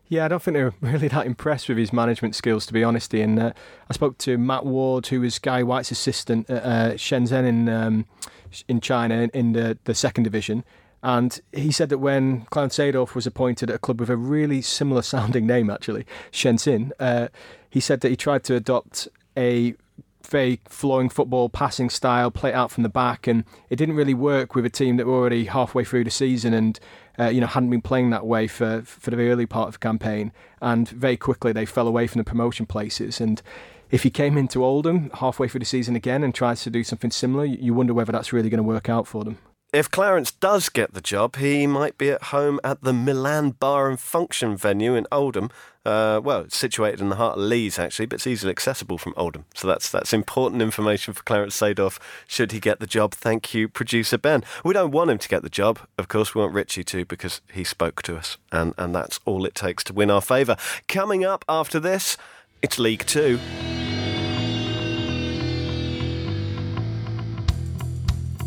Yeah, 0.09 0.27
I 0.27 0.29
don't 0.29 0.43
think 0.43 0.57
they're 0.57 0.75
really 0.83 1.09
that 1.09 1.25
impressed 1.25 1.71
with 1.71 1.79
his 1.79 1.91
management 1.91 2.35
skills, 2.35 2.67
to 2.67 2.75
be 2.75 2.85
honest. 2.85 3.14
And 3.14 3.38
uh, 3.38 3.53
I 3.88 3.95
spoke 3.95 4.19
to 4.19 4.37
Matt 4.37 4.67
Ward, 4.67 5.07
who 5.07 5.23
was 5.23 5.38
Guy 5.38 5.62
White's 5.62 5.91
assistant 5.91 6.51
at 6.51 6.62
uh, 6.62 6.95
Shenzhen 6.97 7.47
in 7.47 7.71
um, 7.71 8.05
in 8.66 8.80
China 8.80 9.28
in 9.34 9.52
the, 9.52 9.78
the 9.84 9.94
second 9.94 10.24
division. 10.24 10.64
And 11.02 11.40
he 11.52 11.70
said 11.70 11.90
that 11.90 11.98
when 11.98 12.42
Clarence 12.46 12.76
Seedorf 12.76 13.14
was 13.14 13.26
appointed 13.26 13.70
at 13.70 13.76
a 13.76 13.78
club 13.78 14.00
with 14.00 14.11
a 14.11 14.16
really 14.16 14.61
similar 14.62 15.02
sounding 15.02 15.46
name, 15.46 15.70
actually, 15.70 16.06
Shenzhen, 16.32 16.90
uh, 16.98 17.28
he 17.70 17.80
said 17.80 18.00
that 18.00 18.08
he 18.08 18.16
tried 18.16 18.44
to 18.44 18.56
adopt 18.56 19.08
a 19.37 19.74
very 20.28 20.61
flowing 20.66 21.08
football, 21.08 21.48
passing 21.48 21.88
style, 21.88 22.30
play 22.30 22.52
out 22.52 22.70
from 22.70 22.82
the 22.82 22.88
back, 22.88 23.26
and 23.26 23.44
it 23.70 23.76
didn't 23.76 23.94
really 23.94 24.14
work 24.14 24.54
with 24.54 24.66
a 24.66 24.70
team 24.70 24.96
that 24.96 25.06
were 25.06 25.14
already 25.14 25.46
halfway 25.46 25.84
through 25.84 26.04
the 26.04 26.11
season 26.11 26.52
and 26.52 26.78
uh, 27.18 27.28
you 27.28 27.40
know 27.40 27.46
hadn't 27.46 27.70
been 27.70 27.80
playing 27.80 28.11
that 28.11 28.26
way 28.26 28.46
for 28.46 28.82
for 28.82 29.11
the 29.11 29.16
early 29.28 29.46
part 29.46 29.68
of 29.68 29.74
the 29.74 29.78
campaign. 29.78 30.32
And 30.61 30.88
very 30.88 31.16
quickly 31.16 31.52
they 31.52 31.64
fell 31.64 31.88
away 31.88 32.06
from 32.06 32.18
the 32.18 32.24
promotion 32.24 32.66
places. 32.66 33.20
And 33.20 33.40
if 33.90 34.03
he 34.03 34.11
came 34.11 34.37
into 34.37 34.64
Oldham 34.64 35.11
halfway 35.14 35.48
through 35.48 35.61
the 35.61 35.66
season 35.66 35.96
again 35.96 36.22
and 36.22 36.35
tries 36.35 36.62
to 36.62 36.70
do 36.70 36.85
something 36.85 37.11
similar, 37.11 37.44
you 37.44 37.74
wonder 37.74 37.94
whether 37.94 38.12
that's 38.12 38.33
really 38.33 38.51
going 38.51 38.59
to 38.59 38.62
work 38.62 38.88
out 38.88 39.07
for 39.07 39.24
them. 39.24 39.38
If 39.70 39.90
Clarence 39.90 40.33
does 40.33 40.70
get 40.70 40.94
the 40.94 41.03
job, 41.03 41.37
he 41.37 41.66
might 41.66 41.98
be 41.98 42.09
at 42.09 42.24
home 42.24 42.59
at 42.64 42.83
the 42.83 42.94
Milan 42.94 43.51
Bar 43.51 43.90
and 43.90 44.01
Function 44.01 44.57
venue 44.57 44.94
in 44.94 45.07
Oldham. 45.12 45.51
Uh, 45.85 46.22
well, 46.24 46.40
it's 46.40 46.57
situated 46.57 47.03
in 47.03 47.11
the 47.11 47.16
heart 47.16 47.37
of 47.37 47.44
Leeds, 47.44 47.79
actually, 47.79 48.07
but 48.07 48.14
it's 48.14 48.27
easily 48.27 48.51
accessible 48.51 48.96
from 48.96 49.12
Oldham. 49.14 49.44
So 49.55 49.68
that's 49.68 49.90
that's 49.90 50.14
important 50.14 50.62
information 50.62 51.12
for 51.12 51.22
Clarence 51.22 51.59
Seedorf 51.61 51.98
should 52.27 52.53
he 52.53 52.61
get 52.61 52.81
the 52.81 52.87
job. 52.87 53.12
Thank 53.12 53.53
you, 53.53 53.68
producer 53.68 54.16
Ben. 54.16 54.42
We 54.64 54.72
don't 54.72 54.90
want 54.90 55.11
him 55.11 55.18
to 55.18 55.29
get 55.29 55.42
the 55.42 55.51
job. 55.51 55.81
Of 55.98 56.09
course, 56.09 56.35
we 56.35 56.40
want 56.40 56.55
Richie 56.55 56.85
to 56.85 57.05
because 57.05 57.42
he 57.53 57.62
spoke 57.62 58.03
to 58.05 58.16
us, 58.16 58.38
and, 58.51 58.72
and 58.79 58.94
that's 58.94 59.20
all 59.27 59.44
it 59.44 59.55
takes 59.55 59.85
to 59.85 59.92
win 59.92 60.11
our 60.11 60.22
favour. 60.22 60.57
Coming 60.88 61.27
up 61.27 61.44
after 61.46 61.79
this, 61.79 62.16
it's 62.62 62.79
League 62.79 63.05
Two. 63.07 63.38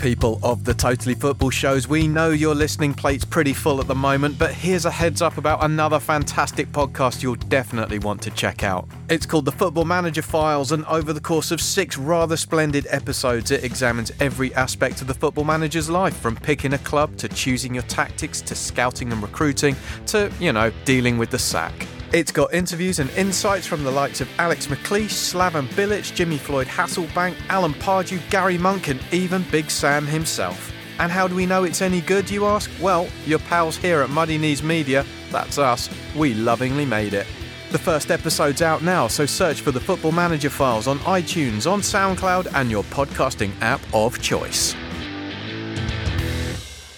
people 0.01 0.39
of 0.41 0.63
the 0.63 0.73
Totally 0.73 1.13
Football 1.13 1.51
shows. 1.51 1.87
We 1.87 2.07
know 2.07 2.31
your 2.31 2.55
listening 2.55 2.95
plate's 2.95 3.23
pretty 3.23 3.53
full 3.53 3.79
at 3.79 3.87
the 3.87 3.93
moment, 3.93 4.39
but 4.39 4.51
here's 4.51 4.85
a 4.85 4.91
heads 4.91 5.21
up 5.21 5.37
about 5.37 5.63
another 5.63 5.99
fantastic 5.99 6.71
podcast 6.71 7.21
you'll 7.21 7.35
definitely 7.35 7.99
want 7.99 8.19
to 8.23 8.31
check 8.31 8.63
out. 8.63 8.87
It's 9.09 9.27
called 9.27 9.45
The 9.45 9.51
Football 9.51 9.85
Manager 9.85 10.23
Files, 10.23 10.71
and 10.71 10.83
over 10.85 11.13
the 11.13 11.21
course 11.21 11.51
of 11.51 11.61
six 11.61 11.99
rather 11.99 12.35
splendid 12.35 12.87
episodes, 12.89 13.51
it 13.51 13.63
examines 13.63 14.11
every 14.19 14.51
aspect 14.55 15.01
of 15.01 15.07
the 15.07 15.13
football 15.13 15.43
manager's 15.43 15.89
life 15.89 16.17
from 16.17 16.35
picking 16.35 16.73
a 16.73 16.79
club 16.79 17.15
to 17.17 17.27
choosing 17.27 17.75
your 17.75 17.83
tactics 17.83 18.41
to 18.41 18.55
scouting 18.55 19.11
and 19.11 19.21
recruiting 19.21 19.75
to, 20.07 20.31
you 20.39 20.51
know, 20.51 20.71
dealing 20.83 21.19
with 21.19 21.29
the 21.29 21.39
sack. 21.39 21.85
It's 22.13 22.33
got 22.33 22.53
interviews 22.53 22.99
and 22.99 23.09
insights 23.11 23.65
from 23.65 23.85
the 23.85 23.91
likes 23.91 24.19
of 24.19 24.27
Alex 24.37 24.67
McLeish, 24.67 25.11
Slaven 25.31 25.65
Bilic, 25.67 26.13
Jimmy 26.13 26.37
Floyd 26.37 26.67
Hasselbaink, 26.67 27.35
Alan 27.47 27.73
Pardew, 27.73 28.19
Gary 28.29 28.57
Monk, 28.57 28.89
and 28.89 29.01
even 29.13 29.45
Big 29.49 29.71
Sam 29.71 30.05
himself. 30.05 30.73
And 30.99 31.09
how 31.09 31.25
do 31.25 31.35
we 31.35 31.45
know 31.45 31.63
it's 31.63 31.81
any 31.81 32.01
good, 32.01 32.29
you 32.29 32.45
ask? 32.45 32.69
Well, 32.81 33.07
your 33.25 33.39
pals 33.39 33.77
here 33.77 34.01
at 34.01 34.09
Muddy 34.09 34.37
Knees 34.37 34.61
Media, 34.61 35.05
that's 35.31 35.57
us, 35.57 35.89
we 36.13 36.33
lovingly 36.33 36.85
made 36.85 37.13
it. 37.13 37.27
The 37.71 37.79
first 37.79 38.11
episode's 38.11 38.61
out 38.61 38.83
now, 38.83 39.07
so 39.07 39.25
search 39.25 39.61
for 39.61 39.71
the 39.71 39.79
Football 39.79 40.11
Manager 40.11 40.49
files 40.49 40.87
on 40.87 40.99
iTunes, 40.99 41.65
on 41.65 41.79
SoundCloud, 41.79 42.51
and 42.55 42.69
your 42.69 42.83
podcasting 42.83 43.53
app 43.61 43.79
of 43.93 44.21
choice. 44.21 44.75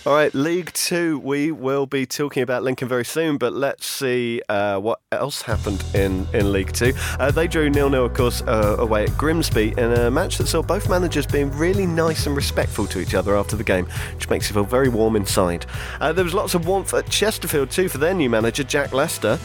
All 0.06 0.12
right, 0.12 0.34
League 0.36 0.74
Two. 0.74 1.18
We 1.20 1.54
will 1.54 1.86
be 1.86 2.06
talking 2.06 2.44
about 2.44 2.62
Lincoln 2.62 2.90
very 2.90 3.06
soon, 3.06 3.38
but 3.38 3.54
let's 3.54 3.86
see 3.86 4.42
uh, 4.50 4.78
what 4.78 5.00
else 5.14 5.44
happened 5.44 5.82
in, 5.94 6.28
in 6.34 6.52
League 6.52 6.74
Two. 6.74 6.92
Uh, 7.20 7.32
they 7.32 7.48
drew 7.48 7.70
nil 7.70 7.90
nil, 7.90 8.04
of 8.04 8.14
course, 8.14 8.42
uh, 8.42 8.76
away 8.80 9.06
at 9.06 9.18
Grimsby 9.18 9.74
in 9.78 9.94
a 9.94 10.12
match 10.12 10.40
that 10.40 10.48
saw 10.48 10.62
both 10.62 10.90
managers 10.90 11.26
being 11.26 11.50
really 11.52 11.86
nice 11.86 12.28
and 12.28 12.36
respectful 12.36 12.86
to 12.88 13.00
each 13.00 13.16
other 13.16 13.38
after 13.38 13.56
the 13.56 13.64
game, 13.64 13.86
which 14.16 14.30
makes 14.30 14.50
you 14.50 14.56
feel 14.56 14.66
very 14.66 14.90
warm 14.90 15.16
inside. 15.16 15.66
Uh, 16.02 16.12
there 16.12 16.26
was 16.26 16.34
lots 16.34 16.54
of 16.54 16.68
warmth 16.68 16.94
at 16.94 17.10
Chesterfield 17.10 17.72
too 17.72 17.88
for 17.88 17.98
their 17.98 18.14
new 18.14 18.30
manager, 18.30 18.66
Jack 18.66 18.92
Lester 18.92 19.40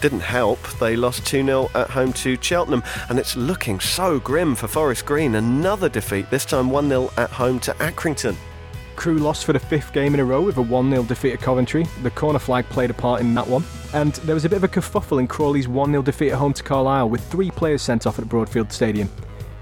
didn't 0.00 0.20
help. 0.20 0.60
They 0.78 0.94
lost 0.94 1.26
2 1.26 1.44
0 1.44 1.70
at 1.74 1.90
home 1.90 2.12
to 2.12 2.38
Cheltenham, 2.40 2.84
and 3.08 3.18
it's 3.18 3.34
looking 3.34 3.80
so 3.80 4.20
grim 4.20 4.54
for 4.54 4.68
Forest 4.68 5.06
Green. 5.06 5.34
Another 5.34 5.88
defeat, 5.88 6.30
this 6.30 6.44
time 6.44 6.70
1 6.70 6.88
0 6.88 7.10
at 7.16 7.30
home 7.30 7.58
to 7.60 7.72
Accrington. 7.74 8.36
Crewe 8.96 9.18
lost 9.18 9.44
for 9.44 9.52
the 9.52 9.58
fifth 9.58 9.92
game 9.92 10.14
in 10.14 10.20
a 10.20 10.24
row 10.24 10.42
with 10.42 10.56
a 10.56 10.62
1 10.62 10.90
0 10.90 11.02
defeat 11.04 11.32
at 11.32 11.40
Coventry. 11.40 11.86
The 12.02 12.10
corner 12.10 12.38
flag 12.38 12.68
played 12.68 12.90
a 12.90 12.94
part 12.94 13.20
in 13.20 13.34
that 13.34 13.46
one. 13.46 13.64
And 13.92 14.14
there 14.26 14.34
was 14.34 14.44
a 14.44 14.48
bit 14.48 14.56
of 14.56 14.64
a 14.64 14.68
kerfuffle 14.68 15.20
in 15.20 15.26
Crawley's 15.26 15.68
1 15.68 15.90
0 15.90 16.02
defeat 16.02 16.30
at 16.32 16.38
home 16.38 16.52
to 16.52 16.62
Carlisle, 16.62 17.08
with 17.08 17.24
three 17.30 17.50
players 17.50 17.82
sent 17.82 18.06
off 18.06 18.18
at 18.18 18.26
Broadfield 18.26 18.72
Stadium. 18.72 19.08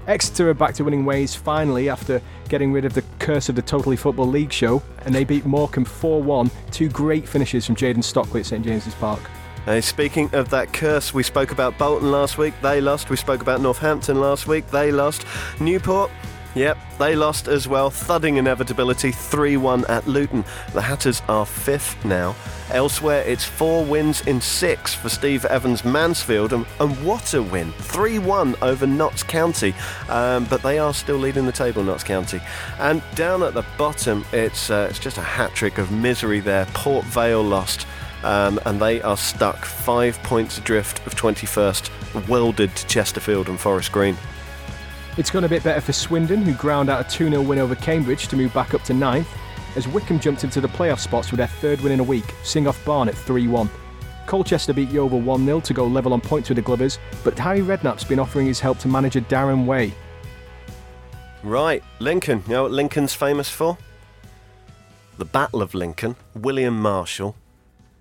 Exeter 0.07 0.49
are 0.49 0.53
back 0.53 0.73
to 0.75 0.83
winning 0.83 1.05
ways 1.05 1.33
finally 1.33 1.87
after 1.89 2.21
getting 2.49 2.73
rid 2.73 2.83
of 2.83 2.93
the 2.93 3.03
curse 3.19 3.47
of 3.47 3.55
the 3.55 3.61
Totally 3.61 3.95
Football 3.95 4.27
League 4.27 4.51
show, 4.51 4.83
and 5.05 5.15
they 5.15 5.23
beat 5.23 5.45
Morecambe 5.45 5.85
4 5.85 6.21
1. 6.21 6.51
Two 6.71 6.89
great 6.89 7.27
finishes 7.27 7.65
from 7.65 7.75
Jayden 7.75 8.03
Stockley 8.03 8.41
at 8.41 8.45
St 8.45 8.63
James's 8.63 8.95
Park. 8.95 9.21
Hey, 9.65 9.79
speaking 9.79 10.29
of 10.33 10.49
that 10.49 10.73
curse, 10.73 11.13
we 11.13 11.23
spoke 11.23 11.53
about 11.53 11.77
Bolton 11.77 12.11
last 12.11 12.37
week, 12.37 12.53
they 12.61 12.81
lost. 12.81 13.09
We 13.09 13.15
spoke 13.15 13.41
about 13.41 13.61
Northampton 13.61 14.19
last 14.19 14.45
week, 14.45 14.67
they 14.67 14.91
lost. 14.91 15.25
Newport, 15.61 16.11
Yep, 16.55 16.77
they 16.99 17.15
lost 17.15 17.47
as 17.47 17.67
well. 17.67 17.89
Thudding 17.89 18.37
inevitability 18.37 19.11
3 19.11 19.57
1 19.57 19.85
at 19.85 20.07
Luton. 20.07 20.45
The 20.73 20.81
Hatters 20.81 21.21
are 21.27 21.45
fifth 21.45 22.03
now. 22.05 22.35
Elsewhere, 22.71 23.23
it's 23.25 23.43
four 23.43 23.83
wins 23.83 24.21
in 24.21 24.39
six 24.39 24.93
for 24.93 25.09
Steve 25.09 25.45
Evans 25.45 25.83
Mansfield, 25.83 26.53
and, 26.53 26.65
and 26.79 27.05
what 27.05 27.33
a 27.33 27.41
win! 27.41 27.71
3 27.73 28.19
1 28.19 28.55
over 28.61 28.85
Notts 28.85 29.23
County, 29.23 29.73
um, 30.09 30.45
but 30.45 30.61
they 30.61 30.77
are 30.77 30.93
still 30.93 31.17
leading 31.17 31.45
the 31.45 31.51
table, 31.51 31.83
Notts 31.83 32.03
County. 32.03 32.39
And 32.79 33.01
down 33.15 33.41
at 33.41 33.55
the 33.55 33.65
bottom, 33.77 34.23
it's, 34.31 34.69
uh, 34.69 34.87
it's 34.89 34.99
just 34.99 35.17
a 35.17 35.21
hat 35.21 35.53
trick 35.55 35.79
of 35.79 35.91
misery 35.91 36.39
there. 36.39 36.65
Port 36.73 37.05
Vale 37.05 37.43
lost. 37.43 37.87
Um, 38.23 38.57
and 38.65 38.79
they 38.79 39.01
are 39.01 39.17
stuck 39.17 39.65
five 39.65 40.17
points 40.23 40.57
adrift 40.57 41.05
of 41.05 41.13
21st, 41.13 42.29
welded 42.29 42.73
to 42.73 42.87
Chesterfield 42.87 43.49
and 43.49 43.59
Forest 43.59 43.91
Green. 43.91 44.15
It's 45.15 45.29
gone 45.29 45.43
a 45.43 45.49
bit 45.49 45.63
better 45.63 45.79
for 45.79 45.93
Swindon, 45.93 46.41
who 46.41 46.55
ground 46.55 46.89
out 46.89 47.05
a 47.05 47.09
2 47.09 47.29
0 47.29 47.41
win 47.43 47.59
over 47.59 47.75
Cambridge 47.75 48.27
to 48.29 48.35
move 48.35 48.51
back 48.51 48.73
up 48.73 48.81
to 48.85 48.95
ninth, 48.95 49.27
as 49.75 49.87
Wycombe 49.87 50.19
jumped 50.19 50.43
into 50.43 50.59
the 50.59 50.67
playoff 50.67 50.99
spots 50.99 51.29
with 51.29 51.37
their 51.37 51.47
third 51.47 51.81
win 51.81 51.91
in 51.91 51.99
a 51.99 52.03
week, 52.03 52.25
seeing 52.43 52.67
off 52.67 52.83
Barnet 52.83 53.15
3 53.15 53.47
1. 53.47 53.69
Colchester 54.25 54.73
beat 54.73 54.89
Yeovil 54.89 55.21
1 55.21 55.45
0 55.45 55.59
to 55.59 55.73
go 55.73 55.85
level 55.85 56.13
on 56.13 56.21
points 56.21 56.49
with 56.49 56.55
the 56.55 56.63
Glovers, 56.63 56.97
but 57.23 57.37
Harry 57.37 57.59
Redknapp's 57.59 58.03
been 58.03 58.17
offering 58.17 58.47
his 58.47 58.59
help 58.59 58.79
to 58.79 58.87
manager 58.87 59.21
Darren 59.21 59.67
Way. 59.67 59.93
Right, 61.43 61.83
Lincoln. 61.99 62.41
You 62.47 62.53
know 62.53 62.63
what 62.63 62.71
Lincoln's 62.71 63.13
famous 63.13 63.49
for? 63.49 63.77
The 65.19 65.25
Battle 65.25 65.61
of 65.61 65.75
Lincoln, 65.75 66.15
William 66.33 66.81
Marshal. 66.81 67.35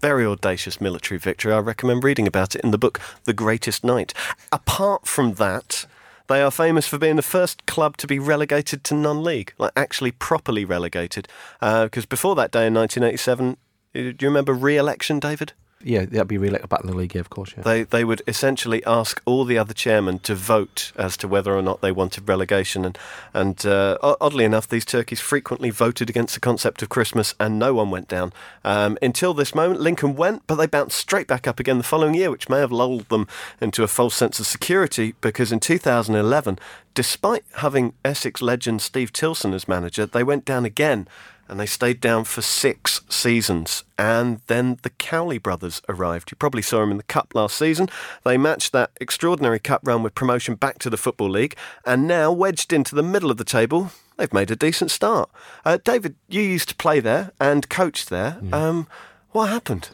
Very 0.00 0.24
audacious 0.24 0.80
military 0.80 1.18
victory. 1.18 1.52
I 1.52 1.58
recommend 1.58 2.04
reading 2.04 2.26
about 2.26 2.54
it 2.54 2.62
in 2.62 2.70
the 2.70 2.78
book 2.78 3.00
The 3.24 3.34
Greatest 3.34 3.84
Knight. 3.84 4.14
Apart 4.50 5.06
from 5.06 5.34
that, 5.34 5.84
they 6.32 6.42
are 6.42 6.50
famous 6.50 6.86
for 6.86 6.98
being 6.98 7.16
the 7.16 7.22
first 7.22 7.66
club 7.66 7.96
to 7.98 8.06
be 8.06 8.18
relegated 8.18 8.84
to 8.84 8.94
non 8.94 9.22
league, 9.22 9.52
like 9.58 9.72
actually 9.76 10.12
properly 10.12 10.64
relegated. 10.64 11.28
Because 11.60 12.04
uh, 12.04 12.08
before 12.08 12.34
that 12.36 12.50
day 12.50 12.66
in 12.66 12.74
1987, 12.74 13.56
do 13.92 14.00
you 14.00 14.28
remember 14.28 14.54
re 14.54 14.76
election, 14.78 15.18
David? 15.18 15.52
Yeah, 15.84 16.04
that'd 16.04 16.28
be 16.28 16.38
re-elected 16.38 16.68
back 16.68 16.82
in 16.82 16.90
the 16.90 16.96
league, 16.96 17.14
yeah, 17.14 17.20
of 17.20 17.30
course. 17.30 17.54
Yeah. 17.56 17.62
They 17.62 17.82
they 17.84 18.04
would 18.04 18.22
essentially 18.26 18.84
ask 18.84 19.20
all 19.24 19.44
the 19.44 19.58
other 19.58 19.74
chairmen 19.74 20.18
to 20.20 20.34
vote 20.34 20.92
as 20.96 21.16
to 21.18 21.28
whether 21.28 21.54
or 21.54 21.62
not 21.62 21.80
they 21.80 21.92
wanted 21.92 22.28
relegation, 22.28 22.84
and 22.84 22.98
and 23.32 23.64
uh, 23.66 23.98
oddly 24.02 24.44
enough, 24.44 24.68
these 24.68 24.84
turkeys 24.84 25.20
frequently 25.20 25.70
voted 25.70 26.08
against 26.08 26.34
the 26.34 26.40
concept 26.40 26.82
of 26.82 26.88
Christmas, 26.88 27.34
and 27.40 27.58
no 27.58 27.74
one 27.74 27.90
went 27.90 28.08
down 28.08 28.32
um, 28.64 28.96
until 29.02 29.34
this 29.34 29.54
moment. 29.54 29.80
Lincoln 29.80 30.14
went, 30.14 30.46
but 30.46 30.56
they 30.56 30.66
bounced 30.66 30.96
straight 30.98 31.26
back 31.26 31.46
up 31.46 31.58
again 31.58 31.78
the 31.78 31.84
following 31.84 32.14
year, 32.14 32.30
which 32.30 32.48
may 32.48 32.58
have 32.58 32.72
lulled 32.72 33.08
them 33.08 33.26
into 33.60 33.82
a 33.82 33.88
false 33.88 34.14
sense 34.14 34.38
of 34.38 34.46
security 34.46 35.14
because 35.20 35.52
in 35.52 35.60
2011, 35.60 36.58
despite 36.94 37.44
having 37.56 37.94
Essex 38.04 38.42
legend 38.42 38.82
Steve 38.82 39.12
Tilson 39.12 39.54
as 39.54 39.68
manager, 39.68 40.06
they 40.06 40.22
went 40.22 40.44
down 40.44 40.64
again 40.64 41.08
and 41.52 41.60
they 41.60 41.66
stayed 41.66 42.00
down 42.00 42.24
for 42.24 42.40
six 42.40 43.02
seasons. 43.10 43.84
And 43.98 44.40
then 44.46 44.78
the 44.80 44.88
Cowley 44.88 45.36
brothers 45.36 45.82
arrived. 45.86 46.30
You 46.30 46.36
probably 46.38 46.62
saw 46.62 46.80
them 46.80 46.90
in 46.90 46.96
the 46.96 47.02
Cup 47.02 47.34
last 47.34 47.58
season. 47.58 47.90
They 48.24 48.38
matched 48.38 48.72
that 48.72 48.90
extraordinary 49.02 49.58
Cup 49.58 49.82
run 49.84 50.02
with 50.02 50.14
promotion 50.14 50.54
back 50.54 50.78
to 50.78 50.88
the 50.88 50.96
Football 50.96 51.28
League, 51.28 51.54
and 51.84 52.08
now 52.08 52.32
wedged 52.32 52.72
into 52.72 52.94
the 52.94 53.02
middle 53.02 53.30
of 53.30 53.36
the 53.36 53.44
table, 53.44 53.92
they've 54.16 54.32
made 54.32 54.50
a 54.50 54.56
decent 54.56 54.90
start. 54.90 55.28
Uh, 55.62 55.76
David, 55.84 56.14
you 56.26 56.40
used 56.40 56.70
to 56.70 56.74
play 56.74 57.00
there 57.00 57.32
and 57.38 57.68
coached 57.68 58.08
there. 58.08 58.38
Yeah. 58.42 58.68
Um, 58.68 58.86
what 59.32 59.50
happened? 59.50 59.90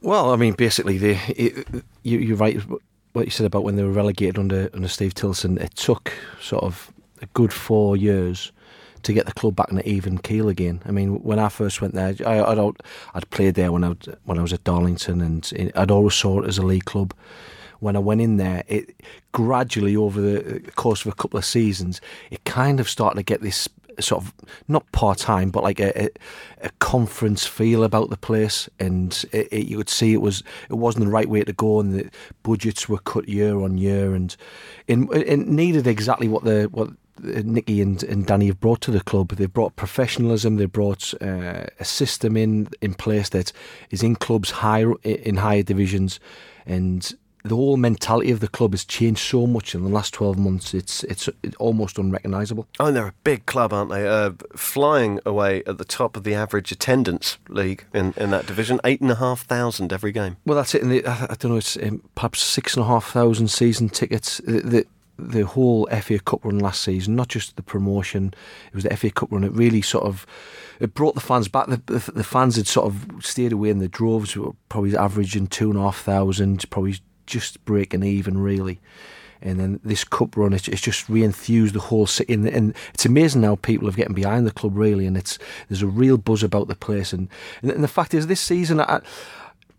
Well, 0.00 0.32
I 0.32 0.36
mean, 0.36 0.54
basically, 0.54 0.96
the, 0.96 1.18
it, 1.36 1.84
you, 2.02 2.18
you're 2.18 2.36
right. 2.38 2.58
What 3.12 3.26
you 3.26 3.30
said 3.30 3.44
about 3.44 3.62
when 3.62 3.76
they 3.76 3.82
were 3.82 3.90
relegated 3.90 4.38
under 4.38 4.70
under 4.72 4.88
Steve 4.88 5.12
Tilson, 5.12 5.58
it 5.58 5.74
took 5.74 6.14
sort 6.40 6.64
of 6.64 6.90
a 7.20 7.26
good 7.34 7.52
four 7.52 7.94
years 7.94 8.52
to 9.02 9.12
get 9.12 9.26
the 9.26 9.32
club 9.32 9.56
back 9.56 9.70
on 9.70 9.78
an 9.78 9.86
even 9.86 10.18
keel 10.18 10.48
again. 10.48 10.82
I 10.84 10.90
mean, 10.90 11.22
when 11.22 11.38
I 11.38 11.48
first 11.48 11.80
went 11.80 11.94
there, 11.94 12.14
I, 12.26 12.40
I'd, 12.40 12.58
I'd 13.14 13.30
played 13.30 13.54
there 13.54 13.72
when 13.72 13.84
I 13.84 13.94
when 14.24 14.38
I 14.38 14.42
was 14.42 14.52
at 14.52 14.64
Darlington, 14.64 15.20
and 15.20 15.72
I'd 15.74 15.90
always 15.90 16.14
saw 16.14 16.40
it 16.42 16.48
as 16.48 16.58
a 16.58 16.66
league 16.66 16.84
club. 16.84 17.14
When 17.80 17.94
I 17.94 18.00
went 18.00 18.20
in 18.20 18.38
there, 18.38 18.64
it 18.66 19.00
gradually 19.32 19.94
over 19.94 20.20
the 20.20 20.60
course 20.72 21.02
of 21.02 21.12
a 21.12 21.14
couple 21.14 21.38
of 21.38 21.44
seasons, 21.44 22.00
it 22.30 22.44
kind 22.44 22.80
of 22.80 22.88
started 22.88 23.18
to 23.18 23.22
get 23.22 23.40
this 23.40 23.68
sort 24.00 24.24
of 24.24 24.34
not 24.68 24.90
part 24.92 25.18
time, 25.18 25.50
but 25.50 25.62
like 25.62 25.80
a, 25.80 26.04
a, 26.04 26.08
a, 26.62 26.70
conference 26.78 27.46
feel 27.46 27.84
about 27.84 28.10
the 28.10 28.16
place, 28.16 28.68
and 28.78 29.24
it, 29.32 29.48
it, 29.52 29.66
you 29.66 29.76
could 29.76 29.88
see 29.88 30.12
it 30.12 30.20
was 30.20 30.42
it 30.68 30.74
wasn't 30.74 31.04
the 31.04 31.10
right 31.10 31.28
way 31.28 31.42
to 31.42 31.52
go, 31.52 31.80
and 31.80 31.94
the 31.94 32.10
budgets 32.42 32.88
were 32.88 32.98
cut 32.98 33.28
year 33.28 33.60
on 33.60 33.78
year, 33.78 34.14
and 34.14 34.36
it, 34.86 34.98
it 35.12 35.38
needed 35.46 35.86
exactly 35.86 36.28
what 36.28 36.44
the 36.44 36.68
what 36.72 36.90
Nicky 37.22 37.80
and, 37.80 38.02
and 38.02 38.26
Danny 38.26 38.46
have 38.46 38.60
brought 38.60 38.80
to 38.82 38.90
the 38.90 39.00
club. 39.00 39.30
They've 39.30 39.52
brought 39.52 39.76
professionalism. 39.76 40.56
They've 40.56 40.70
brought 40.70 41.14
uh, 41.22 41.66
a 41.78 41.84
system 41.84 42.36
in 42.36 42.68
in 42.80 42.94
place 42.94 43.28
that 43.30 43.52
is 43.90 44.02
in 44.02 44.16
clubs 44.16 44.50
higher 44.50 44.94
in 45.02 45.36
higher 45.36 45.62
divisions, 45.62 46.20
and 46.66 47.14
the 47.44 47.56
whole 47.56 47.76
mentality 47.76 48.30
of 48.30 48.40
the 48.40 48.48
club 48.48 48.72
has 48.72 48.84
changed 48.84 49.20
so 49.20 49.46
much 49.46 49.74
in 49.74 49.82
the 49.82 49.88
last 49.88 50.12
12 50.14 50.38
months. 50.38 50.74
It's 50.74 51.04
it's 51.04 51.28
almost 51.58 51.98
unrecognisable. 51.98 52.66
Oh, 52.78 52.86
and 52.86 52.96
they're 52.96 53.08
a 53.08 53.14
big 53.24 53.46
club, 53.46 53.72
aren't 53.72 53.90
they? 53.90 54.06
Uh, 54.06 54.32
flying 54.56 55.20
away 55.24 55.62
at 55.66 55.78
the 55.78 55.84
top 55.84 56.16
of 56.16 56.24
the 56.24 56.34
average 56.34 56.72
attendance 56.72 57.38
league 57.48 57.84
in, 57.92 58.12
in 58.16 58.30
that 58.30 58.46
division, 58.46 58.80
eight 58.84 59.00
and 59.00 59.10
a 59.10 59.16
half 59.16 59.42
thousand 59.42 59.92
every 59.92 60.12
game. 60.12 60.36
Well, 60.44 60.56
that's 60.56 60.74
it. 60.74 60.82
And 60.82 60.90
the, 60.90 61.06
I, 61.06 61.24
I, 61.30 61.34
don't 61.38 61.52
know, 61.52 61.56
it's 61.58 61.76
um, 61.76 62.02
perhaps 62.14 62.42
six 62.42 62.74
and 62.76 62.84
a 62.84 62.88
half 62.88 63.10
thousand 63.10 63.48
season 63.48 63.88
tickets. 63.88 64.38
The, 64.38 64.60
the, 64.60 64.86
the 65.18 65.44
whole 65.44 65.88
FA 66.00 66.18
Cup 66.20 66.44
run 66.44 66.58
last 66.58 66.82
season, 66.82 67.16
not 67.16 67.28
just 67.28 67.56
the 67.56 67.62
promotion, 67.62 68.32
it 68.68 68.74
was 68.74 68.84
the 68.84 68.96
FA 68.96 69.10
Cup 69.10 69.32
run. 69.32 69.44
It 69.44 69.52
really 69.52 69.82
sort 69.82 70.04
of 70.04 70.26
it 70.80 70.94
brought 70.94 71.14
the 71.14 71.20
fans 71.20 71.48
back. 71.48 71.66
The, 71.66 71.82
the, 71.86 72.12
the 72.12 72.24
fans 72.24 72.56
had 72.56 72.66
sort 72.66 72.86
of 72.86 73.24
stayed 73.24 73.52
away 73.52 73.70
in 73.70 73.78
the 73.78 73.88
droves, 73.88 74.36
were 74.36 74.52
probably 74.68 74.96
averaging 74.96 75.48
two 75.48 75.70
and 75.70 75.78
a 75.78 75.82
half 75.82 76.00
thousand, 76.00 76.68
probably 76.70 76.96
just 77.26 77.64
breaking 77.64 78.04
even 78.04 78.38
really. 78.38 78.80
And 79.40 79.60
then 79.60 79.80
this 79.84 80.02
cup 80.02 80.36
run, 80.36 80.52
it's, 80.52 80.64
just 80.64 81.08
re-enthused 81.08 81.74
the 81.74 81.80
whole 81.80 82.08
city, 82.08 82.34
and, 82.34 82.48
and, 82.48 82.74
it's 82.92 83.06
amazing 83.06 83.44
how 83.44 83.54
people 83.54 83.88
are 83.88 83.92
getting 83.92 84.14
behind 84.14 84.48
the 84.48 84.50
club 84.50 84.76
really, 84.76 85.06
and 85.06 85.16
it's 85.16 85.38
there's 85.68 85.82
a 85.82 85.86
real 85.86 86.18
buzz 86.18 86.42
about 86.42 86.66
the 86.66 86.74
place, 86.74 87.12
and 87.12 87.28
and, 87.62 87.70
and 87.70 87.84
the 87.84 87.88
fact 87.88 88.14
is 88.14 88.26
this 88.26 88.40
season. 88.40 88.80
I, 88.80 89.00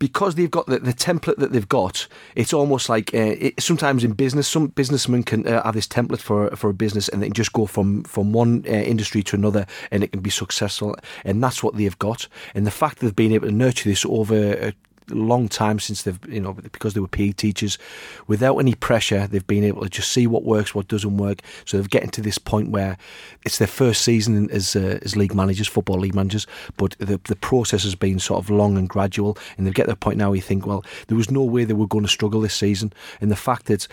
because 0.00 0.34
they've 0.34 0.50
got 0.50 0.66
the, 0.66 0.80
the 0.80 0.92
template 0.92 1.36
that 1.36 1.52
they've 1.52 1.68
got, 1.68 2.08
it's 2.34 2.52
almost 2.52 2.88
like 2.88 3.14
uh, 3.14 3.36
it, 3.38 3.62
sometimes 3.62 4.02
in 4.02 4.12
business, 4.12 4.48
some 4.48 4.68
businessmen 4.68 5.22
can 5.22 5.46
uh, 5.46 5.62
have 5.62 5.74
this 5.74 5.86
template 5.86 6.20
for 6.20 6.50
for 6.56 6.70
a 6.70 6.74
business 6.74 7.08
and 7.08 7.22
they 7.22 7.26
can 7.26 7.34
just 7.34 7.52
go 7.52 7.66
from 7.66 8.02
from 8.02 8.32
one 8.32 8.64
uh, 8.66 8.70
industry 8.70 9.22
to 9.22 9.36
another 9.36 9.66
and 9.92 10.02
it 10.02 10.10
can 10.10 10.22
be 10.22 10.30
successful. 10.30 10.96
And 11.24 11.44
that's 11.44 11.62
what 11.62 11.76
they've 11.76 11.98
got. 11.98 12.26
And 12.54 12.66
the 12.66 12.72
fact 12.72 12.98
that 12.98 13.06
they've 13.06 13.16
been 13.16 13.32
able 13.32 13.48
to 13.48 13.54
nurture 13.54 13.88
this 13.88 14.04
over 14.06 14.72
long 15.14 15.48
time 15.48 15.78
since 15.78 16.02
they've, 16.02 16.18
you 16.28 16.40
know, 16.40 16.54
because 16.54 16.94
they 16.94 17.00
were 17.00 17.08
PE 17.08 17.32
teachers, 17.32 17.78
without 18.26 18.58
any 18.58 18.74
pressure, 18.74 19.26
they've 19.26 19.46
been 19.46 19.64
able 19.64 19.82
to 19.82 19.88
just 19.88 20.12
see 20.12 20.26
what 20.26 20.44
works, 20.44 20.74
what 20.74 20.88
doesn't 20.88 21.16
work. 21.16 21.40
So 21.64 21.78
they're 21.78 21.88
getting 21.88 22.10
to 22.10 22.20
this 22.20 22.38
point 22.38 22.70
where 22.70 22.96
it's 23.44 23.58
their 23.58 23.68
first 23.68 24.02
season 24.02 24.50
as 24.50 24.76
uh, 24.76 24.98
as 25.02 25.16
league 25.16 25.34
managers, 25.34 25.68
football 25.68 25.98
league 25.98 26.14
managers, 26.14 26.46
but 26.76 26.96
the 26.98 27.20
the 27.24 27.36
process 27.36 27.82
has 27.84 27.94
been 27.94 28.18
sort 28.18 28.42
of 28.42 28.50
long 28.50 28.76
and 28.76 28.88
gradual, 28.88 29.36
and 29.56 29.66
they 29.66 29.70
get 29.70 29.84
to 29.84 29.90
the 29.90 29.96
point 29.96 30.18
now 30.18 30.30
where 30.30 30.36
you 30.36 30.42
think, 30.42 30.66
well, 30.66 30.84
there 31.08 31.16
was 31.16 31.30
no 31.30 31.42
way 31.42 31.64
they 31.64 31.74
were 31.74 31.86
going 31.86 32.04
to 32.04 32.10
struggle 32.10 32.40
this 32.40 32.54
season, 32.54 32.92
and 33.20 33.30
the 33.30 33.36
fact 33.36 33.66
that 33.66 33.86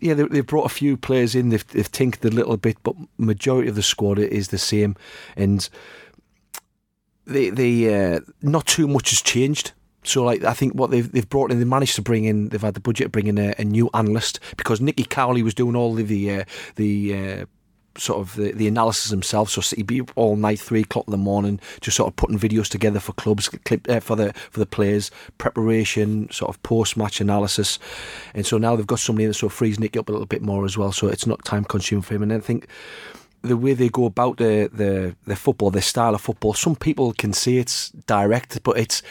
yeah, 0.00 0.14
they, 0.14 0.36
have 0.36 0.46
brought 0.46 0.66
a 0.66 0.74
few 0.74 0.96
players 0.96 1.34
in. 1.34 1.48
They've, 1.48 1.66
they've 1.68 1.90
tinkered 1.90 2.24
a 2.24 2.34
little 2.34 2.56
bit, 2.56 2.76
but 2.82 2.94
majority 3.16 3.68
of 3.68 3.74
the 3.74 3.82
squad 3.82 4.18
is 4.18 4.48
the 4.48 4.58
same, 4.58 4.96
and 5.36 5.68
the 7.26 7.50
the 7.50 7.94
uh, 7.94 8.20
not 8.42 8.66
too 8.66 8.86
much 8.86 9.10
has 9.10 9.20
changed. 9.20 9.72
So 10.04 10.24
like 10.24 10.44
I 10.44 10.54
think 10.54 10.74
what 10.74 10.90
they've 10.90 11.10
they've 11.10 11.28
brought 11.28 11.50
in, 11.50 11.58
they 11.58 11.64
managed 11.64 11.96
to 11.96 12.02
bring 12.02 12.24
in, 12.24 12.48
they've 12.48 12.60
had 12.60 12.74
the 12.74 12.80
budget 12.80 13.06
to 13.06 13.10
bring 13.10 13.26
in 13.26 13.38
a, 13.38 13.54
a 13.58 13.64
new 13.64 13.90
analyst 13.94 14.40
because 14.56 14.80
Nicky 14.80 15.04
Cowley 15.04 15.42
was 15.42 15.54
doing 15.54 15.76
all 15.76 15.98
of 15.98 16.08
the 16.08 16.40
uh, 16.40 16.44
the. 16.76 17.14
Uh, 17.14 17.46
sort 18.00 18.20
of 18.20 18.36
the, 18.36 18.52
the 18.52 18.68
analysis 18.68 19.10
himself. 19.10 19.50
So 19.50 19.60
he'd 19.74 19.86
be 19.86 20.00
up 20.00 20.12
all 20.14 20.36
night, 20.36 20.60
three 20.60 20.82
o'clock 20.82 21.06
in 21.08 21.10
the 21.10 21.16
morning, 21.16 21.60
just 21.80 21.96
sort 21.96 22.08
of 22.08 22.16
putting 22.16 22.38
videos 22.38 22.68
together 22.68 23.00
for 23.00 23.12
clubs, 23.14 23.48
clip 23.48 23.88
uh, 23.88 24.00
for 24.00 24.16
the 24.16 24.32
for 24.50 24.60
the 24.60 24.66
players, 24.66 25.10
preparation, 25.38 26.30
sort 26.30 26.48
of 26.48 26.62
post 26.62 26.96
match 26.96 27.20
analysis. 27.20 27.78
And 28.34 28.46
so 28.46 28.58
now 28.58 28.76
they've 28.76 28.86
got 28.86 29.00
somebody 29.00 29.26
that 29.26 29.34
sort 29.34 29.52
of 29.52 29.56
frees 29.56 29.80
Nick 29.80 29.96
up 29.96 30.08
a 30.08 30.12
little 30.12 30.26
bit 30.26 30.42
more 30.42 30.64
as 30.64 30.78
well. 30.78 30.92
So 30.92 31.08
it's 31.08 31.26
not 31.26 31.44
time 31.44 31.64
consuming 31.64 32.02
for 32.02 32.14
him. 32.14 32.22
And 32.22 32.32
I 32.32 32.40
think 32.40 32.68
the 33.42 33.56
way 33.56 33.74
they 33.74 33.88
go 33.88 34.04
about 34.04 34.36
the 34.36 34.70
the 34.72 35.16
the 35.26 35.36
football, 35.36 35.70
their 35.70 35.82
style 35.82 36.14
of 36.14 36.20
football, 36.20 36.54
some 36.54 36.76
people 36.76 37.12
can 37.12 37.32
say 37.32 37.56
it's 37.56 37.90
direct, 37.90 38.62
but 38.62 38.78
it's 38.78 39.02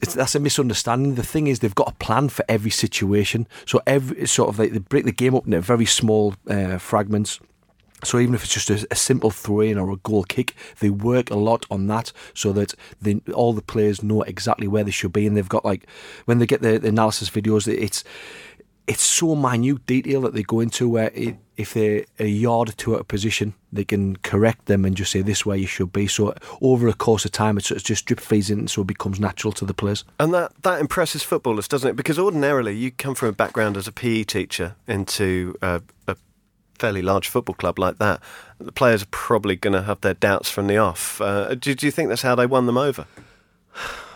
it's, 0.00 0.14
that's 0.14 0.34
a 0.34 0.40
misunderstanding. 0.40 1.14
The 1.16 1.22
thing 1.22 1.46
is, 1.46 1.58
they've 1.58 1.74
got 1.74 1.90
a 1.90 1.94
plan 1.94 2.28
for 2.28 2.44
every 2.48 2.70
situation. 2.70 3.46
So 3.66 3.80
every 3.86 4.26
sort 4.26 4.48
of 4.48 4.58
like 4.58 4.72
they 4.72 4.78
break 4.78 5.04
the 5.04 5.12
game 5.12 5.34
up 5.34 5.46
into 5.46 5.60
very 5.60 5.86
small 5.86 6.34
uh, 6.48 6.78
fragments. 6.78 7.40
So 8.04 8.20
even 8.20 8.34
if 8.34 8.44
it's 8.44 8.54
just 8.54 8.70
a, 8.70 8.86
a 8.92 8.94
simple 8.94 9.30
throw-in 9.30 9.76
or 9.76 9.90
a 9.90 9.96
goal 9.96 10.22
kick, 10.22 10.54
they 10.78 10.88
work 10.88 11.30
a 11.30 11.36
lot 11.36 11.66
on 11.68 11.88
that 11.88 12.12
so 12.32 12.52
that 12.52 12.74
they, 13.02 13.20
all 13.34 13.52
the 13.52 13.62
players 13.62 14.04
know 14.04 14.22
exactly 14.22 14.68
where 14.68 14.84
they 14.84 14.92
should 14.92 15.12
be, 15.12 15.26
and 15.26 15.36
they've 15.36 15.48
got 15.48 15.64
like 15.64 15.84
when 16.26 16.38
they 16.38 16.46
get 16.46 16.62
the, 16.62 16.78
the 16.78 16.88
analysis 16.88 17.28
videos, 17.28 17.66
it's 17.66 18.04
it's 18.88 19.02
so 19.02 19.36
minute 19.36 19.84
detail 19.84 20.22
that 20.22 20.32
they 20.32 20.42
go 20.42 20.60
into 20.60 20.88
where 20.88 21.10
it, 21.14 21.36
if 21.58 21.74
they're 21.74 22.06
a 22.18 22.26
yard 22.26 22.70
or 22.70 22.72
two 22.72 22.92
to 22.92 22.96
a 22.96 23.04
position, 23.04 23.52
they 23.70 23.84
can 23.84 24.16
correct 24.16 24.64
them 24.64 24.86
and 24.86 24.96
just 24.96 25.12
say 25.12 25.20
this 25.20 25.44
way 25.44 25.58
you 25.58 25.66
should 25.66 25.92
be. 25.92 26.06
So 26.06 26.34
over 26.62 26.88
a 26.88 26.94
course 26.94 27.26
of 27.26 27.32
time, 27.32 27.58
it's, 27.58 27.70
it's 27.70 27.82
just 27.82 28.06
drip 28.06 28.18
feeds 28.18 28.48
in, 28.48 28.66
so 28.66 28.80
it 28.80 28.86
becomes 28.86 29.20
natural 29.20 29.52
to 29.52 29.66
the 29.66 29.74
players. 29.74 30.04
And 30.18 30.32
that 30.32 30.62
that 30.62 30.80
impresses 30.80 31.22
footballers, 31.22 31.68
doesn't 31.68 31.90
it? 31.90 31.96
Because 31.96 32.18
ordinarily 32.18 32.74
you 32.74 32.90
come 32.90 33.14
from 33.14 33.28
a 33.28 33.32
background 33.32 33.76
as 33.76 33.86
a 33.86 33.92
PE 33.92 34.24
teacher 34.24 34.74
into 34.86 35.54
a, 35.60 35.82
a 36.06 36.16
fairly 36.78 37.02
large 37.02 37.28
football 37.28 37.54
club 37.54 37.78
like 37.78 37.98
that. 37.98 38.22
The 38.58 38.72
players 38.72 39.02
are 39.02 39.08
probably 39.10 39.54
going 39.56 39.74
to 39.74 39.82
have 39.82 40.00
their 40.00 40.14
doubts 40.14 40.48
from 40.48 40.66
the 40.66 40.78
off. 40.78 41.20
Uh, 41.20 41.54
do, 41.54 41.74
do, 41.74 41.86
you 41.86 41.92
think 41.92 42.08
that's 42.08 42.22
how 42.22 42.34
they 42.34 42.46
won 42.46 42.64
them 42.64 42.78
over? 42.78 43.06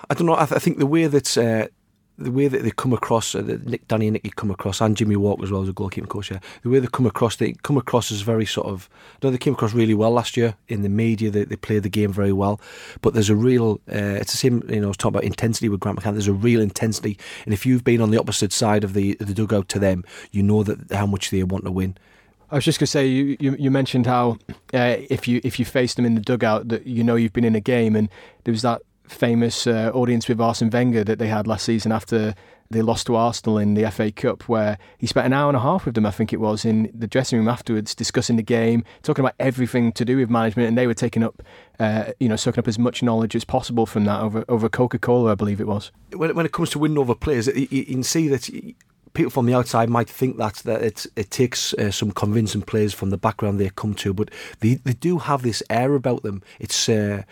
I 0.08 0.14
don't 0.14 0.26
know. 0.26 0.34
I, 0.34 0.46
th- 0.46 0.52
I 0.52 0.58
think 0.58 0.78
the 0.78 0.86
way 0.86 1.06
that. 1.06 1.36
Uh, 1.36 1.68
the 2.18 2.30
way 2.30 2.48
that 2.48 2.62
they 2.62 2.70
come 2.70 2.92
across, 2.92 3.34
uh, 3.34 3.58
Nick, 3.64 3.86
Danny 3.88 4.06
and 4.06 4.14
Nicky 4.14 4.30
come 4.30 4.50
across, 4.50 4.80
and 4.80 4.96
Jimmy 4.96 5.16
Walker 5.16 5.44
as 5.44 5.50
well 5.50 5.62
as 5.62 5.68
a 5.68 5.72
goalkeeping 5.72 6.08
coach. 6.08 6.30
Yeah, 6.30 6.40
the 6.62 6.68
way 6.68 6.78
they 6.78 6.86
come 6.86 7.06
across, 7.06 7.36
they 7.36 7.52
come 7.62 7.76
across 7.76 8.12
as 8.12 8.20
very 8.20 8.46
sort 8.46 8.66
of. 8.66 8.88
No, 9.22 9.30
they 9.30 9.38
came 9.38 9.54
across 9.54 9.72
really 9.72 9.94
well 9.94 10.10
last 10.10 10.36
year 10.36 10.54
in 10.68 10.82
the 10.82 10.88
media. 10.88 11.30
They, 11.30 11.44
they 11.44 11.56
played 11.56 11.82
the 11.82 11.88
game 11.88 12.12
very 12.12 12.32
well, 12.32 12.60
but 13.00 13.14
there's 13.14 13.30
a 13.30 13.36
real. 13.36 13.80
Uh, 13.90 14.18
it's 14.20 14.32
the 14.32 14.38
same. 14.38 14.62
You 14.68 14.80
know, 14.80 14.86
I 14.86 14.88
was 14.88 14.96
talking 14.96 15.16
about 15.16 15.24
intensity 15.24 15.68
with 15.68 15.80
Grant 15.80 15.98
McCann. 15.98 16.12
There's 16.12 16.28
a 16.28 16.32
real 16.32 16.60
intensity, 16.60 17.18
and 17.44 17.54
if 17.54 17.66
you've 17.66 17.84
been 17.84 18.00
on 18.00 18.10
the 18.10 18.18
opposite 18.18 18.52
side 18.52 18.84
of 18.84 18.94
the 18.94 19.14
the 19.14 19.34
dugout 19.34 19.68
to 19.70 19.78
them, 19.78 20.04
you 20.30 20.42
know 20.42 20.62
that 20.62 20.92
how 20.92 21.06
much 21.06 21.30
they 21.30 21.42
want 21.42 21.64
to 21.64 21.72
win. 21.72 21.96
I 22.52 22.56
was 22.56 22.66
just 22.66 22.78
going 22.78 22.84
to 22.84 22.90
say 22.90 23.06
you, 23.06 23.36
you, 23.40 23.56
you 23.58 23.70
mentioned 23.70 24.04
how 24.06 24.36
uh, 24.74 24.96
if 25.08 25.26
you 25.26 25.40
if 25.42 25.58
you 25.58 25.64
face 25.64 25.94
them 25.94 26.04
in 26.04 26.14
the 26.14 26.20
dugout 26.20 26.68
that 26.68 26.86
you 26.86 27.02
know 27.02 27.14
you've 27.14 27.32
been 27.32 27.46
in 27.46 27.54
a 27.54 27.60
game 27.60 27.96
and 27.96 28.10
there 28.44 28.52
was 28.52 28.60
that 28.60 28.82
famous 29.04 29.66
uh, 29.66 29.90
audience 29.94 30.28
with 30.28 30.40
Arsene 30.40 30.70
Wenger 30.70 31.04
that 31.04 31.18
they 31.18 31.28
had 31.28 31.46
last 31.46 31.64
season 31.64 31.92
after 31.92 32.34
they 32.72 32.82
lost 32.82 33.06
to 33.06 33.16
Arsenal 33.16 33.58
in 33.58 33.74
the 33.74 33.90
FA 33.90 34.10
Cup, 34.10 34.48
where 34.48 34.78
he 34.98 35.06
spent 35.06 35.26
an 35.26 35.32
hour 35.32 35.48
and 35.48 35.56
a 35.56 35.60
half 35.60 35.84
with 35.84 35.94
them, 35.94 36.06
I 36.06 36.10
think 36.10 36.32
it 36.32 36.40
was, 36.40 36.64
in 36.64 36.90
the 36.94 37.06
dressing 37.06 37.38
room 37.38 37.48
afterwards, 37.48 37.94
discussing 37.94 38.36
the 38.36 38.42
game, 38.42 38.84
talking 39.02 39.22
about 39.22 39.34
everything 39.38 39.92
to 39.92 40.04
do 40.04 40.16
with 40.16 40.30
management, 40.30 40.68
and 40.68 40.78
they 40.78 40.86
were 40.86 40.94
taking 40.94 41.22
up, 41.22 41.42
uh, 41.78 42.12
you 42.18 42.28
know, 42.28 42.36
soaking 42.36 42.60
up 42.60 42.68
as 42.68 42.78
much 42.78 43.02
knowledge 43.02 43.36
as 43.36 43.44
possible 43.44 43.86
from 43.86 44.04
that 44.06 44.20
over 44.20 44.44
over 44.48 44.68
Coca 44.68 44.98
Cola, 44.98 45.32
I 45.32 45.34
believe 45.34 45.60
it 45.60 45.66
was. 45.66 45.92
When, 46.14 46.34
when 46.34 46.46
it 46.46 46.52
comes 46.52 46.70
to 46.70 46.78
winning 46.78 46.98
over 46.98 47.14
players, 47.14 47.46
you, 47.46 47.68
you 47.70 47.84
can 47.84 48.02
see 48.02 48.28
that 48.28 48.48
people 49.14 49.30
from 49.30 49.46
the 49.46 49.54
outside 49.54 49.90
might 49.90 50.08
think 50.08 50.36
that 50.38 50.54
that 50.56 50.82
it 50.82 51.06
it 51.16 51.30
takes 51.30 51.74
uh, 51.74 51.90
some 51.90 52.10
convincing 52.10 52.62
players 52.62 52.94
from 52.94 53.10
the 53.10 53.18
background 53.18 53.60
they 53.60 53.70
come 53.70 53.94
to, 53.94 54.14
but 54.14 54.30
they 54.60 54.74
they 54.74 54.94
do 54.94 55.18
have 55.18 55.42
this 55.42 55.62
air 55.68 55.94
about 55.94 56.22
them. 56.22 56.42
It's 56.58 56.88
uh, 56.88 57.22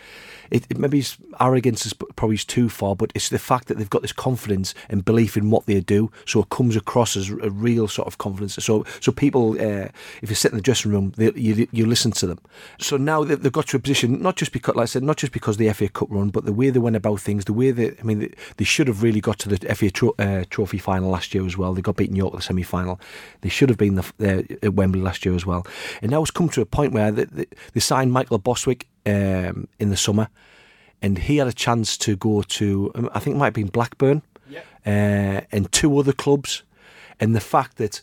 it, 0.51 0.65
it 0.69 0.77
maybe 0.77 1.03
arrogance 1.39 1.85
is 1.85 1.93
probably 1.93 2.37
too 2.37 2.69
far, 2.69 2.95
but 2.95 3.11
it's 3.15 3.29
the 3.29 3.39
fact 3.39 3.67
that 3.67 3.77
they've 3.77 3.89
got 3.89 4.01
this 4.01 4.11
confidence 4.11 4.73
and 4.89 5.03
belief 5.05 5.37
in 5.37 5.49
what 5.49 5.65
they 5.65 5.79
do, 5.79 6.11
so 6.25 6.41
it 6.41 6.49
comes 6.49 6.75
across 6.75 7.15
as 7.15 7.29
a 7.29 7.49
real 7.49 7.87
sort 7.87 8.07
of 8.07 8.17
confidence. 8.17 8.55
So 8.55 8.85
so 8.99 9.11
people, 9.11 9.53
uh, 9.53 9.87
if 10.21 10.29
you 10.29 10.35
sit 10.35 10.51
in 10.51 10.57
the 10.57 10.63
dressing 10.63 10.91
room, 10.91 11.13
they, 11.17 11.31
you 11.33 11.67
you 11.71 11.85
listen 11.85 12.11
to 12.11 12.27
them. 12.27 12.39
So 12.79 12.97
now 12.97 13.23
they've, 13.23 13.51
got 13.51 13.67
to 13.67 13.77
a 13.77 13.79
position 13.79 14.21
not 14.21 14.37
just 14.37 14.51
because, 14.51 14.75
like 14.75 14.83
I 14.83 14.85
said, 14.85 15.03
not 15.03 15.17
just 15.17 15.33
because 15.33 15.57
the 15.57 15.71
FA 15.73 15.89
Cup 15.89 16.07
run, 16.09 16.29
but 16.29 16.45
the 16.45 16.53
way 16.53 16.69
they 16.69 16.79
went 16.79 16.95
about 16.95 17.19
things, 17.19 17.45
the 17.45 17.53
way 17.53 17.71
they, 17.71 17.91
I 17.99 18.03
mean, 18.03 18.19
they, 18.19 18.33
they 18.57 18.65
should 18.65 18.87
have 18.87 19.03
really 19.03 19.19
got 19.19 19.39
to 19.39 19.49
the 19.49 19.75
FA 19.75 19.91
tro- 19.91 20.15
uh, 20.19 20.43
Trophy 20.49 20.77
final 20.77 21.09
last 21.09 21.33
year 21.33 21.45
as 21.45 21.57
well. 21.57 21.73
They 21.73 21.81
got 21.81 21.97
beaten 21.97 22.15
York 22.15 22.33
in 22.33 22.39
the 22.39 22.43
semi 22.43 22.63
final. 22.63 22.99
They 23.41 23.49
should 23.49 23.69
have 23.69 23.77
been 23.77 23.95
the, 23.95 24.13
uh, 24.21 24.65
at 24.65 24.73
Wembley 24.73 25.01
last 25.01 25.25
year 25.25 25.35
as 25.35 25.45
well. 25.45 25.65
And 26.01 26.11
now 26.11 26.21
it's 26.21 26.31
come 26.31 26.49
to 26.49 26.61
a 26.61 26.65
point 26.65 26.93
where 26.93 27.11
they, 27.11 27.25
they, 27.25 27.45
they 27.73 27.79
signed 27.79 28.11
Michael 28.11 28.37
Bostwick 28.37 28.87
um, 29.05 29.67
in 29.79 29.89
the 29.89 29.97
summer 29.97 30.27
and 31.01 31.17
he 31.17 31.37
had 31.37 31.47
a 31.47 31.53
chance 31.53 31.97
to 31.97 32.15
go 32.15 32.41
to 32.43 32.91
um, 32.95 33.09
I 33.13 33.19
think 33.19 33.35
it 33.35 33.39
might 33.39 33.45
have 33.45 33.53
been 33.53 33.67
Blackburn 33.67 34.21
uh, 34.85 35.41
and 35.51 35.71
two 35.71 35.97
other 35.97 36.13
clubs, 36.13 36.63
and 37.19 37.35
the 37.35 37.39
fact 37.39 37.77
that 37.77 38.01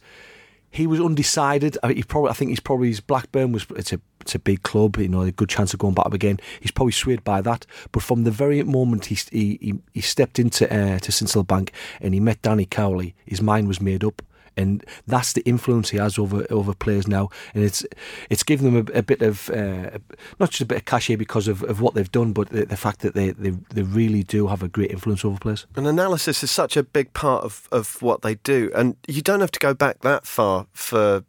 he 0.70 0.86
was 0.86 1.00
undecided. 1.00 1.78
I 1.82 1.88
mean, 1.88 1.96
he 1.96 2.02
probably 2.02 2.30
I 2.30 2.34
think 2.34 2.50
he's 2.50 2.60
probably 2.60 2.88
his 2.88 3.00
Blackburn 3.00 3.52
was 3.52 3.66
it's 3.76 3.92
a 3.92 4.00
it's 4.20 4.34
a 4.34 4.38
big 4.38 4.62
club, 4.62 4.96
you 4.98 5.08
know, 5.08 5.22
a 5.22 5.30
good 5.30 5.48
chance 5.48 5.72
of 5.72 5.80
going 5.80 5.94
back 5.94 6.06
up 6.06 6.12
again. 6.14 6.38
He's 6.60 6.70
probably 6.70 6.92
swayed 6.92 7.24
by 7.24 7.40
that, 7.42 7.66
but 7.92 8.02
from 8.02 8.24
the 8.24 8.30
very 8.30 8.62
moment 8.62 9.06
he 9.06 9.18
he 9.30 9.74
he 9.94 10.00
stepped 10.00 10.38
into 10.38 10.66
uh, 10.66 10.98
to 10.98 11.12
Sincil 11.12 11.46
Bank 11.46 11.72
and 12.00 12.14
he 12.14 12.20
met 12.20 12.42
Danny 12.42 12.66
Cowley, 12.66 13.14
his 13.24 13.40
mind 13.40 13.68
was 13.68 13.80
made 13.80 14.04
up 14.04 14.22
and 14.58 14.84
that's 15.06 15.32
the 15.32 15.42
influence 15.42 15.90
he 15.90 15.98
has 15.98 16.18
over 16.18 16.46
over 16.50 16.74
players 16.74 17.06
now, 17.06 17.30
and 17.54 17.64
it's 17.64 17.86
it's 18.28 18.42
given 18.42 18.66
them 18.66 18.88
a, 18.88 18.98
a 18.98 19.02
bit 19.02 19.22
of 19.22 19.48
uh, 19.50 19.98
not 20.40 20.50
just 20.50 20.62
a 20.62 20.66
bit 20.66 20.78
of 20.78 20.84
cachet 20.84 21.16
because 21.16 21.48
of, 21.48 21.62
of 21.62 21.80
what 21.80 21.94
they've 21.94 22.10
done, 22.10 22.32
but 22.32 22.50
the, 22.50 22.66
the 22.66 22.76
fact 22.76 23.00
that 23.00 23.14
they, 23.14 23.30
they 23.30 23.50
they 23.72 23.82
really 23.82 24.22
do 24.22 24.48
have 24.48 24.62
a 24.62 24.68
great 24.68 24.90
influence 24.90 25.24
over 25.24 25.38
players. 25.38 25.66
And 25.76 25.86
analysis 25.86 26.42
is 26.42 26.50
such 26.50 26.76
a 26.76 26.82
big 26.82 27.12
part 27.14 27.44
of, 27.44 27.68
of 27.70 28.02
what 28.02 28.22
they 28.22 28.34
do, 28.34 28.70
and 28.74 28.96
you 29.06 29.22
don't 29.22 29.40
have 29.40 29.52
to 29.52 29.60
go 29.60 29.74
back 29.74 30.00
that 30.00 30.26
far 30.26 30.66
for 30.72 31.24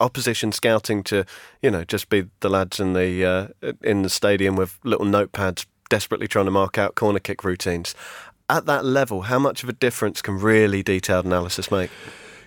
opposition 0.00 0.52
scouting 0.52 1.02
to 1.02 1.24
you 1.62 1.70
know 1.70 1.84
just 1.84 2.10
be 2.10 2.26
the 2.40 2.50
lads 2.50 2.78
in 2.78 2.92
the 2.92 3.24
uh, 3.24 3.72
in 3.82 4.02
the 4.02 4.10
stadium 4.10 4.56
with 4.56 4.78
little 4.84 5.06
notepads 5.06 5.66
desperately 5.88 6.26
trying 6.26 6.44
to 6.44 6.50
mark 6.50 6.78
out 6.78 6.94
corner 6.94 7.20
kick 7.20 7.44
routines. 7.44 7.94
At 8.48 8.66
that 8.66 8.84
level 8.84 9.22
how 9.22 9.38
much 9.38 9.62
of 9.62 9.68
a 9.68 9.72
difference 9.72 10.20
can 10.20 10.38
really 10.38 10.82
detailed 10.82 11.24
analysis 11.24 11.70
make 11.70 11.90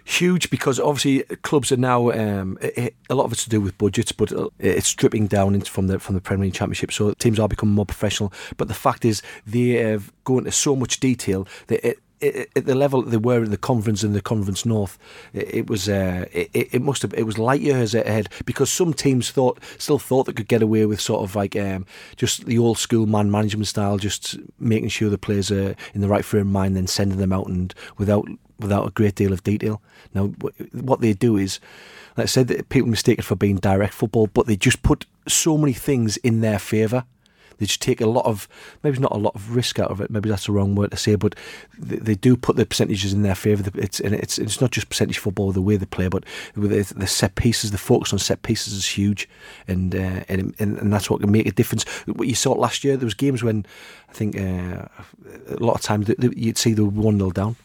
huge 0.05 0.49
because 0.51 0.79
obviously 0.79 1.23
clubs 1.41 1.71
are 1.71 1.77
now 1.77 2.11
um, 2.11 2.57
it, 2.61 2.95
a 3.09 3.15
lot 3.15 3.25
of 3.25 3.33
it's 3.33 3.43
to 3.43 3.49
do 3.49 3.59
with 3.59 3.77
budgets, 3.77 4.11
but 4.11 4.31
it's 4.59 4.87
stripping 4.87 5.27
down 5.27 5.59
from 5.61 5.87
the 5.87 5.99
from 5.99 6.15
the 6.15 6.21
Premier 6.21 6.45
League 6.45 6.53
Championship. 6.53 6.93
So 6.93 7.13
teams 7.15 7.39
are 7.39 7.49
becoming 7.49 7.75
more 7.75 7.85
professional. 7.85 8.31
But 8.55 8.69
the 8.69 8.73
fact 8.73 9.03
is, 9.03 9.21
they 9.45 9.71
have 9.71 10.13
gone 10.23 10.39
into 10.39 10.51
so 10.51 10.75
much 10.75 10.99
detail 10.99 11.47
that 11.67 11.85
it, 11.85 11.99
at 12.21 12.65
the 12.65 12.75
level 12.75 13.01
they 13.01 13.17
were 13.17 13.43
in 13.43 13.51
the 13.51 13.57
conference 13.57 14.03
in 14.03 14.13
the 14.13 14.21
conference 14.21 14.65
north, 14.65 14.97
it 15.33 15.69
was 15.69 15.89
uh, 15.89 16.25
it, 16.31 16.49
it 16.53 16.81
must 16.81 17.01
have 17.01 17.13
it 17.13 17.23
was 17.23 17.37
light 17.37 17.61
years 17.61 17.93
ahead 17.93 18.29
because 18.45 18.69
some 18.69 18.93
teams 18.93 19.31
thought 19.31 19.59
still 19.77 19.99
thought 19.99 20.25
they 20.25 20.33
could 20.33 20.47
get 20.47 20.61
away 20.61 20.85
with 20.85 21.01
sort 21.01 21.23
of 21.23 21.35
like 21.35 21.55
um, 21.55 21.85
just 22.15 22.45
the 22.45 22.57
old 22.57 22.77
school 22.77 23.05
man 23.05 23.29
management 23.29 23.67
style, 23.67 23.97
just 23.97 24.37
making 24.59 24.89
sure 24.89 25.09
the 25.09 25.17
players 25.17 25.51
are 25.51 25.75
in 25.93 26.01
the 26.01 26.07
right 26.07 26.25
frame 26.25 26.47
of 26.47 26.53
mind, 26.53 26.75
then 26.75 26.87
sending 26.87 27.17
them 27.17 27.33
out 27.33 27.47
and 27.47 27.73
without 27.97 28.27
without 28.59 28.87
a 28.87 28.91
great 28.91 29.15
deal 29.15 29.33
of 29.33 29.43
detail. 29.43 29.81
Now, 30.13 30.27
what 30.71 31.01
they 31.01 31.13
do 31.13 31.37
is, 31.37 31.59
like 32.15 32.25
I 32.25 32.27
said, 32.27 32.47
that 32.47 32.69
people 32.69 32.89
mistake 32.89 33.19
it 33.19 33.25
for 33.25 33.35
being 33.35 33.57
direct 33.57 33.93
football, 33.93 34.27
but 34.27 34.47
they 34.47 34.55
just 34.55 34.81
put 34.81 35.05
so 35.27 35.57
many 35.57 35.73
things 35.73 36.17
in 36.17 36.41
their 36.41 36.59
favour 36.59 37.05
they 37.57 37.65
just 37.65 37.81
take 37.81 38.01
a 38.01 38.05
lot 38.07 38.25
of 38.25 38.47
maybe 38.83 38.99
not 38.99 39.11
a 39.11 39.17
lot 39.17 39.35
of 39.35 39.55
risk 39.55 39.79
out 39.79 39.91
of 39.91 40.01
it. 40.01 40.09
Maybe 40.09 40.29
that's 40.29 40.45
the 40.45 40.51
wrong 40.51 40.75
word 40.75 40.91
to 40.91 40.97
say, 40.97 41.15
but 41.15 41.35
they, 41.77 41.97
they 41.97 42.15
do 42.15 42.35
put 42.35 42.55
the 42.55 42.65
percentages 42.65 43.13
in 43.13 43.21
their 43.21 43.35
favour. 43.35 43.69
It's 43.75 43.99
and 43.99 44.15
it's 44.15 44.37
it's 44.37 44.61
not 44.61 44.71
just 44.71 44.89
percentage 44.89 45.17
football 45.17 45.51
the 45.51 45.61
way 45.61 45.77
they 45.77 45.85
play, 45.85 46.07
but 46.07 46.23
the, 46.55 46.93
the 46.95 47.07
set 47.07 47.35
pieces, 47.35 47.71
the 47.71 47.77
focus 47.77 48.13
on 48.13 48.19
set 48.19 48.41
pieces 48.43 48.73
is 48.73 48.87
huge, 48.87 49.27
and 49.67 49.95
uh, 49.95 50.23
and, 50.29 50.55
and 50.59 50.93
that's 50.93 51.09
what 51.09 51.21
can 51.21 51.31
make 51.31 51.47
a 51.47 51.51
difference. 51.51 51.83
What 52.05 52.27
you 52.27 52.35
saw 52.35 52.53
last 52.53 52.83
year, 52.83 52.97
there 52.97 53.05
was 53.05 53.13
games 53.13 53.43
when 53.43 53.65
I 54.09 54.13
think 54.13 54.37
uh, 54.37 54.87
a 55.49 55.59
lot 55.59 55.75
of 55.75 55.81
times 55.81 56.11
you'd 56.19 56.57
see 56.57 56.73
the 56.73 56.85
one 56.85 57.17
0 57.17 57.31
down 57.31 57.55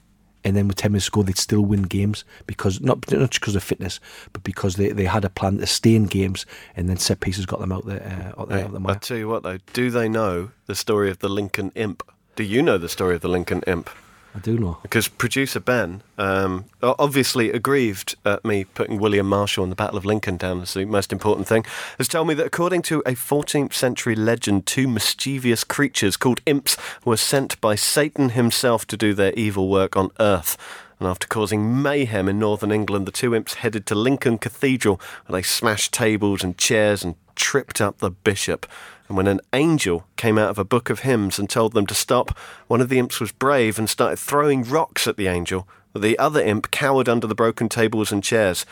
and 0.44 0.56
then 0.56 0.68
with 0.68 0.76
10 0.76 0.92
minutes 0.92 1.06
to 1.06 1.10
go, 1.10 1.22
they'd 1.22 1.36
still 1.36 1.62
win 1.62 1.82
games 1.82 2.24
because 2.46 2.80
not 2.80 3.10
not 3.10 3.30
just 3.30 3.40
because 3.40 3.56
of 3.56 3.62
fitness, 3.62 4.00
but 4.32 4.42
because 4.42 4.76
they, 4.76 4.90
they 4.90 5.04
had 5.04 5.24
a 5.24 5.30
plan 5.30 5.58
to 5.58 5.66
stay 5.66 5.94
in 5.94 6.06
games, 6.06 6.46
and 6.76 6.88
then 6.88 6.96
set 6.96 7.20
pieces 7.20 7.46
got 7.46 7.60
them 7.60 7.72
out 7.72 7.86
there. 7.86 8.02
Uh, 8.36 8.40
out, 8.40 8.52
hey, 8.52 8.62
out 8.62 8.72
the 8.72 8.80
I 8.88 8.94
tell 8.94 9.16
you 9.16 9.28
what, 9.28 9.42
though, 9.42 9.58
do 9.72 9.90
they 9.90 10.08
know 10.08 10.50
the 10.66 10.74
story 10.74 11.10
of 11.10 11.18
the 11.18 11.28
Lincoln 11.28 11.72
Imp? 11.74 12.02
Do 12.36 12.44
you 12.44 12.62
know 12.62 12.78
the 12.78 12.88
story 12.88 13.14
of 13.14 13.20
the 13.20 13.28
Lincoln 13.28 13.62
Imp? 13.66 13.90
I 14.34 14.38
do 14.38 14.58
know. 14.58 14.78
Because 14.82 15.08
producer 15.08 15.58
Ben, 15.58 16.02
um, 16.16 16.66
obviously 16.82 17.50
aggrieved 17.50 18.14
at 18.24 18.44
me 18.44 18.64
putting 18.64 18.98
William 19.00 19.28
Marshal 19.28 19.64
and 19.64 19.72
the 19.72 19.76
Battle 19.76 19.98
of 19.98 20.04
Lincoln 20.04 20.36
down 20.36 20.60
as 20.60 20.74
the 20.74 20.84
most 20.84 21.12
important 21.12 21.48
thing, 21.48 21.64
has 21.98 22.06
told 22.06 22.28
me 22.28 22.34
that 22.34 22.46
according 22.46 22.82
to 22.82 23.00
a 23.00 23.12
14th 23.12 23.72
century 23.72 24.14
legend, 24.14 24.66
two 24.66 24.86
mischievous 24.86 25.64
creatures 25.64 26.16
called 26.16 26.40
imps 26.46 26.76
were 27.04 27.16
sent 27.16 27.60
by 27.60 27.74
Satan 27.74 28.30
himself 28.30 28.86
to 28.86 28.96
do 28.96 29.14
their 29.14 29.32
evil 29.32 29.68
work 29.68 29.96
on 29.96 30.10
earth. 30.20 30.56
And 31.00 31.08
after 31.08 31.26
causing 31.26 31.80
mayhem 31.82 32.28
in 32.28 32.38
northern 32.38 32.70
England, 32.70 33.06
the 33.06 33.12
two 33.12 33.34
imps 33.34 33.54
headed 33.54 33.86
to 33.86 33.94
Lincoln 33.94 34.38
Cathedral, 34.38 35.00
where 35.26 35.40
they 35.40 35.42
smashed 35.42 35.92
tables 35.92 36.44
and 36.44 36.56
chairs 36.58 37.02
and 37.02 37.16
tripped 37.34 37.80
up 37.80 37.98
the 37.98 38.10
bishop. 38.10 38.66
And 39.10 39.16
when 39.16 39.26
an 39.26 39.40
angel 39.52 40.06
came 40.14 40.38
out 40.38 40.50
of 40.50 40.58
a 40.60 40.64
book 40.64 40.88
of 40.88 41.00
hymns 41.00 41.40
and 41.40 41.50
told 41.50 41.72
them 41.72 41.84
to 41.88 41.94
stop, 41.94 42.30
one 42.68 42.80
of 42.80 42.88
the 42.88 43.00
imps 43.00 43.18
was 43.18 43.32
brave 43.32 43.76
and 43.76 43.90
started 43.90 44.20
throwing 44.20 44.62
rocks 44.62 45.08
at 45.08 45.16
the 45.16 45.26
angel. 45.26 45.66
But 45.92 46.02
the 46.02 46.16
other 46.16 46.40
imp 46.40 46.70
cowered 46.70 47.08
under 47.08 47.26
the 47.26 47.34
broken 47.34 47.68
tables 47.68 48.12
and 48.12 48.22
chairs. 48.22 48.64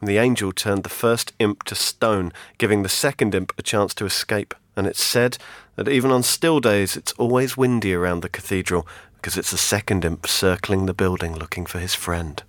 And 0.00 0.08
the 0.08 0.18
angel 0.18 0.50
turned 0.50 0.82
the 0.82 0.88
first 0.88 1.32
imp 1.38 1.62
to 1.66 1.76
stone, 1.76 2.32
giving 2.58 2.82
the 2.82 2.88
second 2.88 3.36
imp 3.36 3.52
a 3.56 3.62
chance 3.62 3.94
to 3.94 4.04
escape. 4.04 4.52
And 4.74 4.88
it's 4.88 5.00
said 5.00 5.38
that 5.76 5.86
even 5.86 6.10
on 6.10 6.24
still 6.24 6.58
days, 6.58 6.96
it's 6.96 7.12
always 7.12 7.56
windy 7.56 7.94
around 7.94 8.22
the 8.22 8.28
cathedral 8.28 8.88
because 9.14 9.38
it's 9.38 9.52
the 9.52 9.56
second 9.56 10.04
imp 10.04 10.26
circling 10.26 10.86
the 10.86 10.92
building 10.92 11.36
looking 11.36 11.66
for 11.66 11.78
his 11.78 11.94
friend. 11.94 12.42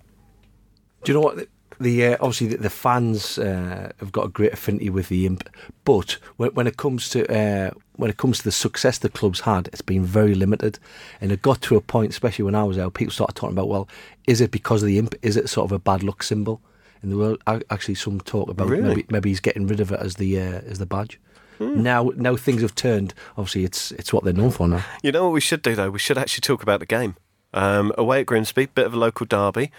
Do 1.04 1.12
you 1.12 1.14
know 1.14 1.24
what? 1.24 1.46
The 1.80 2.06
uh, 2.06 2.16
obviously 2.20 2.48
the, 2.48 2.56
the 2.58 2.70
fans 2.70 3.38
uh, 3.38 3.92
have 3.98 4.12
got 4.12 4.26
a 4.26 4.28
great 4.28 4.52
affinity 4.52 4.90
with 4.90 5.08
the 5.08 5.26
imp, 5.26 5.48
but 5.84 6.18
when, 6.36 6.50
when 6.50 6.66
it 6.66 6.76
comes 6.76 7.08
to 7.10 7.26
uh, 7.32 7.70
when 7.96 8.10
it 8.10 8.16
comes 8.16 8.38
to 8.38 8.44
the 8.44 8.52
success 8.52 8.98
the 8.98 9.08
club's 9.08 9.40
had, 9.40 9.68
it's 9.68 9.82
been 9.82 10.04
very 10.04 10.34
limited, 10.34 10.78
and 11.20 11.32
it 11.32 11.42
got 11.42 11.60
to 11.62 11.76
a 11.76 11.80
point, 11.80 12.10
especially 12.10 12.44
when 12.44 12.54
I 12.54 12.64
was 12.64 12.78
out, 12.78 12.94
people 12.94 13.12
started 13.12 13.34
talking 13.34 13.56
about, 13.56 13.68
well, 13.68 13.88
is 14.26 14.40
it 14.40 14.50
because 14.50 14.82
of 14.82 14.86
the 14.86 14.98
imp? 14.98 15.14
Is 15.22 15.36
it 15.36 15.48
sort 15.48 15.66
of 15.66 15.72
a 15.72 15.78
bad 15.78 16.02
luck 16.02 16.22
symbol? 16.22 16.60
And 17.02 17.12
there 17.12 17.18
were 17.18 17.36
actually 17.70 17.94
some 17.94 18.20
talk 18.20 18.48
about 18.48 18.68
really? 18.68 18.82
maybe, 18.82 19.06
maybe 19.10 19.28
he's 19.28 19.40
getting 19.40 19.66
rid 19.66 19.80
of 19.80 19.92
it 19.92 20.00
as 20.00 20.16
the 20.16 20.40
uh, 20.40 20.60
as 20.66 20.78
the 20.78 20.86
badge. 20.86 21.20
Hmm. 21.58 21.82
Now, 21.82 22.10
now 22.16 22.36
things 22.36 22.62
have 22.62 22.74
turned. 22.74 23.14
Obviously, 23.36 23.64
it's 23.64 23.92
it's 23.92 24.12
what 24.12 24.24
they're 24.24 24.32
known 24.32 24.50
for 24.50 24.68
now. 24.68 24.84
You 25.02 25.12
know 25.12 25.24
what 25.24 25.32
we 25.32 25.40
should 25.40 25.62
do 25.62 25.74
though? 25.74 25.90
We 25.90 25.98
should 25.98 26.18
actually 26.18 26.42
talk 26.42 26.62
about 26.62 26.80
the 26.80 26.86
game. 26.86 27.16
Um, 27.54 27.92
away 27.96 28.20
at 28.20 28.26
Grimsby, 28.26 28.66
bit 28.66 28.86
of 28.86 28.92
a 28.92 28.98
local 28.98 29.24
derby. 29.24 29.70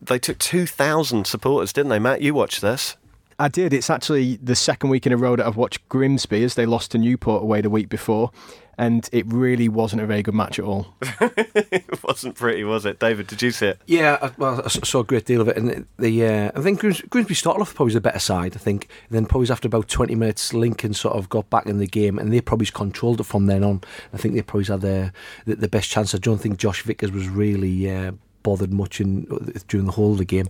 They 0.00 0.18
took 0.18 0.38
2,000 0.38 1.26
supporters, 1.26 1.72
didn't 1.72 1.90
they, 1.90 1.98
Matt? 1.98 2.22
You 2.22 2.34
watched 2.34 2.60
this. 2.60 2.96
I 3.38 3.48
did. 3.48 3.72
It's 3.74 3.90
actually 3.90 4.36
the 4.36 4.56
second 4.56 4.90
week 4.90 5.06
in 5.06 5.12
a 5.12 5.16
row 5.16 5.36
that 5.36 5.46
I've 5.46 5.56
watched 5.56 5.86
Grimsby 5.88 6.42
as 6.42 6.54
they 6.54 6.64
lost 6.64 6.92
to 6.92 6.98
Newport 6.98 7.42
away 7.42 7.60
the 7.60 7.70
week 7.70 7.88
before. 7.88 8.30
And 8.78 9.08
it 9.10 9.26
really 9.32 9.70
wasn't 9.70 10.02
a 10.02 10.06
very 10.06 10.22
good 10.22 10.34
match 10.34 10.58
at 10.58 10.64
all. 10.64 10.88
it 11.20 12.04
wasn't 12.04 12.34
pretty, 12.34 12.62
was 12.62 12.84
it? 12.84 12.98
David, 12.98 13.26
did 13.26 13.40
you 13.40 13.50
see 13.50 13.68
it? 13.68 13.80
Yeah, 13.86 14.18
I, 14.20 14.32
well, 14.36 14.60
I 14.62 14.68
saw 14.68 15.00
a 15.00 15.04
great 15.04 15.24
deal 15.24 15.40
of 15.40 15.48
it. 15.48 15.56
And 15.56 15.86
the 15.98 16.26
uh, 16.26 16.50
I 16.54 16.60
think 16.60 16.80
Grimsby 16.80 17.34
started 17.34 17.62
off 17.62 17.74
probably 17.74 17.94
the 17.94 18.02
better 18.02 18.18
side, 18.18 18.54
I 18.54 18.58
think. 18.58 18.88
And 19.08 19.16
then 19.16 19.26
probably 19.26 19.50
after 19.50 19.66
about 19.66 19.88
20 19.88 20.14
minutes, 20.14 20.52
Lincoln 20.52 20.92
sort 20.92 21.16
of 21.16 21.30
got 21.30 21.48
back 21.48 21.66
in 21.66 21.78
the 21.78 21.86
game 21.86 22.18
and 22.18 22.30
they 22.30 22.42
probably 22.42 22.66
controlled 22.66 23.20
it 23.20 23.24
from 23.24 23.46
then 23.46 23.64
on. 23.64 23.80
I 24.12 24.18
think 24.18 24.34
they 24.34 24.42
probably 24.42 24.66
had 24.66 24.82
their, 24.82 25.12
the, 25.46 25.56
the 25.56 25.68
best 25.68 25.88
chance. 25.88 26.14
I 26.14 26.18
don't 26.18 26.38
think 26.38 26.58
Josh 26.58 26.82
Vickers 26.82 27.12
was 27.12 27.28
really 27.28 27.90
uh, 27.90 28.12
bothered 28.46 28.72
much 28.72 29.00
in 29.00 29.24
during 29.66 29.86
the 29.86 29.92
whole 29.92 30.12
of 30.12 30.18
the 30.18 30.24
game. 30.24 30.46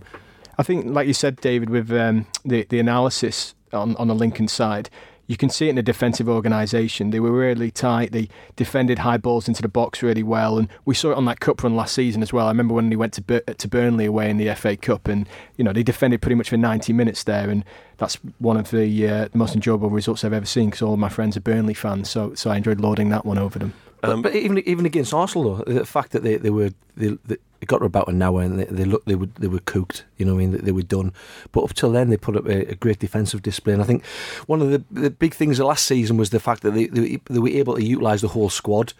I 0.59 0.63
think, 0.63 0.85
like 0.85 1.07
you 1.07 1.13
said, 1.13 1.41
David, 1.41 1.69
with 1.71 1.91
um, 1.91 2.27
the 2.45 2.63
the 2.69 2.79
analysis 2.79 3.55
on 3.73 3.95
on 3.95 4.07
the 4.07 4.13
Lincoln 4.13 4.47
side, 4.47 4.91
you 5.25 5.35
can 5.35 5.49
see 5.49 5.65
it 5.65 5.71
in 5.71 5.75
the 5.77 5.83
defensive 5.83 6.29
organisation. 6.29 7.09
They 7.09 7.19
were 7.19 7.31
really 7.31 7.71
tight. 7.71 8.11
They 8.11 8.29
defended 8.55 8.99
high 8.99 9.17
balls 9.17 9.47
into 9.47 9.63
the 9.63 9.67
box 9.67 10.03
really 10.03 10.21
well, 10.21 10.59
and 10.59 10.69
we 10.85 10.93
saw 10.93 11.09
it 11.11 11.17
on 11.17 11.25
that 11.25 11.39
cup 11.39 11.63
run 11.63 11.75
last 11.75 11.95
season 11.95 12.21
as 12.21 12.31
well. 12.31 12.45
I 12.45 12.51
remember 12.51 12.75
when 12.75 12.89
they 12.91 12.95
went 12.95 13.13
to 13.13 13.23
Bur- 13.23 13.39
to 13.63 13.67
Burnley 13.67 14.05
away 14.05 14.29
in 14.29 14.37
the 14.37 14.53
FA 14.53 14.77
Cup, 14.77 15.07
and 15.07 15.27
you 15.57 15.63
know 15.63 15.73
they 15.73 15.83
defended 15.83 16.21
pretty 16.21 16.35
much 16.35 16.49
for 16.49 16.57
90 16.57 16.93
minutes 16.93 17.23
there, 17.23 17.49
and 17.49 17.65
that's 17.97 18.15
one 18.37 18.57
of 18.57 18.69
the, 18.69 19.07
uh, 19.07 19.27
the 19.31 19.37
most 19.39 19.55
enjoyable 19.55 19.89
results 19.89 20.23
I've 20.23 20.33
ever 20.33 20.45
seen 20.45 20.67
because 20.69 20.83
all 20.83 20.97
my 20.97 21.09
friends 21.09 21.35
are 21.35 21.41
Burnley 21.41 21.73
fans, 21.73 22.11
so 22.11 22.35
so 22.35 22.51
I 22.51 22.57
enjoyed 22.57 22.79
loading 22.79 23.09
that 23.09 23.25
one 23.25 23.39
over 23.39 23.57
them. 23.57 23.73
Um, 24.03 24.21
but, 24.21 24.33
but, 24.33 24.35
even 24.35 24.59
even 24.59 24.85
against 24.85 25.13
Arsenal, 25.13 25.55
though, 25.55 25.73
the 25.73 25.85
fact 25.85 26.11
that 26.11 26.23
they, 26.23 26.37
they 26.37 26.51
were 26.51 26.71
they, 26.95 27.17
they 27.25 27.37
got 27.65 27.81
about 27.81 28.07
an 28.07 28.21
hour 28.21 28.41
and 28.41 28.59
they, 28.59 28.65
they 28.65 28.85
looked 28.85 29.07
they 29.07 29.15
were 29.15 29.29
they 29.39 29.47
were 29.47 29.59
cooked. 29.59 30.05
You 30.17 30.25
know, 30.25 30.35
I 30.35 30.37
mean, 30.37 30.51
they, 30.51 30.59
they 30.59 30.71
were 30.71 30.83
done. 30.83 31.13
But 31.51 31.63
up 31.63 31.73
till 31.73 31.91
then, 31.91 32.09
they 32.09 32.17
put 32.17 32.35
up 32.35 32.45
a, 32.45 32.71
a, 32.71 32.75
great 32.75 32.99
defensive 32.99 33.41
display. 33.41 33.73
And 33.73 33.81
I 33.81 33.85
think 33.85 34.05
one 34.45 34.61
of 34.61 34.69
the, 34.69 34.83
the 34.91 35.09
big 35.09 35.33
things 35.33 35.59
of 35.59 35.67
last 35.67 35.85
season 35.85 36.17
was 36.17 36.29
the 36.29 36.39
fact 36.39 36.61
that 36.63 36.71
they, 36.71 36.87
they, 36.87 37.19
they 37.25 37.39
were 37.39 37.49
able 37.49 37.75
to 37.75 37.83
utilise 37.83 38.21
the 38.21 38.29
whole 38.29 38.49
squad. 38.49 38.93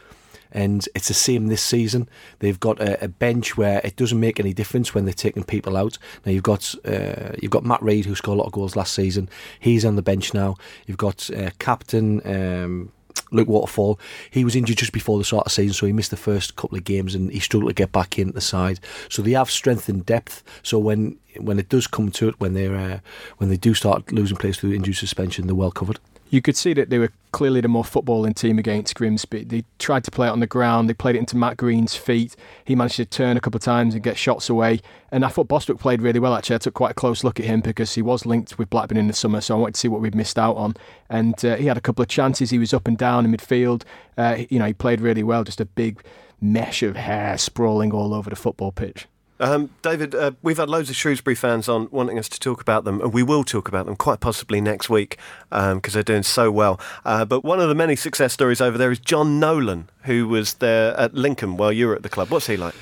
And 0.50 0.88
it's 0.95 1.10
the 1.10 1.14
same 1.14 1.48
this 1.48 1.62
season. 1.62 2.08
They've 2.39 2.60
got 2.60 2.80
a, 2.80 3.04
a, 3.04 3.08
bench 3.10 3.58
where 3.58 3.82
it 3.84 3.98
doesn't 3.98 4.20
make 4.20 4.39
any 4.39 4.54
difference 4.54 4.95
when 4.95 5.04
they're 5.04 5.14
taking 5.14 5.43
people 5.43 5.76
out. 5.76 5.98
Now 6.26 6.32
you've 6.32 6.43
got 6.43 6.74
uh, 6.86 7.34
you've 7.41 7.52
got 7.52 7.66
Matt 7.66 7.82
Rhead 7.82 8.06
who 8.06 8.16
scored 8.16 8.38
a 8.38 8.41
lot 8.41 8.48
of 8.48 8.54
goals 8.54 8.78
last 8.78 8.93
season. 8.93 9.30
He's 9.60 9.84
on 9.84 9.98
the 9.98 10.02
bench 10.02 10.34
now. 10.34 10.56
You've 10.86 10.98
got 10.98 11.30
uh, 11.32 11.52
captain. 11.60 12.22
Um, 12.26 12.93
Luke 13.32 13.47
Waterfall, 13.47 13.99
he 14.32 14.43
was 14.43 14.55
injured 14.55 14.78
just 14.78 14.93
before 14.93 15.18
the 15.18 15.24
start 15.24 15.45
of 15.45 15.51
season, 15.51 15.74
so 15.74 15.86
he 15.86 15.93
missed 15.93 16.11
the 16.11 16.18
first 16.18 16.55
couple 16.55 16.78
of 16.78 16.84
games 16.84 17.15
and 17.15 17.32
he 17.32 17.39
struggled 17.39 17.70
to 17.70 17.74
get 17.74 17.91
back 17.91 18.18
in 18.18 18.32
the 18.32 18.41
side. 18.41 18.80
So 19.09 19.22
they 19.22 19.32
have 19.32 19.49
strength 19.49 19.89
and 19.89 20.05
depth. 20.05 20.43
So 20.63 20.80
when 20.80 21.18
when 21.39 21.59
it 21.59 21.70
does 21.70 21.88
come 21.88 22.11
to 22.11 22.30
it, 22.30 22.39
when 22.39 22.53
they're 22.53 22.76
uh, 22.76 22.99
when 23.38 23.49
they 23.49 23.57
do 23.57 23.74
start 23.74 24.11
losing 24.11 24.38
players 24.38 24.59
through 24.59 24.74
injury 24.74 24.93
suspension, 24.93 25.47
they're 25.47 25.55
well 25.55 25.72
covered 25.72 25.99
you 26.30 26.41
could 26.41 26.55
see 26.55 26.73
that 26.73 26.89
they 26.89 26.97
were 26.97 27.11
clearly 27.32 27.61
the 27.61 27.67
more 27.67 27.84
footballing 27.84 28.36
team 28.36 28.57
against 28.57 28.95
Grimsby. 28.95 29.43
They 29.45 29.63
tried 29.80 30.03
to 30.05 30.11
play 30.11 30.28
it 30.28 30.32
on 30.32 30.39
the 30.39 30.47
ground. 30.47 30.89
They 30.89 30.93
played 30.93 31.15
it 31.15 31.19
into 31.19 31.38
Matt 31.38 31.57
Green's 31.57 31.95
feet. 31.95 32.36
He 32.65 32.75
managed 32.75 32.95
to 32.97 33.05
turn 33.05 33.38
a 33.38 33.39
couple 33.39 33.57
of 33.57 33.63
times 33.63 33.93
and 33.93 34.03
get 34.03 34.17
shots 34.17 34.49
away. 34.49 34.82
And 35.11 35.23
I 35.23 35.30
thought 35.30 35.47
Bostwick 35.47 35.78
played 35.78 36.01
really 36.01 36.19
well. 36.19 36.36
Actually, 36.36 36.55
I 36.55 36.59
took 36.59 36.73
quite 36.73 36.91
a 36.91 36.95
close 36.95 37.23
look 37.23 37.39
at 37.39 37.45
him 37.45 37.61
because 37.61 37.95
he 37.95 38.01
was 38.01 38.25
linked 38.25 38.57
with 38.57 38.69
Blackburn 38.69 38.97
in 38.97 39.07
the 39.07 39.13
summer, 39.13 39.41
so 39.41 39.55
I 39.55 39.59
wanted 39.59 39.75
to 39.75 39.80
see 39.80 39.88
what 39.88 40.01
we'd 40.01 40.15
missed 40.15 40.39
out 40.39 40.57
on. 40.57 40.75
And 41.09 41.43
uh, 41.45 41.55
he 41.55 41.65
had 41.65 41.78
a 41.78 41.82
couple 41.82 42.01
of 42.01 42.09
chances. 42.09 42.49
He 42.49 42.59
was 42.59 42.73
up 42.73 42.88
and 42.88 42.97
down 42.97 43.25
in 43.25 43.32
midfield. 43.32 43.84
Uh, 44.17 44.43
you 44.49 44.59
know, 44.59 44.65
he 44.65 44.73
played 44.73 44.99
really 45.01 45.23
well. 45.23 45.43
Just 45.43 45.61
a 45.61 45.65
big 45.65 46.03
mesh 46.41 46.84
of 46.84 46.95
hair 46.95 47.38
sprawling 47.38 47.91
all 47.91 48.13
over 48.13 48.30
the 48.30 48.36
football 48.36 48.71
pitch. 48.71 49.07
Um, 49.39 49.69
David, 49.81 50.15
uh, 50.15 50.31
we've 50.41 50.57
had 50.57 50.69
loads 50.69 50.89
of 50.89 50.95
Shrewsbury 50.95 51.35
fans 51.35 51.69
on 51.69 51.88
wanting 51.91 52.17
us 52.17 52.27
to 52.29 52.39
talk 52.39 52.61
about 52.61 52.83
them, 52.85 53.01
and 53.01 53.13
we 53.13 53.23
will 53.23 53.43
talk 53.43 53.67
about 53.67 53.85
them 53.85 53.95
quite 53.95 54.19
possibly 54.19 54.61
next 54.61 54.89
week 54.89 55.17
because 55.49 55.71
um, 55.73 55.81
they're 55.83 56.03
doing 56.03 56.23
so 56.23 56.51
well. 56.51 56.79
Uh, 57.05 57.23
but 57.23 57.43
one 57.43 57.59
of 57.59 57.69
the 57.69 57.75
many 57.75 57.95
success 57.95 58.33
stories 58.33 58.61
over 58.61 58.77
there 58.77 58.91
is 58.91 58.99
Jon 58.99 59.39
Nolan, 59.39 59.89
who 60.03 60.27
was 60.27 60.55
there 60.55 60.97
at 60.99 61.13
Lincoln 61.13 61.57
while 61.57 61.71
you 61.71 61.88
were 61.88 61.95
at 61.95 62.03
the 62.03 62.09
club. 62.09 62.29
What's 62.29 62.47
he 62.47 62.57
like? 62.57 62.73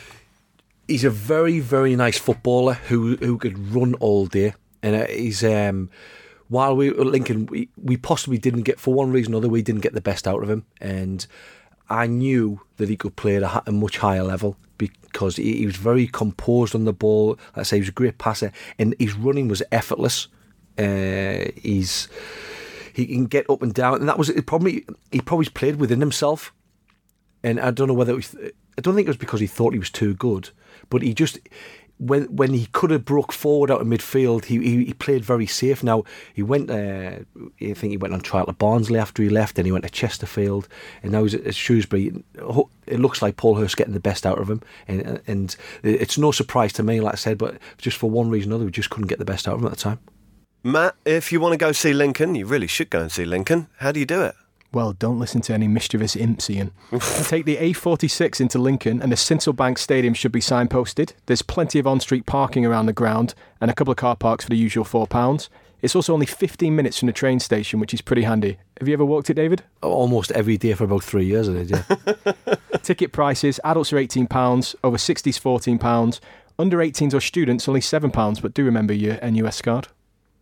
He's 0.87 1.03
a 1.03 1.09
very, 1.09 1.59
very 1.59 1.95
nice 1.95 2.17
footballer 2.17 2.75
who 2.75 3.17
who 3.17 3.37
could 3.37 3.57
run 3.73 3.95
all 3.95 4.27
day, 4.27 4.53
and 4.81 4.95
uh, 4.95 5.07
he's. 5.07 5.43
Um, 5.43 5.89
while 6.47 6.75
we 6.75 6.91
were 6.91 7.01
at 7.01 7.07
Lincoln, 7.07 7.47
we, 7.47 7.69
we 7.75 7.97
possibly 7.97 8.37
didn't 8.37 8.61
get, 8.61 8.79
for 8.79 8.93
one 8.93 9.11
reason 9.11 9.33
or 9.33 9.37
other, 9.37 9.49
we 9.49 9.63
didn't 9.63 9.81
get 9.81 9.93
the 9.93 10.01
best 10.01 10.27
out 10.27 10.43
of 10.43 10.49
him. 10.49 10.63
And 10.79 11.25
I 11.89 12.07
knew 12.07 12.61
that 12.77 12.89
he 12.89 12.97
could 12.97 13.15
play 13.15 13.37
at 13.37 13.67
a, 13.67 13.71
much 13.71 13.97
higher 13.97 14.23
level 14.23 14.57
because 14.77 15.35
he, 15.35 15.57
he, 15.57 15.65
was 15.65 15.75
very 15.75 16.07
composed 16.07 16.75
on 16.75 16.85
the 16.85 16.93
ball. 16.93 17.37
Like 17.55 17.57
I 17.57 17.63
say, 17.63 17.77
he 17.77 17.81
was 17.81 17.89
a 17.89 17.93
great 17.93 18.17
passer, 18.17 18.51
and 18.79 18.95
his 18.99 19.15
running 19.15 19.47
was 19.47 19.61
effortless. 19.71 20.27
Uh, 20.77 21.51
he's 21.55 22.09
he 22.93 23.05
can 23.05 23.25
get 23.25 23.49
up 23.49 23.61
and 23.61 23.73
down, 23.73 23.95
and 23.95 24.09
that 24.09 24.17
was 24.17 24.31
probably 24.45 24.85
he 25.11 25.21
probably 25.21 25.47
played 25.49 25.77
within 25.77 25.99
himself. 25.99 26.53
And 27.43 27.59
I 27.59 27.69
don't 27.69 27.87
know 27.87 27.93
whether 27.93 28.15
was, 28.15 28.35
I 28.77 28.81
don't 28.81 28.95
think 28.95 29.07
it 29.07 29.09
was 29.09 29.17
because 29.17 29.39
he 29.39 29.47
thought 29.47 29.73
he 29.73 29.79
was 29.79 29.91
too 29.91 30.15
good, 30.15 30.49
but 30.89 31.01
he 31.01 31.13
just 31.13 31.39
when 31.97 32.23
when 32.35 32.53
he 32.53 32.67
could 32.67 32.91
have 32.91 33.05
broke 33.05 33.31
forward 33.31 33.71
out 33.71 33.81
of 33.81 33.87
midfield, 33.87 34.45
he, 34.45 34.59
he, 34.59 34.85
he 34.85 34.93
played 34.93 35.23
very 35.23 35.45
safe. 35.45 35.83
Now 35.83 36.03
he 36.33 36.43
went, 36.43 36.69
uh, 36.69 37.19
I 37.61 37.73
think 37.73 37.91
he 37.91 37.97
went 37.97 38.13
on 38.13 38.21
trial 38.21 38.45
at 38.47 38.57
Barnsley 38.57 38.99
after 38.99 39.23
he 39.23 39.29
left, 39.29 39.57
and 39.57 39.65
he 39.65 39.71
went 39.71 39.85
to 39.85 39.89
Chesterfield, 39.89 40.67
and 41.01 41.11
now 41.11 41.23
he's 41.23 41.35
at 41.35 41.55
Shrewsbury. 41.55 42.23
It 42.87 42.99
looks 42.99 43.21
like 43.21 43.37
Paul 43.37 43.55
Hurst 43.55 43.77
getting 43.77 43.93
the 43.93 43.99
best 43.99 44.25
out 44.25 44.39
of 44.39 44.49
him, 44.49 44.61
and 44.87 45.21
and 45.27 45.55
it's 45.83 46.17
no 46.17 46.31
surprise 46.31 46.73
to 46.73 46.83
me, 46.83 46.99
like 46.99 47.13
I 47.13 47.17
said, 47.17 47.37
but 47.37 47.57
just 47.77 47.97
for 47.97 48.09
one 48.09 48.29
reason 48.29 48.51
or 48.51 48.55
other, 48.55 48.65
we 48.65 48.71
just 48.71 48.89
couldn't 48.89 49.07
get 49.07 49.19
the 49.19 49.25
best 49.25 49.47
out 49.47 49.55
of 49.55 49.61
him 49.61 49.67
at 49.67 49.71
the 49.71 49.77
time. 49.77 49.99
Matt, 50.63 50.95
if 51.05 51.31
you 51.31 51.39
want 51.39 51.53
to 51.53 51.57
go 51.57 51.71
see 51.71 51.93
Lincoln, 51.93 52.35
you 52.35 52.45
really 52.45 52.67
should 52.67 52.89
go 52.89 52.99
and 52.99 53.11
see 53.11 53.23
Lincoln. 53.23 53.67
How 53.77 53.91
do 53.91 53.99
you 53.99 54.05
do 54.05 54.23
it? 54.23 54.35
Well, 54.75 54.91
don't 54.91 55.19
listen 55.19 55.39
to 55.43 55.53
any 55.53 55.69
mischievous 55.69 56.17
imps, 56.17 56.49
Iain. 56.49 56.71
Take 57.23 57.45
the 57.45 57.55
A46 57.55 58.41
into 58.41 58.59
Lincoln, 58.59 59.01
and 59.01 59.09
the 59.09 59.15
Sincil 59.15 59.55
Bank 59.55 59.77
Stadium 59.77 60.13
should 60.13 60.33
be 60.33 60.41
signposted. 60.41 61.13
There's 61.27 61.41
plenty 61.41 61.79
of 61.79 61.87
on 61.87 62.01
street 62.01 62.25
parking 62.25 62.65
around 62.65 62.87
the 62.87 62.91
ground, 62.91 63.35
and 63.61 63.71
a 63.71 63.73
couple 63.73 63.93
of 63.93 63.97
car 63.97 64.17
parks 64.17 64.43
for 64.43 64.49
the 64.49 64.57
usual 64.57 64.83
£4. 64.83 65.47
It's 65.81 65.95
also 65.95 66.13
only 66.13 66.25
15 66.25 66.75
minutes 66.75 66.99
from 66.99 67.07
the 67.07 67.13
train 67.13 67.39
station, 67.39 67.79
which 67.79 67.93
is 67.93 68.01
pretty 68.01 68.23
handy. 68.23 68.57
Have 68.77 68.89
you 68.89 68.93
ever 68.93 69.05
walked 69.05 69.29
it, 69.29 69.35
David? 69.35 69.63
Oh, 69.81 69.93
almost 69.93 70.33
every 70.33 70.57
day 70.57 70.73
for 70.73 70.83
about 70.83 71.05
three 71.05 71.25
years, 71.25 71.47
I 71.47 71.53
did, 71.53 71.69
yeah. 71.69 72.55
Ticket 72.83 73.13
prices 73.13 73.61
adults 73.63 73.93
are 73.93 73.95
£18, 73.95 74.75
over 74.83 74.97
60s 74.97 75.39
£14, 75.79 76.19
under 76.59 76.79
18s 76.79 77.13
or 77.13 77.21
students 77.21 77.69
only 77.69 77.79
£7, 77.79 78.41
but 78.41 78.53
do 78.53 78.65
remember 78.65 78.93
your 78.93 79.17
NUS 79.21 79.61
card. 79.61 79.87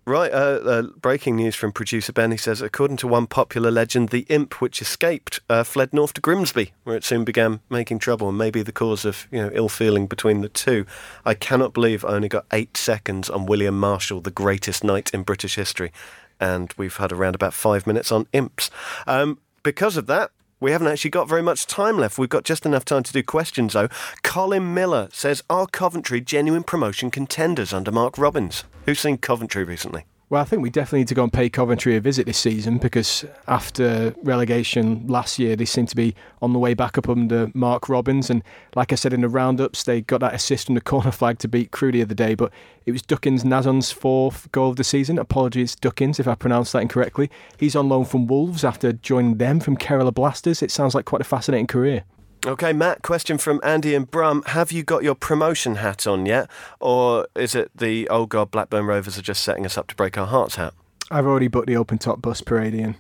Right, 0.05 0.33
uh, 0.33 0.59
uh, 0.65 0.81
breaking 0.99 1.37
news 1.37 1.55
from 1.55 1.71
producer 1.71 2.11
Ben. 2.11 2.31
He 2.31 2.37
says, 2.37 2.61
according 2.61 2.97
to 2.97 3.07
one 3.07 3.25
popular 3.25 3.71
legend, 3.71 4.09
the 4.09 4.25
imp 4.27 4.59
which 4.59 4.81
escaped 4.81 5.39
uh, 5.49 5.63
fled 5.63 5.93
north 5.93 6.11
to 6.15 6.21
Grimsby, 6.21 6.73
where 6.83 6.97
it 6.97 7.05
soon 7.05 7.23
began 7.23 7.61
making 7.69 7.99
trouble 7.99 8.27
and 8.27 8.37
maybe 8.37 8.61
the 8.61 8.73
cause 8.73 9.05
of 9.05 9.27
you 9.31 9.41
know 9.41 9.49
ill 9.53 9.69
feeling 9.69 10.07
between 10.07 10.41
the 10.41 10.49
two. 10.49 10.85
I 11.23 11.35
cannot 11.35 11.73
believe 11.73 12.03
I 12.03 12.09
only 12.09 12.27
got 12.27 12.45
eight 12.51 12.75
seconds 12.75 13.29
on 13.29 13.45
William 13.45 13.79
Marshal, 13.79 14.19
the 14.19 14.29
greatest 14.29 14.83
knight 14.83 15.09
in 15.13 15.23
British 15.23 15.55
history, 15.55 15.93
and 16.37 16.73
we've 16.75 16.97
had 16.97 17.13
around 17.13 17.35
about 17.35 17.53
five 17.53 17.87
minutes 17.87 18.11
on 18.11 18.27
imps. 18.33 18.69
Um, 19.07 19.39
because 19.63 19.95
of 19.95 20.07
that, 20.07 20.31
we 20.63 20.71
haven't 20.71 20.87
actually 20.87 21.11
got 21.11 21.27
very 21.27 21.43
much 21.43 21.67
time 21.67 21.97
left. 21.97 22.17
We've 22.17 22.29
got 22.29 22.45
just 22.45 22.65
enough 22.65 22.85
time 22.85 23.03
to 23.03 23.11
do 23.11 23.21
questions, 23.21 23.73
though. 23.73 23.89
Colin 24.23 24.73
Miller 24.73 25.09
says, 25.11 25.43
Are 25.49 25.67
Coventry 25.67 26.21
genuine 26.21 26.63
promotion 26.63 27.11
contenders 27.11 27.73
under 27.73 27.91
Mark 27.91 28.17
Robins? 28.17 28.63
Who's 28.85 29.01
seen 29.01 29.17
Coventry 29.17 29.65
recently? 29.65 30.05
Well, 30.33 30.41
I 30.41 30.45
think 30.45 30.63
we 30.63 30.71
definitely 30.71 31.01
need 31.01 31.09
to 31.09 31.13
go 31.13 31.21
and 31.21 31.31
pay 31.31 31.47
Coventry 31.47 31.95
a 31.95 32.01
visit 32.01 32.25
this 32.25 32.39
season 32.39 32.79
because 32.79 33.23
after 33.47 34.15
relegation 34.23 35.05
last 35.05 35.37
year, 35.37 35.55
they 35.55 35.65
seem 35.65 35.85
to 35.85 35.95
be 35.95 36.15
on 36.41 36.53
the 36.53 36.57
way 36.57 36.73
back 36.73 36.97
up 36.97 37.07
under 37.07 37.51
Mark 37.53 37.87
Robins. 37.87 38.31
And 38.31 38.41
like 38.75 38.91
I 38.91 38.95
said 38.95 39.13
in 39.13 39.21
the 39.21 39.29
roundups, 39.29 39.83
they 39.83 40.01
got 40.01 40.21
that 40.21 40.33
assist 40.33 40.65
from 40.65 40.73
the 40.73 40.81
corner 40.81 41.11
flag 41.11 41.37
to 41.37 41.47
beat 41.47 41.69
Crewe 41.69 41.91
the 41.91 42.01
other 42.01 42.15
day. 42.15 42.33
But 42.33 42.51
it 42.87 42.91
was 42.93 43.03
Duckens 43.03 43.45
Nazon's 43.45 43.91
fourth 43.91 44.51
goal 44.51 44.71
of 44.71 44.77
the 44.77 44.83
season. 44.83 45.19
Apologies, 45.19 45.75
Duckins, 45.75 46.19
if 46.19 46.27
I 46.27 46.33
pronounced 46.33 46.73
that 46.73 46.81
incorrectly. 46.81 47.29
He's 47.59 47.75
on 47.75 47.87
loan 47.87 48.03
from 48.03 48.25
Wolves 48.25 48.63
after 48.63 48.91
joining 48.91 49.37
them 49.37 49.59
from 49.59 49.77
Kerala 49.77 50.15
Blasters. 50.15 50.63
It 50.63 50.71
sounds 50.71 50.95
like 50.95 51.05
quite 51.05 51.21
a 51.21 51.25
fascinating 51.25 51.67
career. 51.67 52.05
Okay, 52.45 52.73
Matt, 52.73 53.03
question 53.03 53.37
from 53.37 53.61
Andy 53.63 53.95
and 53.95 54.09
Brum. 54.11 54.43
Have 54.47 54.69
you 54.69 54.83
got 54.83 55.01
your 55.01 55.15
promotion 55.15 55.75
hat 55.75 56.05
on 56.05 56.25
yet? 56.25 56.49
Or 56.81 57.25
is 57.35 57.55
it 57.55 57.71
the, 57.73 58.05
oh 58.09 58.25
God, 58.25 58.51
Blackburn 58.51 58.85
Rovers 58.85 59.17
are 59.17 59.21
just 59.21 59.45
setting 59.45 59.65
us 59.65 59.77
up 59.77 59.87
to 59.87 59.95
break 59.95 60.17
our 60.17 60.27
hearts 60.27 60.55
hat? 60.55 60.73
I've 61.09 61.25
already 61.25 61.47
booked 61.47 61.67
the 61.67 61.77
open 61.77 61.99
top 61.99 62.21
bus 62.21 62.41
parade, 62.41 62.75
Iain. 62.75 62.95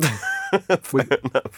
we, 0.93 1.03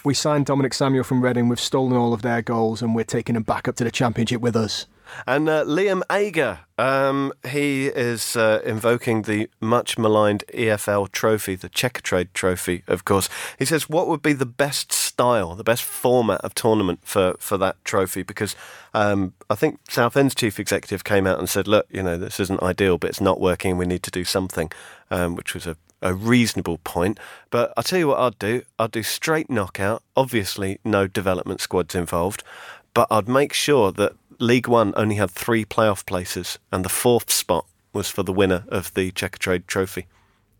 we 0.02 0.14
signed 0.14 0.46
Dominic 0.46 0.74
Samuel 0.74 1.04
from 1.04 1.22
Reading. 1.22 1.48
We've 1.48 1.60
stolen 1.60 1.96
all 1.96 2.12
of 2.12 2.22
their 2.22 2.42
goals 2.42 2.82
and 2.82 2.92
we're 2.92 3.04
taking 3.04 3.34
them 3.34 3.44
back 3.44 3.68
up 3.68 3.76
to 3.76 3.84
the 3.84 3.92
Championship 3.92 4.40
with 4.40 4.56
us. 4.56 4.86
And 5.24 5.48
uh, 5.48 5.64
Liam 5.64 6.02
Ager, 6.10 6.60
um, 6.78 7.32
he 7.48 7.86
is 7.86 8.36
uh, 8.36 8.62
invoking 8.64 9.22
the 9.22 9.48
much 9.60 9.96
maligned 9.96 10.42
EFL 10.52 11.12
trophy, 11.12 11.54
the 11.54 11.68
Checkatrade 11.68 12.32
trophy, 12.34 12.82
of 12.88 13.04
course. 13.04 13.28
He 13.60 13.64
says, 13.64 13.88
What 13.88 14.08
would 14.08 14.22
be 14.22 14.32
the 14.32 14.44
best 14.44 14.92
style, 15.16 15.54
the 15.54 15.64
best 15.64 15.82
format 15.82 16.42
of 16.42 16.54
tournament 16.54 17.00
for, 17.02 17.36
for 17.38 17.56
that 17.56 17.82
trophy? 17.86 18.22
Because 18.22 18.54
um, 18.92 19.32
I 19.48 19.54
think 19.54 19.80
Southend's 19.88 20.34
chief 20.34 20.60
executive 20.60 21.04
came 21.04 21.26
out 21.26 21.38
and 21.38 21.48
said, 21.48 21.66
Look, 21.66 21.86
you 21.90 22.02
know, 22.02 22.18
this 22.18 22.38
isn't 22.38 22.62
ideal, 22.62 22.98
but 22.98 23.08
it's 23.08 23.20
not 23.20 23.40
working. 23.40 23.78
We 23.78 23.86
need 23.86 24.02
to 24.02 24.10
do 24.10 24.24
something, 24.24 24.70
um, 25.10 25.34
which 25.34 25.54
was 25.54 25.66
a, 25.66 25.76
a 26.02 26.12
reasonable 26.12 26.78
point. 26.84 27.18
But 27.48 27.72
I'll 27.78 27.82
tell 27.82 27.98
you 27.98 28.08
what 28.08 28.18
I'd 28.18 28.38
do 28.38 28.62
I'd 28.78 28.90
do 28.90 29.02
straight 29.02 29.48
knockout, 29.48 30.02
obviously, 30.14 30.80
no 30.84 31.06
development 31.06 31.62
squads 31.62 31.94
involved, 31.94 32.44
but 32.92 33.08
I'd 33.10 33.28
make 33.28 33.54
sure 33.54 33.92
that 33.92 34.12
League 34.38 34.68
One 34.68 34.92
only 34.96 35.14
had 35.14 35.30
three 35.30 35.64
playoff 35.64 36.04
places, 36.04 36.58
and 36.70 36.84
the 36.84 36.90
fourth 36.90 37.30
spot 37.30 37.64
was 37.94 38.10
for 38.10 38.22
the 38.22 38.34
winner 38.34 38.64
of 38.68 38.92
the 38.92 39.12
Checkatrade 39.12 39.66
Trophy. 39.66 40.06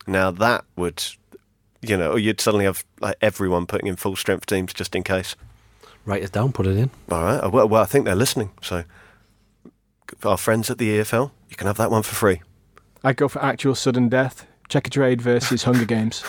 Now 0.06 0.30
that 0.30 0.64
would, 0.76 1.04
you 1.88 1.96
know, 1.96 2.12
or 2.12 2.18
you'd 2.18 2.40
suddenly 2.40 2.64
have 2.64 2.84
like 3.00 3.16
everyone 3.20 3.66
putting 3.66 3.86
in 3.86 3.96
full 3.96 4.16
strength 4.16 4.46
teams 4.46 4.72
just 4.72 4.94
in 4.94 5.02
case. 5.02 5.36
Write 6.04 6.22
it 6.22 6.32
down, 6.32 6.52
put 6.52 6.66
it 6.66 6.76
in. 6.76 6.90
All 7.10 7.22
right. 7.22 7.38
Uh, 7.42 7.50
well, 7.50 7.68
well, 7.68 7.82
I 7.82 7.86
think 7.86 8.04
they're 8.04 8.14
listening. 8.14 8.50
So, 8.62 8.84
our 10.22 10.36
friends 10.36 10.70
at 10.70 10.78
the 10.78 10.98
EFL, 10.98 11.30
you 11.50 11.56
can 11.56 11.66
have 11.66 11.76
that 11.78 11.90
one 11.90 12.02
for 12.02 12.14
free. 12.14 12.42
I'd 13.02 13.16
go 13.16 13.28
for 13.28 13.42
actual 13.42 13.74
sudden 13.74 14.08
death. 14.08 14.46
Checkatrade 14.68 15.20
versus 15.20 15.62
Hunger 15.62 15.84
Games. 15.86 16.24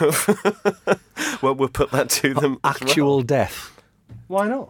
well, 1.41 1.55
we'll 1.55 1.70
put 1.70 1.91
that 1.91 2.10
to 2.12 2.34
them. 2.36 2.60
Actual 2.64 3.18
well. 3.18 3.22
death. 3.24 3.82
Why 4.28 4.47
not? 4.47 4.70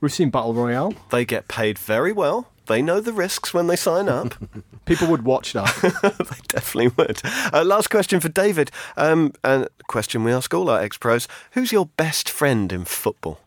We've 0.00 0.12
seen 0.12 0.30
Battle 0.30 0.54
Royale. 0.54 0.94
They 1.10 1.24
get 1.24 1.48
paid 1.48 1.78
very 1.78 2.12
well. 2.12 2.48
They 2.66 2.80
know 2.82 3.00
the 3.00 3.12
risks 3.12 3.52
when 3.52 3.66
they 3.66 3.76
sign 3.76 4.08
up. 4.08 4.34
People 4.86 5.08
would 5.08 5.22
watch 5.22 5.52
that. 5.52 5.74
they 6.02 6.36
definitely 6.48 6.88
would. 6.96 7.20
Uh, 7.52 7.64
last 7.64 7.90
question 7.90 8.20
for 8.20 8.28
David. 8.28 8.70
Um, 8.96 9.32
and 9.42 9.68
question 9.88 10.24
we 10.24 10.32
ask 10.32 10.52
all 10.52 10.68
our 10.70 10.80
ex 10.80 10.96
pros 10.98 11.28
Who's 11.52 11.72
your 11.72 11.86
best 11.96 12.28
friend 12.28 12.72
in 12.72 12.84
football? 12.84 13.40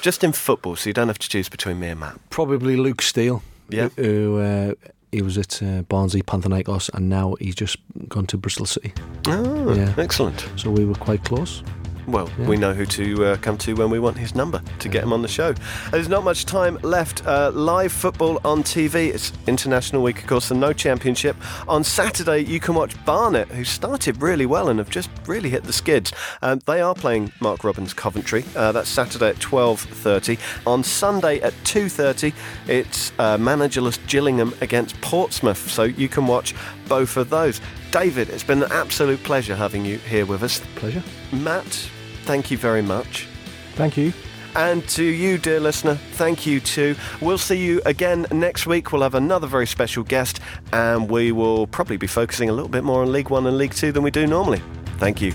Just 0.00 0.22
in 0.22 0.32
football, 0.32 0.76
so 0.76 0.88
you 0.90 0.94
don't 0.94 1.08
have 1.08 1.18
to 1.18 1.28
choose 1.28 1.48
between 1.48 1.80
me 1.80 1.88
and 1.88 2.00
Matt. 2.00 2.18
Probably 2.30 2.76
Luke 2.76 3.02
Steele. 3.02 3.42
Yeah. 3.68 3.88
Who 3.96 4.38
uh, 4.38 4.74
he 5.10 5.22
was 5.22 5.38
at 5.38 5.62
uh, 5.62 5.82
Barnsley, 5.82 6.22
Panathinaikos, 6.22 6.90
and 6.94 7.08
now 7.08 7.34
he's 7.40 7.54
just 7.54 7.78
gone 8.08 8.26
to 8.26 8.36
Bristol 8.36 8.66
City. 8.66 8.92
Oh, 9.26 9.74
yeah. 9.74 9.94
excellent. 9.96 10.46
So 10.56 10.70
we 10.70 10.84
were 10.84 10.94
quite 10.94 11.24
close 11.24 11.62
well, 12.06 12.30
yeah. 12.38 12.46
we 12.46 12.56
know 12.56 12.72
who 12.72 12.86
to 12.86 13.24
uh, 13.24 13.36
come 13.36 13.58
to 13.58 13.74
when 13.74 13.90
we 13.90 13.98
want 13.98 14.16
his 14.16 14.34
number 14.34 14.62
to 14.78 14.88
get 14.88 15.02
him 15.02 15.12
on 15.12 15.22
the 15.22 15.28
show. 15.28 15.54
There's 15.90 16.08
not 16.08 16.24
much 16.24 16.44
time 16.44 16.78
left. 16.82 17.26
Uh, 17.26 17.50
live 17.52 17.92
football 17.92 18.40
on 18.44 18.62
TV. 18.62 19.12
It's 19.12 19.32
International 19.46 20.02
Week, 20.02 20.20
of 20.20 20.26
course, 20.26 20.50
and 20.50 20.60
no 20.60 20.72
championship. 20.72 21.36
On 21.68 21.82
Saturday, 21.82 22.40
you 22.40 22.60
can 22.60 22.74
watch 22.74 22.94
Barnet, 23.04 23.48
who 23.48 23.64
started 23.64 24.22
really 24.22 24.46
well 24.46 24.68
and 24.68 24.78
have 24.78 24.90
just 24.90 25.10
really 25.26 25.50
hit 25.50 25.64
the 25.64 25.72
skids. 25.72 26.12
Um, 26.42 26.60
they 26.66 26.80
are 26.80 26.94
playing 26.94 27.32
Mark 27.40 27.64
Robins 27.64 27.92
Coventry. 27.92 28.44
Uh, 28.54 28.72
that's 28.72 28.88
Saturday 28.88 29.30
at 29.30 29.36
12:30. 29.36 30.38
On 30.66 30.82
Sunday 30.82 31.40
at 31.40 31.52
2:30, 31.64 32.32
it's 32.68 33.12
uh, 33.18 33.36
managerless 33.36 33.98
Gillingham 34.06 34.54
against 34.60 35.00
Portsmouth. 35.00 35.70
So 35.70 35.84
you 35.84 36.08
can 36.08 36.26
watch 36.26 36.54
both 36.88 37.16
of 37.16 37.30
those. 37.30 37.60
David, 37.90 38.28
it's 38.30 38.44
been 38.44 38.62
an 38.62 38.72
absolute 38.72 39.22
pleasure 39.22 39.56
having 39.56 39.84
you 39.84 39.98
here 39.98 40.26
with 40.26 40.42
us. 40.42 40.60
Pleasure. 40.74 41.02
Matt, 41.32 41.88
thank 42.26 42.50
you 42.50 42.58
very 42.58 42.82
much. 42.82 43.26
Thank 43.74 43.96
you. 43.96 44.12
And 44.54 44.88
to 44.90 45.04
you, 45.04 45.36
dear 45.36 45.60
listener, 45.60 45.96
thank 46.12 46.46
you 46.46 46.60
too. 46.60 46.96
We'll 47.20 47.36
see 47.36 47.58
you 47.58 47.82
again 47.84 48.26
next 48.32 48.66
week. 48.66 48.90
We'll 48.90 49.02
have 49.02 49.14
another 49.14 49.46
very 49.46 49.66
special 49.66 50.02
guest, 50.02 50.40
and 50.72 51.10
we 51.10 51.30
will 51.30 51.66
probably 51.66 51.98
be 51.98 52.06
focusing 52.06 52.48
a 52.48 52.52
little 52.52 52.70
bit 52.70 52.82
more 52.82 53.02
on 53.02 53.12
League 53.12 53.28
One 53.28 53.46
and 53.46 53.58
League 53.58 53.74
Two 53.74 53.92
than 53.92 54.02
we 54.02 54.10
do 54.10 54.26
normally. 54.26 54.62
Thank 54.98 55.20
you. 55.20 55.32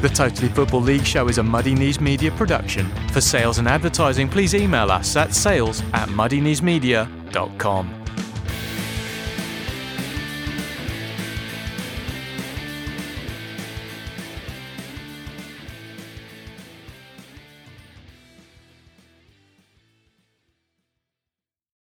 The 0.00 0.08
Totally 0.08 0.48
Football 0.48 0.82
League 0.82 1.04
show 1.04 1.28
is 1.28 1.38
a 1.38 1.42
Muddy 1.42 1.74
Knees 1.74 2.00
Media 2.00 2.30
production. 2.30 2.88
For 3.08 3.20
sales 3.20 3.58
and 3.58 3.68
advertising, 3.68 4.28
please 4.28 4.54
email 4.54 4.90
us 4.90 5.16
at 5.16 5.34
sales 5.34 5.82
at 5.92 6.08
muddykneesmedia.com. 6.08 7.97